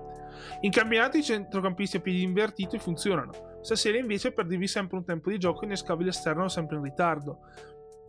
In 0.60 0.70
campionato 0.70 1.16
i 1.16 1.22
centrocampisti 1.22 1.96
a 1.96 2.00
piedi 2.00 2.22
invertiti 2.22 2.78
funzionano. 2.78 3.58
Stasera 3.60 3.98
invece 3.98 4.32
perdevi 4.32 4.66
sempre 4.66 4.96
un 4.96 5.04
tempo 5.04 5.30
di 5.30 5.38
gioco 5.38 5.62
e 5.62 5.64
innescavi 5.66 6.04
l'esterno 6.04 6.48
sempre 6.48 6.76
in 6.76 6.82
ritardo. 6.82 7.40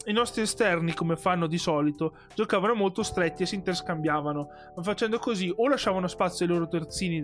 I 0.06 0.14
nostri 0.14 0.42
esterni, 0.42 0.94
come 0.94 1.16
fanno 1.16 1.46
di 1.46 1.60
solito, 1.60 2.16
giocavano 2.34 2.74
molto 2.74 3.04
stretti 3.04 3.44
e 3.44 3.46
si 3.46 3.56
interscambiavano, 3.56 4.48
ma 4.76 4.82
facendo 4.82 5.20
così 5.20 5.54
o 5.56 5.68
lasciavano 5.68 6.08
spazio 6.08 6.46
ai 6.46 6.52
loro 6.52 6.68
terzini 6.68 7.20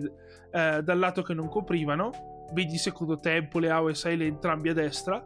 eh, 0.52 0.82
dal 0.82 0.98
lato 0.98 1.22
che 1.22 1.34
non 1.34 1.48
coprivano, 1.48 2.46
vedi 2.52 2.78
secondo 2.78 3.18
tempo 3.18 3.58
Leao 3.58 3.88
e 3.88 3.94
Saile 3.94 4.26
entrambi 4.26 4.68
a 4.68 4.74
destra, 4.74 5.24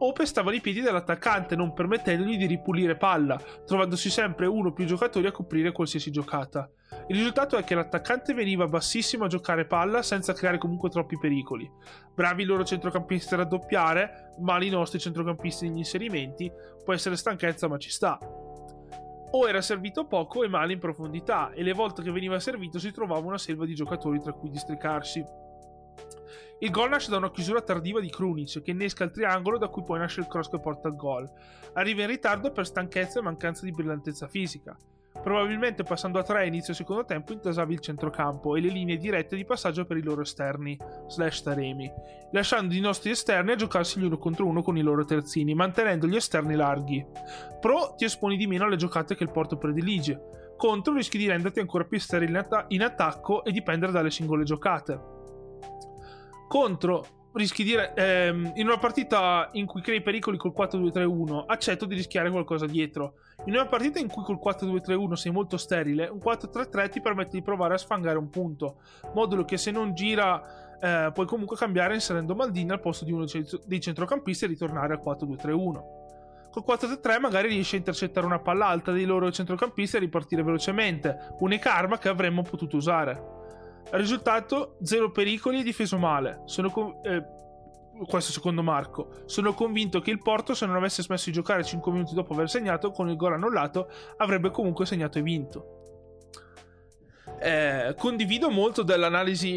o 0.00 0.12
pestavano 0.12 0.56
i 0.56 0.60
piedi 0.60 0.80
dell'attaccante, 0.80 1.56
non 1.56 1.72
permettendogli 1.72 2.36
di 2.36 2.46
ripulire 2.46 2.96
palla, 2.96 3.40
trovandosi 3.64 4.10
sempre 4.10 4.46
uno 4.46 4.68
o 4.68 4.72
più 4.72 4.84
giocatori 4.84 5.26
a 5.28 5.32
coprire 5.32 5.72
qualsiasi 5.72 6.10
giocata. 6.10 6.68
Il 7.08 7.16
risultato 7.16 7.56
è 7.56 7.64
che 7.64 7.74
l'attaccante 7.74 8.34
veniva 8.34 8.66
bassissimo 8.66 9.24
a 9.24 9.28
giocare 9.28 9.66
palla 9.66 10.02
senza 10.02 10.32
creare 10.32 10.58
comunque 10.58 10.90
troppi 10.90 11.18
pericoli. 11.18 11.70
Bravi 12.14 12.42
i 12.42 12.46
loro 12.46 12.64
centrocampisti 12.64 13.34
a 13.34 13.38
raddoppiare, 13.38 14.34
mali 14.40 14.66
i 14.66 14.70
nostri 14.70 14.98
centrocampisti 14.98 15.68
negli 15.68 15.78
inserimenti, 15.78 16.50
può 16.84 16.92
essere 16.92 17.16
stanchezza 17.16 17.68
ma 17.68 17.78
ci 17.78 17.90
sta. 17.90 18.18
O 19.30 19.48
era 19.48 19.60
servito 19.60 20.06
poco 20.06 20.42
e 20.42 20.48
male 20.48 20.72
in 20.72 20.78
profondità, 20.78 21.50
e 21.52 21.62
le 21.62 21.72
volte 21.72 22.02
che 22.02 22.10
veniva 22.10 22.40
servito 22.40 22.78
si 22.78 22.90
trovava 22.90 23.26
una 23.26 23.38
selva 23.38 23.66
di 23.66 23.74
giocatori 23.74 24.20
tra 24.20 24.32
cui 24.32 24.50
districarsi. 24.50 25.22
Il 26.60 26.70
gol 26.70 26.88
nasce 26.88 27.10
da 27.10 27.18
una 27.18 27.30
chiusura 27.30 27.60
tardiva 27.60 28.00
di 28.00 28.10
Krunic 28.10 28.62
che 28.62 28.70
innesca 28.72 29.04
il 29.04 29.12
triangolo 29.12 29.58
da 29.58 29.68
cui 29.68 29.84
poi 29.84 29.98
nasce 29.98 30.20
il 30.20 30.26
cross 30.26 30.50
che 30.50 30.58
porta 30.58 30.88
al 30.88 30.96
gol. 30.96 31.30
Arriva 31.74 32.02
in 32.02 32.08
ritardo 32.08 32.50
per 32.50 32.66
stanchezza 32.66 33.20
e 33.20 33.22
mancanza 33.22 33.64
di 33.64 33.70
brillantezza 33.70 34.26
fisica. 34.26 34.76
Probabilmente 35.22 35.82
passando 35.82 36.18
a 36.18 36.22
3 36.22 36.38
a 36.38 36.44
inizio 36.44 36.74
secondo 36.74 37.04
tempo 37.04 37.32
intasavi 37.32 37.74
il 37.74 37.80
centrocampo 37.80 38.54
e 38.56 38.60
le 38.60 38.68
linee 38.68 38.96
dirette 38.96 39.36
di 39.36 39.44
passaggio 39.44 39.84
per 39.84 39.96
i 39.96 40.02
loro 40.02 40.22
esterni, 40.22 40.76
slash 41.08 41.42
Taremi, 41.42 41.90
lasciando 42.32 42.74
i 42.74 42.80
nostri 42.80 43.10
esterni 43.10 43.52
a 43.52 43.56
giocarsi 43.56 44.00
l'uno 44.00 44.18
contro 44.18 44.46
uno 44.46 44.62
con 44.62 44.76
i 44.76 44.82
loro 44.82 45.04
terzini, 45.04 45.54
mantenendo 45.54 46.06
gli 46.06 46.16
esterni 46.16 46.54
larghi. 46.54 47.04
Pro 47.60 47.94
ti 47.96 48.04
esponi 48.04 48.36
di 48.36 48.46
meno 48.46 48.64
alle 48.64 48.76
giocate 48.76 49.16
che 49.16 49.24
il 49.24 49.32
Porto 49.32 49.58
predilige, 49.58 50.54
contro 50.56 50.94
rischi 50.94 51.18
di 51.18 51.28
renderti 51.28 51.60
ancora 51.60 51.84
più 51.84 51.98
sterile 51.98 52.30
in, 52.30 52.36
atta- 52.36 52.64
in 52.68 52.82
attacco 52.82 53.44
e 53.44 53.52
dipendere 53.52 53.92
dalle 53.92 54.10
singole 54.10 54.44
giocate 54.44 55.16
contro 56.48 57.06
rischi 57.34 57.62
di 57.62 57.74
ehm, 57.74 58.52
in 58.56 58.66
una 58.66 58.78
partita 58.78 59.50
in 59.52 59.66
cui 59.66 59.82
crei 59.82 60.02
pericoli 60.02 60.38
col 60.38 60.54
4-2-3-1 60.56 61.44
accetto 61.46 61.84
di 61.84 61.94
rischiare 61.94 62.30
qualcosa 62.30 62.66
dietro 62.66 63.14
in 63.44 63.54
una 63.54 63.66
partita 63.66 63.98
in 63.98 64.08
cui 64.08 64.24
col 64.24 64.38
4-2-3-1 64.42 65.12
sei 65.12 65.32
molto 65.32 65.56
sterile 65.56 66.06
un 66.08 66.18
4-3-3 66.18 66.90
ti 66.90 67.00
permette 67.00 67.30
di 67.32 67.42
provare 67.42 67.74
a 67.74 67.78
sfangare 67.78 68.18
un 68.18 68.30
punto 68.30 68.80
modulo 69.14 69.44
che 69.44 69.56
se 69.56 69.70
non 69.70 69.94
gira 69.94 70.76
eh, 70.80 71.10
puoi 71.12 71.26
comunque 71.26 71.56
cambiare 71.56 71.94
inserendo 71.94 72.34
Maldini 72.34 72.70
al 72.70 72.80
posto 72.80 73.04
di 73.04 73.12
uno 73.12 73.26
dei 73.64 73.80
centrocampisti 73.80 74.44
e 74.44 74.48
ritornare 74.48 74.94
al 74.94 75.00
4-2-3-1 75.04 75.98
Col 76.50 76.64
4-3 76.66 77.20
magari 77.20 77.48
riesce 77.48 77.76
a 77.76 77.78
intercettare 77.78 78.26
una 78.26 78.38
palla 78.38 78.66
alta 78.66 78.90
dei 78.90 79.04
loro 79.04 79.30
centrocampisti 79.30 79.96
e 79.96 80.00
ripartire 80.00 80.42
velocemente. 80.42 81.34
Unica 81.40 81.74
arma 81.74 81.98
che 81.98 82.08
avremmo 82.08 82.42
potuto 82.42 82.76
usare. 82.76 83.22
Risultato: 83.90 84.76
zero 84.82 85.10
pericoli 85.10 85.60
e 85.60 85.62
difeso 85.62 85.98
male. 85.98 86.42
Sono 86.46 87.02
eh, 87.02 87.22
questo 88.06 88.32
secondo 88.32 88.62
Marco. 88.62 89.22
Sono 89.26 89.54
convinto 89.54 90.00
che 90.00 90.10
il 90.10 90.20
Porto, 90.20 90.54
se 90.54 90.66
non 90.66 90.76
avesse 90.76 91.02
smesso 91.02 91.26
di 91.26 91.32
giocare 91.32 91.64
5 91.64 91.92
minuti 91.92 92.14
dopo 92.14 92.34
aver 92.34 92.48
segnato, 92.48 92.90
con 92.90 93.08
il 93.08 93.16
gol 93.16 93.34
annullato, 93.34 93.90
avrebbe 94.16 94.50
comunque 94.50 94.86
segnato 94.86 95.18
e 95.18 95.22
vinto. 95.22 95.78
Eh, 97.40 97.94
condivido 97.96 98.50
molto 98.50 98.82
dell'analisi 98.82 99.50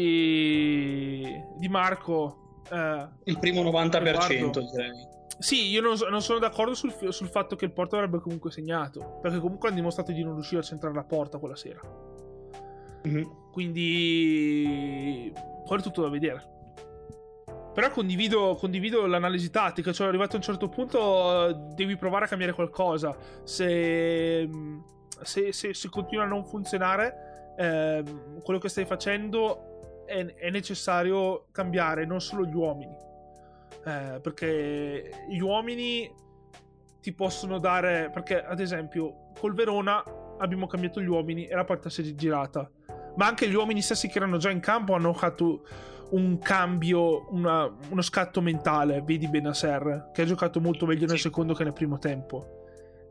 di 1.56 1.68
Marco. 1.68 2.62
Eh, 2.70 3.08
il 3.24 3.38
primo 3.38 3.62
90%, 3.62 4.60
direi. 4.70 5.10
Sì, 5.38 5.68
io 5.70 5.80
non, 5.80 5.96
non 6.08 6.22
sono 6.22 6.38
d'accordo 6.38 6.74
sul, 6.74 6.94
sul, 7.08 7.28
fatto 7.28 7.56
che 7.56 7.64
il 7.64 7.72
Porto 7.72 7.96
avrebbe 7.96 8.20
comunque 8.20 8.52
segnato. 8.52 9.18
Perché 9.20 9.40
comunque 9.40 9.68
hanno 9.68 9.78
dimostrato 9.78 10.12
di 10.12 10.22
non 10.22 10.34
riuscire 10.34 10.60
a 10.60 10.64
centrare 10.64 10.94
la 10.94 11.04
porta 11.04 11.38
quella 11.38 11.56
sera. 11.56 11.80
Mm-hmm. 13.08 13.24
Quindi. 13.50 15.32
Poi 15.66 15.78
è 15.78 15.82
tutto 15.82 16.02
da 16.02 16.08
vedere. 16.08 16.51
Però 17.72 17.90
condivido, 17.90 18.54
condivido, 18.54 19.06
l'analisi 19.06 19.50
tattica. 19.50 19.92
Cioè, 19.92 20.06
arrivato 20.06 20.34
a 20.34 20.36
un 20.36 20.42
certo 20.42 20.68
punto, 20.68 21.70
devi 21.74 21.96
provare 21.96 22.26
a 22.26 22.28
cambiare 22.28 22.52
qualcosa. 22.52 23.16
Se, 23.44 24.48
se, 25.22 25.52
se, 25.52 25.72
se 25.72 25.88
continua 25.88 26.24
a 26.24 26.26
non 26.26 26.44
funzionare, 26.44 27.54
eh, 27.56 28.04
quello 28.42 28.60
che 28.60 28.68
stai 28.68 28.84
facendo 28.84 30.04
è, 30.06 30.24
è, 30.24 30.50
necessario 30.50 31.46
cambiare 31.50 32.04
non 32.04 32.20
solo 32.20 32.44
gli 32.44 32.54
uomini. 32.54 32.94
Eh, 33.84 34.20
perché 34.20 35.24
gli 35.30 35.40
uomini 35.40 36.12
ti 37.00 37.14
possono 37.14 37.58
dare. 37.58 38.10
Perché, 38.12 38.44
ad 38.44 38.60
esempio, 38.60 39.30
col 39.38 39.54
Verona 39.54 40.04
abbiamo 40.38 40.66
cambiato 40.66 41.00
gli 41.00 41.08
uomini 41.08 41.46
e 41.46 41.54
la 41.54 41.64
porta 41.64 41.88
si 41.88 42.02
è 42.02 42.14
girata. 42.14 42.70
Ma 43.16 43.26
anche 43.26 43.48
gli 43.48 43.54
uomini 43.54 43.80
stessi 43.80 44.08
che 44.08 44.18
erano 44.18 44.36
già 44.36 44.50
in 44.50 44.60
campo 44.60 44.94
hanno 44.94 45.12
fatto 45.14 45.64
un 46.12 46.38
cambio, 46.38 47.26
una, 47.30 47.70
uno 47.90 48.02
scatto 48.02 48.40
mentale. 48.40 49.02
Vedi 49.02 49.28
Benasser, 49.28 50.10
che 50.12 50.22
ha 50.22 50.24
giocato 50.24 50.60
molto 50.60 50.86
meglio 50.86 51.06
nel 51.06 51.18
secondo 51.18 51.54
che 51.54 51.64
nel 51.64 51.72
primo 51.72 51.98
tempo. 51.98 52.60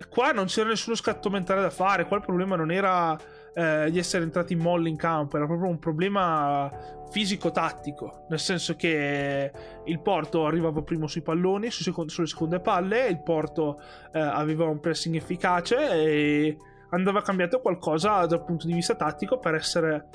Qua 0.09 0.31
non 0.31 0.45
c'era 0.45 0.69
nessuno 0.69 0.95
scatto 0.95 1.29
mentale 1.29 1.61
da 1.61 1.69
fare. 1.69 2.05
Qua 2.05 2.17
il 2.17 2.23
problema 2.23 2.55
non 2.55 2.71
era 2.71 3.17
eh, 3.53 3.89
di 3.91 3.97
essere 3.99 4.23
entrati 4.23 4.53
in 4.53 4.59
molle 4.59 4.89
in 4.89 4.95
campo, 4.95 5.37
era 5.37 5.45
proprio 5.45 5.69
un 5.69 5.79
problema 5.79 6.71
fisico-tattico. 7.11 8.25
Nel 8.29 8.39
senso 8.39 8.75
che 8.75 9.51
il 9.85 9.99
Porto 9.99 10.45
arrivava 10.45 10.81
primo 10.81 11.07
sui 11.07 11.21
palloni, 11.21 11.69
su 11.69 11.83
secondo, 11.83 12.11
sulle 12.11 12.27
seconde 12.27 12.59
palle. 12.59 13.07
Il 13.07 13.21
Porto 13.21 13.79
eh, 14.11 14.19
aveva 14.19 14.65
un 14.65 14.79
pressing 14.79 15.15
efficace 15.15 15.89
e 15.89 16.57
andava 16.91 17.21
cambiato 17.21 17.61
qualcosa 17.61 18.25
dal 18.25 18.43
punto 18.43 18.67
di 18.67 18.73
vista 18.73 18.95
tattico 18.95 19.39
per 19.39 19.55
essere 19.55 20.07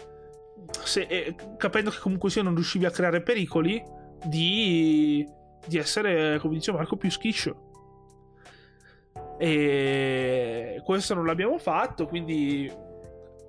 se, 0.71 1.03
eh, 1.03 1.35
capendo 1.57 1.91
che 1.91 1.99
comunque 1.99 2.31
sia 2.31 2.43
non 2.43 2.55
riuscivi 2.55 2.85
a 2.87 2.91
creare 2.91 3.23
pericoli, 3.23 3.83
di, 4.25 5.27
di 5.67 5.79
essere, 5.79 6.39
come 6.39 6.55
dice 6.55 6.73
Marco, 6.73 6.97
più 6.97 7.11
schiscio. 7.11 7.65
E 9.39 10.81
questo 10.85 11.15
non 11.15 11.27
l'abbiamo 11.27 11.59
fatto, 11.59 12.07
quindi 12.07 12.71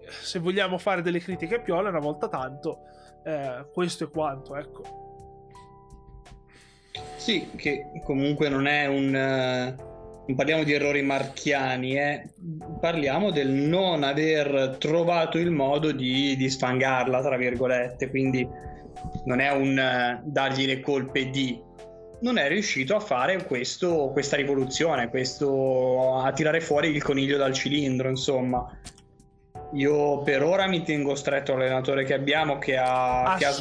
se 0.10 0.40
vogliamo 0.40 0.78
fare 0.78 1.02
delle 1.02 1.20
critiche 1.20 1.56
a 1.56 1.62
Piola 1.62 1.90
una 1.90 2.00
volta 2.00 2.28
tanto, 2.28 2.80
eh, 3.24 3.68
questo 3.72 4.06
è 4.06 4.10
quanto, 4.10 4.56
ecco. 4.56 5.06
Sì, 7.16 7.50
che 7.56 8.02
comunque 8.04 8.50
non 8.50 8.68
è 8.68 8.86
un... 8.88 9.78
Uh 9.80 9.97
non 10.28 10.36
parliamo 10.36 10.64
di 10.64 10.74
errori 10.74 11.02
marchiani, 11.02 11.98
eh. 11.98 12.30
parliamo 12.82 13.32
del 13.32 13.48
non 13.48 14.04
aver 14.04 14.76
trovato 14.78 15.38
il 15.38 15.52
modo 15.52 15.94
di, 15.94 16.36
di 16.36 16.50
sfangarla, 16.50 17.22
tra 17.22 17.38
virgolette, 17.38 18.10
quindi 18.10 18.46
non 19.24 19.40
è 19.40 19.52
un 19.52 19.78
uh, 19.78 20.30
dargli 20.30 20.66
le 20.66 20.82
colpe 20.82 21.30
di... 21.30 21.64
Non 22.20 22.38
è 22.38 22.48
riuscito 22.50 22.96
a 22.96 23.00
fare 23.00 23.46
questo, 23.46 24.10
questa 24.12 24.36
rivoluzione, 24.36 25.10
questo, 25.10 26.18
a 26.20 26.32
tirare 26.34 26.60
fuori 26.60 26.90
il 26.90 27.04
coniglio 27.04 27.38
dal 27.38 27.54
cilindro, 27.54 28.10
insomma. 28.10 28.68
Io 29.74 30.24
per 30.24 30.44
ora 30.44 30.68
mi 30.68 30.84
tengo 30.84 31.16
stretto 31.16 31.54
all'allenatore 31.54 32.04
che 32.04 32.14
abbiamo 32.14 32.58
che 32.58 32.76
ha, 32.76 33.36
che 33.38 33.46
ha 33.46 33.56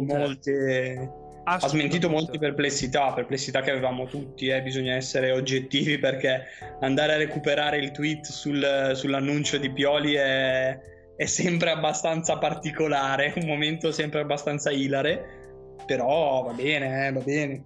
molte 0.00 1.23
ha 1.44 1.68
smentito 1.68 2.08
molte 2.08 2.38
perplessità, 2.38 3.12
perplessità 3.12 3.60
che 3.60 3.70
avevamo 3.70 4.06
tutti, 4.06 4.48
eh. 4.48 4.62
bisogna 4.62 4.94
essere 4.94 5.30
oggettivi 5.30 5.98
perché 5.98 6.44
andare 6.80 7.14
a 7.14 7.16
recuperare 7.16 7.78
il 7.78 7.90
tweet 7.90 8.24
sul, 8.24 8.92
sull'annuncio 8.94 9.58
di 9.58 9.70
Pioli 9.70 10.14
è, 10.14 10.78
è, 11.16 11.26
sempre 11.26 11.70
abbastanza 11.70 12.38
particolare, 12.38 13.34
un 13.36 13.46
momento 13.46 13.92
sempre 13.92 14.20
abbastanza 14.20 14.70
ilare, 14.70 15.76
però 15.86 16.42
va 16.42 16.52
bene, 16.52 17.06
eh, 17.06 17.12
va 17.12 17.20
bene. 17.20 17.64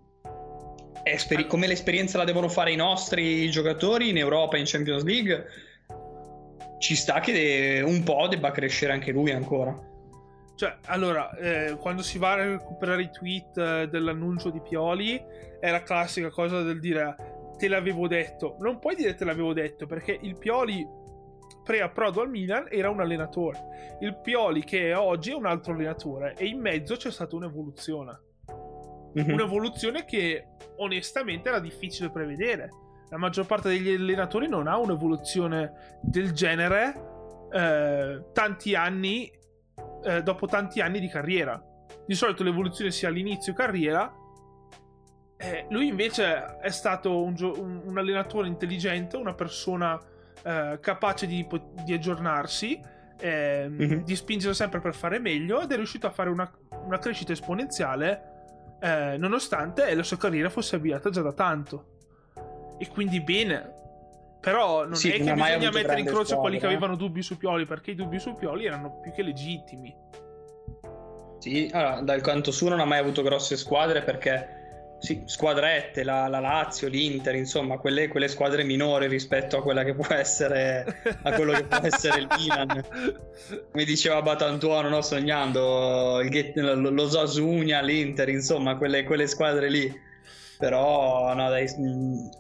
Esperi- 1.04 1.46
come 1.46 1.68
l'esperienza 1.68 2.18
la 2.18 2.24
devono 2.24 2.48
fare 2.48 2.72
i 2.72 2.76
nostri 2.76 3.48
giocatori 3.48 4.08
in 4.08 4.18
Europa, 4.18 4.56
in 4.56 4.64
Champions 4.66 5.04
League, 5.04 5.44
ci 6.78 6.96
sta 6.96 7.20
che 7.20 7.80
un 7.84 8.02
po' 8.02 8.26
debba 8.28 8.50
crescere 8.50 8.92
anche 8.92 9.12
lui 9.12 9.30
ancora. 9.30 9.86
Cioè, 10.58 10.76
allora, 10.86 11.30
eh, 11.36 11.76
quando 11.78 12.02
si 12.02 12.18
va 12.18 12.32
a 12.32 12.44
recuperare 12.44 13.02
i 13.02 13.10
tweet 13.12 13.56
eh, 13.56 13.88
dell'annuncio 13.88 14.50
di 14.50 14.60
Pioli, 14.60 15.24
è 15.60 15.70
la 15.70 15.84
classica 15.84 16.30
cosa 16.30 16.62
del 16.62 16.80
dire 16.80 17.14
te 17.56 17.68
l'avevo 17.68 18.08
detto. 18.08 18.56
Non 18.58 18.80
puoi 18.80 18.96
dire 18.96 19.14
te 19.14 19.24
l'avevo 19.24 19.52
detto, 19.52 19.86
perché 19.86 20.18
il 20.20 20.36
Pioli 20.36 20.84
pre-approdo 21.62 22.22
al 22.22 22.28
Milan 22.28 22.66
era 22.70 22.90
un 22.90 23.00
allenatore. 23.00 23.96
Il 24.00 24.18
Pioli 24.20 24.64
che 24.64 24.90
è 24.90 24.96
oggi 24.96 25.30
è 25.30 25.34
un 25.34 25.46
altro 25.46 25.74
allenatore 25.74 26.34
e 26.36 26.46
in 26.46 26.58
mezzo 26.58 26.96
c'è 26.96 27.12
stata 27.12 27.36
un'evoluzione. 27.36 28.20
Mm-hmm. 29.16 29.32
Un'evoluzione 29.32 30.04
che 30.04 30.44
onestamente 30.78 31.50
era 31.50 31.60
difficile 31.60 32.10
prevedere. 32.10 32.68
La 33.10 33.16
maggior 33.16 33.46
parte 33.46 33.68
degli 33.68 33.94
allenatori 33.94 34.48
non 34.48 34.66
ha 34.66 34.76
un'evoluzione 34.76 35.98
del 36.02 36.32
genere 36.32 36.94
eh, 37.52 38.24
tanti 38.32 38.74
anni 38.74 39.37
eh, 40.04 40.22
dopo 40.22 40.46
tanti 40.46 40.80
anni 40.80 41.00
di 41.00 41.08
carriera. 41.08 41.62
Di 42.06 42.14
solito 42.14 42.42
l'evoluzione 42.42 42.90
sia 42.90 43.08
all'inizio 43.08 43.52
carriera. 43.52 44.12
Eh, 45.36 45.66
lui 45.70 45.86
invece 45.86 46.58
è 46.58 46.70
stato 46.70 47.22
un, 47.22 47.34
gio- 47.34 47.60
un, 47.60 47.96
allenatore 47.96 48.48
intelligente, 48.48 49.16
una 49.16 49.34
persona 49.34 49.98
eh, 50.42 50.78
capace 50.80 51.26
di, 51.26 51.46
di 51.84 51.92
aggiornarsi, 51.92 52.80
mm-hmm. 53.24 54.02
di 54.02 54.16
spingere 54.16 54.54
sempre 54.54 54.80
per 54.80 54.94
fare 54.94 55.18
meglio 55.18 55.60
ed 55.60 55.72
è 55.72 55.76
riuscito 55.76 56.06
a 56.06 56.10
fare 56.10 56.30
una, 56.30 56.50
una 56.84 56.98
crescita 56.98 57.32
esponenziale 57.32 58.36
eh, 58.80 59.16
nonostante 59.18 59.92
la 59.94 60.02
sua 60.02 60.16
carriera 60.16 60.50
fosse 60.50 60.76
avviata 60.76 61.10
già 61.10 61.22
da 61.22 61.32
tanto. 61.32 61.96
E 62.78 62.88
quindi 62.88 63.20
bene, 63.20 63.74
però 64.40 64.84
non 64.84 64.94
sì, 64.94 65.10
è 65.10 65.22
che 65.22 65.32
bisogna 65.32 65.70
mettere 65.70 66.00
in 66.00 66.06
croce 66.06 66.26
squadra, 66.26 66.42
quelli 66.42 66.58
che 66.58 66.66
avevano 66.66 66.96
dubbi 66.96 67.22
su 67.22 67.36
Pioli, 67.36 67.66
perché 67.66 67.90
i 67.92 67.94
dubbi 67.94 68.18
su 68.18 68.34
Pioli 68.34 68.66
erano 68.66 69.00
più 69.00 69.12
che 69.12 69.22
legittimi. 69.22 69.94
Sì, 71.38 71.70
allora, 71.72 72.00
dal 72.00 72.20
canto 72.20 72.50
suo 72.50 72.68
non 72.68 72.80
ha 72.80 72.84
mai 72.84 72.98
avuto 72.98 73.22
grosse 73.22 73.56
squadre 73.56 74.02
perché 74.02 74.56
sì, 75.00 75.22
squadrette, 75.26 76.02
la, 76.02 76.26
la, 76.26 76.40
Lazio, 76.40 76.88
l'Inter, 76.88 77.36
insomma, 77.36 77.78
quelle, 77.78 78.08
quelle, 78.08 78.26
squadre 78.26 78.64
minori 78.64 79.06
rispetto 79.06 79.58
a 79.58 79.62
quella 79.62 79.84
che 79.84 79.94
può 79.94 80.12
essere 80.12 80.84
a 81.22 81.32
quello 81.32 81.52
che 81.52 81.64
può 81.64 81.78
essere 81.82 82.20
il 82.20 82.28
Milan. 82.36 82.84
Come 83.70 83.84
diceva 83.84 84.20
Batantuono, 84.22 84.88
no? 84.88 85.00
sognando 85.02 86.20
il, 86.20 86.52
lo, 86.54 86.90
lo 86.90 87.08
Sasugna, 87.08 87.80
l'Inter, 87.80 88.28
insomma, 88.28 88.76
quelle, 88.76 89.04
quelle 89.04 89.28
squadre 89.28 89.68
lì 89.68 90.06
però 90.58 91.32
no, 91.34 91.48
dai, 91.48 91.68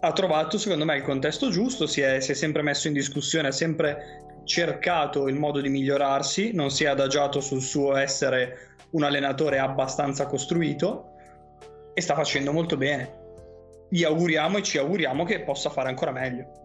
ha 0.00 0.12
trovato 0.12 0.58
secondo 0.58 0.84
me 0.84 0.96
il 0.96 1.02
contesto 1.02 1.50
giusto, 1.50 1.86
si 1.86 2.00
è, 2.00 2.18
si 2.20 2.32
è, 2.32 2.34
sempre 2.34 2.62
messo 2.62 2.88
in 2.88 2.92
discussione, 2.92 3.48
ha 3.48 3.52
sempre 3.52 4.40
cercato 4.44 5.28
il 5.28 5.36
modo 5.36 5.60
di 5.60 5.68
migliorarsi, 5.68 6.52
non 6.52 6.70
si 6.70 6.84
è 6.84 6.88
adagiato 6.88 7.40
sul 7.40 7.62
suo 7.62 7.96
essere 7.96 8.74
un 8.90 9.04
allenatore 9.04 9.58
abbastanza 9.58 10.26
costruito 10.26 11.12
e 11.94 12.00
sta 12.00 12.14
facendo 12.14 12.52
molto 12.52 12.76
bene. 12.76 13.26
Gli 13.88 14.02
auguriamo 14.02 14.58
e 14.58 14.62
ci 14.62 14.78
auguriamo 14.78 15.24
che 15.24 15.42
possa 15.42 15.70
fare 15.70 15.88
ancora 15.88 16.10
meglio. 16.10 16.56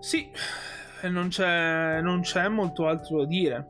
Sì, 0.00 0.30
non 1.02 1.28
c'è, 1.28 2.00
non 2.02 2.20
c'è 2.20 2.48
molto 2.48 2.86
altro 2.86 3.20
da 3.20 3.26
dire. 3.26 3.66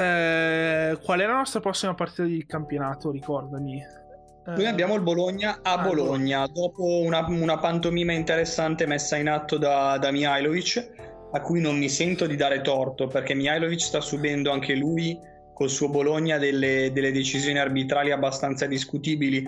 Eh, 0.00 0.98
qual 1.02 1.20
è 1.20 1.26
la 1.26 1.36
nostra 1.36 1.60
prossima 1.60 1.94
partita 1.94 2.24
di 2.24 2.44
campionato? 2.44 3.10
Ricordami. 3.10 4.04
Noi 4.46 4.62
eh. 4.62 4.68
abbiamo 4.68 4.94
il 4.94 5.02
Bologna 5.02 5.58
a 5.60 5.78
Bologna, 5.78 6.46
dopo 6.46 7.00
una, 7.00 7.26
una, 7.28 7.58
pantomima 7.58 8.12
interessante 8.12 8.86
messa 8.86 9.16
in 9.16 9.28
atto 9.28 9.58
da, 9.58 9.98
da 9.98 10.12
Mihailovic, 10.12 10.88
a 11.32 11.40
cui 11.40 11.60
non 11.60 11.76
mi 11.76 11.88
sento 11.88 12.26
di 12.26 12.36
dare 12.36 12.60
torto, 12.60 13.08
perché 13.08 13.34
Mihailovic 13.34 13.80
sta 13.80 14.00
subendo 14.00 14.52
anche 14.52 14.74
lui 14.74 15.18
col 15.52 15.68
suo 15.68 15.88
Bologna 15.88 16.38
delle, 16.38 16.92
delle 16.92 17.10
decisioni 17.10 17.58
arbitrali 17.58 18.12
abbastanza 18.12 18.66
discutibili, 18.66 19.44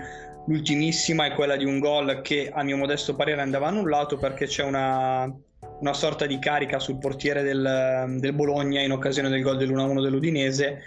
l'ultimissima 0.46 1.26
è 1.26 1.32
quella 1.32 1.56
di 1.56 1.64
un 1.64 1.78
gol 1.78 2.20
che 2.20 2.50
a 2.52 2.64
mio 2.64 2.76
modesto 2.76 3.14
parere 3.14 3.40
andava 3.40 3.68
annullato 3.68 4.16
perché 4.16 4.46
c'è 4.46 4.64
una, 4.64 5.32
una 5.80 5.92
sorta 5.92 6.26
di 6.26 6.40
carica 6.40 6.80
sul 6.80 6.98
portiere 6.98 7.42
del, 7.42 8.16
del 8.18 8.32
Bologna 8.32 8.80
in 8.80 8.90
occasione 8.90 9.28
del 9.28 9.42
gol 9.42 9.58
dell'1-1 9.58 10.02
dell'Udinese 10.02 10.82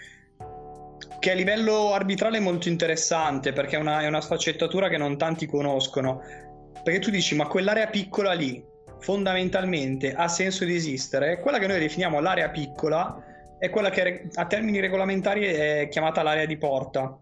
che 1.22 1.32
a 1.32 1.36
livello 1.36 1.93
arbitrale 1.93 2.39
è 2.39 2.41
molto 2.41 2.67
interessante 2.67 3.53
perché 3.53 3.78
è 3.78 3.80
una, 3.80 4.01
è 4.01 4.07
una 4.07 4.19
sfaccettatura 4.19 4.89
che 4.89 4.97
non 4.97 5.17
tanti 5.17 5.45
conoscono 5.45 6.22
perché 6.84 6.99
tu 6.99 7.09
dici 7.11 7.36
ma 7.36 7.47
quell'area 7.47 7.88
piccola 7.88 8.34
lì 8.34 8.61
fondamentalmente 8.99 10.13
ha 10.13 10.28
senso 10.28 10.65
di 10.65 10.76
esistere 10.76 11.39
quella 11.39 11.59
che 11.59 11.67
noi 11.67 11.80
definiamo 11.80 12.19
l'area 12.19 12.49
piccola 12.49 13.24
è 13.61 13.69
quella 13.69 13.91
che 13.91 14.28
a 14.34 14.47
termini 14.47 14.80
regolamentari 14.80 15.45
è 15.45 15.88
chiamata 15.88 16.24
l'area 16.24 16.47
di 16.47 16.57
porta. 16.57 17.15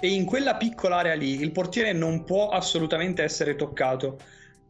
E 0.00 0.08
in 0.08 0.24
quella 0.24 0.56
piccola 0.56 0.96
area 0.96 1.12
lì 1.12 1.42
il 1.42 1.52
portiere 1.52 1.92
non 1.92 2.24
può 2.24 2.48
assolutamente 2.48 3.22
essere 3.22 3.54
toccato, 3.54 4.18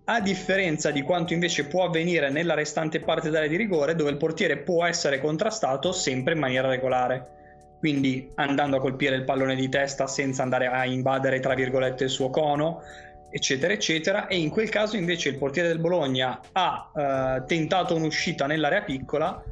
a 0.06 0.20
differenza 0.20 0.90
di 0.90 1.02
quanto 1.02 1.34
invece 1.34 1.66
può 1.66 1.84
avvenire 1.84 2.30
nella 2.30 2.54
restante 2.54 2.98
parte 2.98 3.30
d'area 3.30 3.48
di 3.48 3.54
rigore, 3.54 3.94
dove 3.94 4.10
il 4.10 4.16
portiere 4.16 4.56
può 4.56 4.84
essere 4.84 5.20
contrastato 5.20 5.92
sempre 5.92 6.32
in 6.32 6.40
maniera 6.40 6.68
regolare. 6.68 7.41
Quindi 7.82 8.30
andando 8.36 8.76
a 8.76 8.80
colpire 8.80 9.16
il 9.16 9.24
pallone 9.24 9.56
di 9.56 9.68
testa 9.68 10.06
senza 10.06 10.44
andare 10.44 10.68
a 10.68 10.86
invadere, 10.86 11.40
tra 11.40 11.54
virgolette, 11.54 12.04
il 12.04 12.10
suo 12.10 12.30
cono, 12.30 12.80
eccetera, 13.28 13.72
eccetera. 13.72 14.28
E 14.28 14.36
in 14.36 14.50
quel 14.50 14.68
caso 14.68 14.96
invece 14.96 15.30
il 15.30 15.36
portiere 15.36 15.66
del 15.66 15.80
Bologna 15.80 16.38
ha 16.52 16.92
eh, 16.94 17.42
tentato 17.44 17.96
un'uscita 17.96 18.46
nell'area 18.46 18.82
piccola 18.82 19.42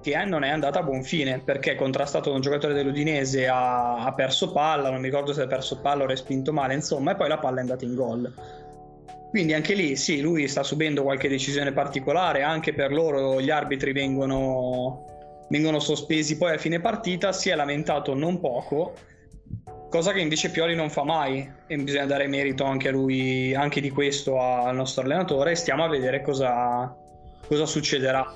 che 0.00 0.24
non 0.24 0.42
è 0.42 0.48
andata 0.48 0.78
a 0.78 0.82
buon 0.84 1.02
fine 1.02 1.40
perché 1.40 1.74
contrastato 1.74 2.30
da 2.30 2.36
un 2.36 2.40
giocatore 2.40 2.72
dell'Udinese 2.72 3.46
ha, 3.46 4.02
ha, 4.02 4.14
perso 4.14 4.52
palla, 4.52 4.88
non 4.88 5.00
mi 5.00 5.08
ricordo 5.08 5.34
se 5.34 5.42
ha 5.42 5.46
perso 5.46 5.78
palla 5.80 6.04
o 6.04 6.06
respinto 6.06 6.54
male, 6.54 6.72
insomma, 6.72 7.10
e 7.10 7.16
poi 7.16 7.28
la 7.28 7.36
palla 7.36 7.58
è 7.58 7.60
andata 7.60 7.84
in 7.84 7.94
gol. 7.94 8.32
Quindi 9.28 9.52
anche 9.52 9.74
lì 9.74 9.96
sì, 9.96 10.22
lui 10.22 10.48
sta 10.48 10.62
subendo 10.62 11.02
qualche 11.02 11.28
decisione 11.28 11.72
particolare, 11.72 12.40
anche 12.40 12.72
per 12.72 12.90
loro 12.90 13.38
gli 13.38 13.50
arbitri 13.50 13.92
vengono, 13.92 15.04
vengono 15.48 15.78
sospesi 15.78 16.36
poi 16.36 16.54
a 16.54 16.58
fine 16.58 16.80
partita, 16.80 17.32
si 17.32 17.48
è 17.48 17.54
lamentato 17.54 18.14
non 18.14 18.40
poco, 18.40 18.94
cosa 19.88 20.12
che 20.12 20.20
invece 20.20 20.50
Pioli 20.50 20.74
non 20.74 20.90
fa 20.90 21.04
mai 21.04 21.50
e 21.66 21.76
bisogna 21.76 22.06
dare 22.06 22.26
merito 22.26 22.64
anche 22.64 22.88
a 22.88 22.92
lui, 22.92 23.54
anche 23.54 23.80
di 23.80 23.90
questo 23.90 24.40
al 24.40 24.74
nostro 24.74 25.02
allenatore 25.02 25.54
stiamo 25.54 25.84
a 25.84 25.88
vedere 25.88 26.22
cosa, 26.22 26.94
cosa 27.46 27.66
succederà. 27.66 28.30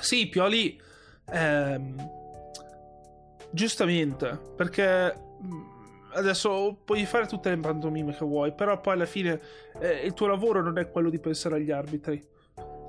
Sì, 0.00 0.28
Pioli. 0.28 0.80
Ehm, 1.32 2.16
giustamente, 3.50 4.38
perché 4.56 5.14
mm, 5.42 5.62
adesso 6.14 6.78
puoi 6.84 7.04
fare 7.06 7.26
tutte 7.26 7.50
le 7.50 7.58
pantomime 7.58 8.14
che 8.14 8.24
vuoi, 8.24 8.52
però 8.52 8.80
poi 8.80 8.94
alla 8.94 9.06
fine 9.06 9.40
eh, 9.80 10.04
il 10.04 10.14
tuo 10.14 10.26
lavoro 10.26 10.62
non 10.62 10.78
è 10.78 10.90
quello 10.90 11.10
di 11.10 11.18
pensare 11.18 11.56
agli 11.56 11.70
arbitri. 11.70 12.36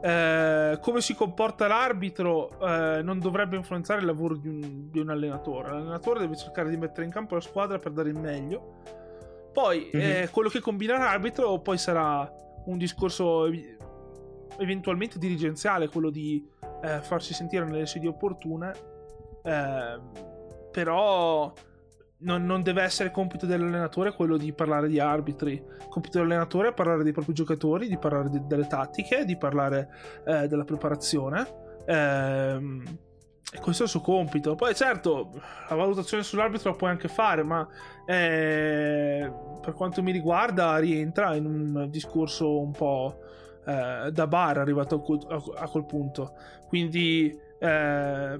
Eh, 0.01 0.79
come 0.81 1.01
si 1.01 1.13
comporta 1.13 1.67
l'arbitro 1.67 2.57
eh, 2.61 3.01
non 3.03 3.19
dovrebbe 3.19 3.57
influenzare 3.57 3.99
il 3.99 4.05
lavoro 4.05 4.35
di 4.35 4.47
un, 4.47 4.89
di 4.89 4.99
un, 4.99 5.09
allenatore. 5.09 5.71
L'allenatore 5.71 6.19
deve 6.19 6.37
cercare 6.37 6.69
di 6.69 6.77
mettere 6.77 7.05
in 7.05 7.11
campo 7.11 7.35
la 7.35 7.41
squadra 7.41 7.77
per 7.79 7.91
dare 7.91 8.09
il 8.09 8.17
meglio. 8.17 8.77
Poi 9.51 9.91
mm-hmm. 9.93 10.27
quello 10.31 10.49
che 10.49 10.61
combina 10.61 10.97
l'arbitro 10.97 11.59
poi 11.59 11.77
sarà 11.77 12.31
un 12.65 12.77
discorso 12.77 13.45
eventualmente 14.57 15.17
dirigenziale, 15.17 15.89
quello 15.89 16.09
di 16.09 16.47
eh, 16.81 17.01
farsi 17.01 17.33
sentire 17.33 17.65
nelle 17.65 17.85
sedi 17.85 18.07
opportune, 18.07 18.71
eh, 19.43 19.99
però 20.71 21.51
non, 22.19 22.45
non, 22.45 22.61
deve 22.61 22.81
essere 22.81 23.11
compito 23.11 23.45
dell'allenatore 23.45 24.13
quello 24.13 24.37
di 24.37 24.51
parlare 24.53 24.87
di 24.87 24.99
arbitri. 24.99 25.53
Il 25.53 25.87
compito 25.89 26.17
dell'allenatore 26.17 26.69
è 26.69 26.73
parlare 26.73 27.03
dei 27.03 27.13
propri 27.13 27.33
giocatori, 27.33 27.87
di 27.87 27.97
parlare 27.97 28.29
di, 28.29 28.41
delle 28.45 28.67
tattiche, 28.67 29.25
di 29.25 29.37
parlare 29.37 29.89
eh, 30.25 30.47
della 30.47 30.63
preparazione. 30.63 31.47
Ehm, 31.85 32.83
questo 33.61 33.83
è 33.83 33.85
il 33.85 33.91
suo 33.91 34.01
compito. 34.01 34.55
Poi, 34.55 34.75
certo, 34.75 35.31
la 35.69 35.75
valutazione 35.75 36.23
sull'arbitro 36.23 36.71
la 36.71 36.75
puoi 36.75 36.89
anche 36.89 37.07
fare, 37.07 37.43
ma 37.43 37.67
eh, 38.05 39.31
per 39.61 39.73
quanto 39.73 40.03
mi 40.03 40.11
riguarda, 40.11 40.77
rientra 40.77 41.35
in 41.35 41.45
un 41.45 41.89
discorso 41.89 42.59
un 42.59 42.71
po' 42.71 43.19
eh, 43.65 44.11
da 44.11 44.27
bar 44.27 44.57
arrivato 44.57 44.95
a 44.95 45.01
quel, 45.01 45.19
a 45.55 45.67
quel 45.67 45.85
punto. 45.85 46.33
Quindi 46.67 47.47
eh, 47.59 48.35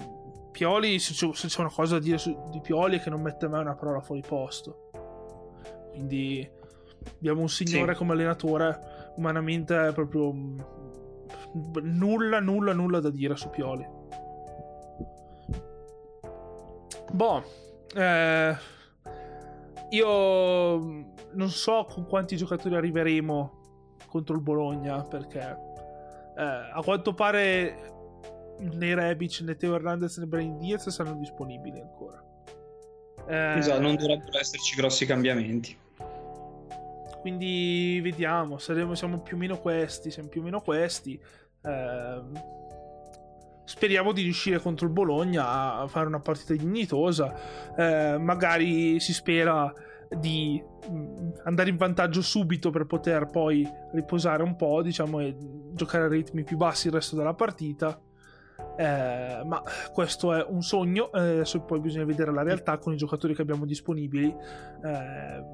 Pioli, 0.50 0.98
se 0.98 1.14
c'è, 1.14 1.60
una 1.60 1.70
cosa 1.70 1.94
da 1.94 2.04
dire 2.04 2.18
su, 2.18 2.36
di 2.50 2.60
Pioli 2.60 2.98
è 2.98 3.00
che 3.00 3.10
non 3.10 3.22
mette 3.22 3.48
mai 3.48 3.60
una 3.60 3.74
parola 3.74 4.00
fuori 4.00 4.22
posto. 4.26 4.90
Quindi 5.90 6.48
abbiamo 7.16 7.40
un 7.40 7.48
signore 7.48 7.92
sì. 7.92 7.98
come 7.98 8.12
allenatore, 8.12 9.12
umanamente 9.16 9.92
proprio 9.94 10.32
nulla, 11.82 12.40
nulla, 12.40 12.72
nulla 12.72 13.00
da 13.00 13.10
dire 13.10 13.36
su 13.36 13.50
Pioli. 13.50 13.86
Boh, 17.12 17.42
eh, 17.94 18.56
io 19.90 20.06
non 21.32 21.48
so 21.48 21.84
con 21.88 22.06
quanti 22.06 22.36
giocatori 22.36 22.76
arriveremo 22.76 23.58
contro 24.06 24.34
il 24.34 24.42
Bologna 24.42 25.02
perché 25.02 25.40
eh, 26.36 26.42
a 26.72 26.80
quanto 26.82 27.14
pare 27.14 27.99
né 28.60 28.94
Rebic 28.94 29.40
né 29.40 29.54
Teo 29.54 29.74
Hernandez 29.74 30.16
né 30.18 30.26
Brain 30.26 30.58
Diaz 30.58 30.88
saranno 30.88 31.18
disponibili 31.18 31.80
ancora. 31.80 32.22
Eh, 33.26 33.58
esatto, 33.58 33.80
non 33.80 33.96
dovrebbero 33.96 34.38
esserci 34.38 34.76
grossi 34.76 35.06
cambiamenti. 35.06 35.76
Quindi 37.20 38.00
vediamo, 38.02 38.58
saremo, 38.58 38.94
siamo 38.94 39.20
più 39.20 39.36
o 39.36 39.38
meno 39.38 39.58
questi, 39.58 40.10
siamo 40.10 40.28
più 40.28 40.40
o 40.40 40.44
meno 40.44 40.60
questi. 40.60 41.20
Eh, 41.62 42.22
speriamo 43.64 44.12
di 44.12 44.22
riuscire 44.22 44.58
contro 44.58 44.86
il 44.86 44.92
Bologna 44.92 45.74
a 45.76 45.86
fare 45.86 46.06
una 46.06 46.20
partita 46.20 46.54
dignitosa. 46.54 47.74
Eh, 47.76 48.18
magari 48.18 48.98
si 49.00 49.12
spera 49.12 49.72
di 50.08 50.62
mm, 50.90 51.30
andare 51.44 51.70
in 51.70 51.76
vantaggio 51.76 52.22
subito 52.22 52.70
per 52.70 52.86
poter 52.86 53.26
poi 53.26 53.68
riposare 53.92 54.42
un 54.42 54.56
po', 54.56 54.82
diciamo, 54.82 55.20
e 55.20 55.36
giocare 55.72 56.04
a 56.04 56.08
ritmi 56.08 56.42
più 56.42 56.56
bassi 56.56 56.88
il 56.88 56.94
resto 56.94 57.16
della 57.16 57.34
partita. 57.34 58.00
Eh, 58.80 59.44
ma 59.44 59.62
questo 59.92 60.32
è 60.32 60.42
un 60.48 60.62
sogno, 60.62 61.12
eh, 61.12 61.18
adesso 61.18 61.60
poi 61.60 61.80
bisogna 61.80 62.06
vedere 62.06 62.32
la 62.32 62.42
realtà 62.42 62.78
con 62.78 62.94
i 62.94 62.96
giocatori 62.96 63.34
che 63.34 63.42
abbiamo 63.42 63.66
disponibili. 63.66 64.34
Eh, 64.82 65.44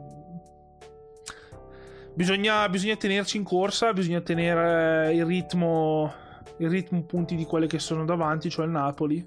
bisogna, 2.14 2.68
bisogna, 2.68 2.94
tenerci 2.94 3.36
in 3.36 3.42
corsa, 3.42 3.92
bisogna 3.92 4.20
tenere 4.20 5.12
il 5.12 5.24
ritmo, 5.24 6.12
il 6.58 6.70
ritmo 6.70 7.02
punti 7.02 7.34
di 7.34 7.44
quelle 7.44 7.66
che 7.66 7.80
sono 7.80 8.04
davanti, 8.04 8.48
cioè 8.48 8.64
il 8.64 8.70
Napoli, 8.70 9.24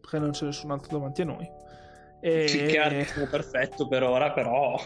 perché 0.00 0.18
non 0.18 0.32
c'è 0.32 0.46
nessun 0.46 0.72
altro 0.72 0.96
davanti 0.96 1.22
a 1.22 1.26
noi. 1.26 1.48
E... 2.20 2.48
Sì, 2.48 2.64
che 2.64 2.82
è 2.82 3.28
perfetto 3.28 3.86
per 3.86 4.02
ora, 4.02 4.32
però... 4.32 4.76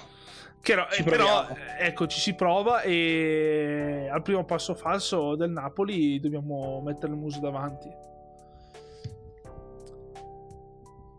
Che 0.61 0.74
eh, 0.74 1.02
però 1.02 1.46
ecco 1.78 2.06
ci 2.06 2.20
si 2.20 2.34
prova 2.34 2.82
e 2.82 4.11
al 4.12 4.20
primo 4.20 4.44
passo 4.44 4.74
falso 4.74 5.34
del 5.34 5.48
Napoli 5.48 6.20
dobbiamo 6.20 6.82
mettere 6.82 7.12
il 7.12 7.18
muso 7.18 7.40
davanti 7.40 8.08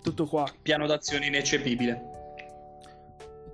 tutto 0.01 0.25
qua. 0.25 0.45
Piano 0.61 0.87
d'azione 0.87 1.27
ineccepibile. 1.27 2.09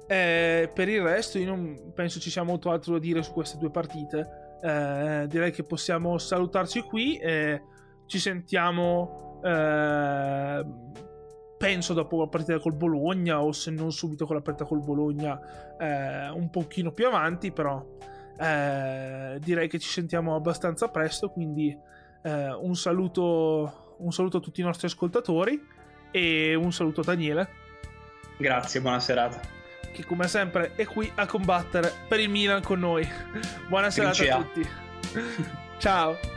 Eh, 0.08 0.72
per 0.74 0.88
il 0.88 1.02
resto 1.02 1.38
io 1.38 1.48
non 1.48 1.92
penso 1.94 2.20
ci 2.20 2.30
sia 2.30 2.44
molto 2.44 2.72
altro 2.72 2.94
da 2.94 3.00
dire 3.00 3.22
su 3.24 3.34
queste 3.34 3.58
due 3.58 3.70
partite. 3.70 4.60
Eh, 4.62 5.26
direi 5.28 5.52
che 5.52 5.64
possiamo 5.64 6.18
salutarci 6.18 6.82
qui 6.82 7.18
e 7.18 7.62
ci 8.08 8.20
sentiamo 8.20 9.40
eh, 9.44 10.66
penso 11.58 11.94
dopo 11.94 12.20
la 12.20 12.28
partita 12.28 12.60
col 12.60 12.74
Bologna 12.74 13.42
o 13.42 13.52
se 13.52 13.72
non 13.72 13.92
subito 13.92 14.26
con 14.26 14.36
la 14.36 14.42
partita 14.42 14.66
col 14.66 14.84
Bologna 14.84 15.40
eh, 15.78 16.30
un 16.30 16.50
pochino 16.50 16.92
più 16.92 17.08
avanti 17.08 17.52
però 17.52 17.84
eh, 18.40 19.40
direi 19.42 19.68
che 19.68 19.80
ci 19.80 19.90
sentiamo 19.90 20.36
abbastanza 20.36 20.90
presto 20.90 21.30
quindi 21.30 21.76
eh, 22.24 22.54
un 22.54 22.76
saluto 22.76 23.96
un 23.98 24.12
saluto 24.12 24.38
a 24.38 24.40
tutti 24.40 24.62
i 24.62 24.64
nostri 24.64 24.88
ascoltatori 24.88 25.60
e 26.18 26.56
un 26.56 26.72
saluto 26.72 27.02
a 27.02 27.04
Daniele. 27.04 27.50
Grazie 28.38 28.82
buona 28.82 29.00
serata. 29.00 29.40
Che 29.92 30.06
come 30.06 30.28
sempre 30.28 30.74
è 30.76 30.86
qui 30.86 31.12
a 31.16 31.26
combattere 31.26 31.92
per 32.08 32.20
il 32.20 32.30
Milan 32.30 32.62
con 32.62 32.80
noi. 32.80 33.08
Buona 33.68 33.90
serata 33.90 34.36
a 34.36 34.44
tutti. 34.44 34.68
Ciao 35.78 36.36